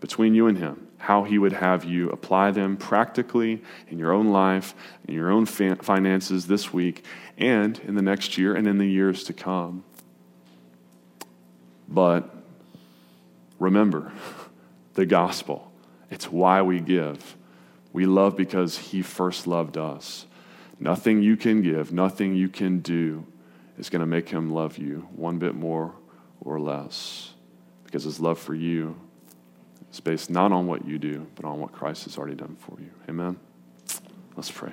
between 0.00 0.34
you 0.34 0.46
and 0.46 0.58
Him, 0.58 0.88
how 0.98 1.24
He 1.24 1.38
would 1.38 1.52
have 1.52 1.84
you 1.84 2.10
apply 2.10 2.50
them 2.50 2.76
practically 2.76 3.62
in 3.88 3.98
your 3.98 4.12
own 4.12 4.28
life, 4.28 4.74
in 5.06 5.14
your 5.14 5.30
own 5.30 5.46
finances 5.46 6.46
this 6.46 6.72
week, 6.72 7.04
and 7.38 7.78
in 7.80 7.94
the 7.94 8.02
next 8.02 8.36
year 8.36 8.54
and 8.54 8.66
in 8.66 8.78
the 8.78 8.86
years 8.86 9.24
to 9.24 9.32
come. 9.32 9.84
But 11.86 12.34
remember 13.58 14.12
the 14.94 15.06
gospel. 15.06 15.70
It's 16.10 16.30
why 16.30 16.62
we 16.62 16.80
give. 16.80 17.36
We 17.92 18.06
love 18.06 18.36
because 18.36 18.78
He 18.78 19.02
first 19.02 19.46
loved 19.46 19.76
us. 19.76 20.26
Nothing 20.78 21.22
you 21.22 21.36
can 21.36 21.60
give, 21.60 21.92
nothing 21.92 22.34
you 22.34 22.48
can 22.48 22.80
do 22.80 23.26
is 23.78 23.90
going 23.90 24.00
to 24.00 24.06
make 24.06 24.30
Him 24.30 24.50
love 24.50 24.78
you 24.78 25.08
one 25.14 25.38
bit 25.38 25.54
more 25.54 25.94
or 26.40 26.58
less. 26.58 27.34
Because 27.84 28.04
His 28.04 28.18
love 28.18 28.38
for 28.38 28.54
you 28.54 28.96
based 29.98 30.30
not 30.30 30.52
on 30.52 30.68
what 30.68 30.86
you 30.86 30.98
do, 30.98 31.26
but 31.34 31.44
on 31.44 31.58
what 31.60 31.72
Christ 31.72 32.04
has 32.04 32.16
already 32.16 32.36
done 32.36 32.56
for 32.60 32.78
you. 32.78 32.90
Amen? 33.08 33.36
Let's 34.36 34.50
pray. 34.50 34.72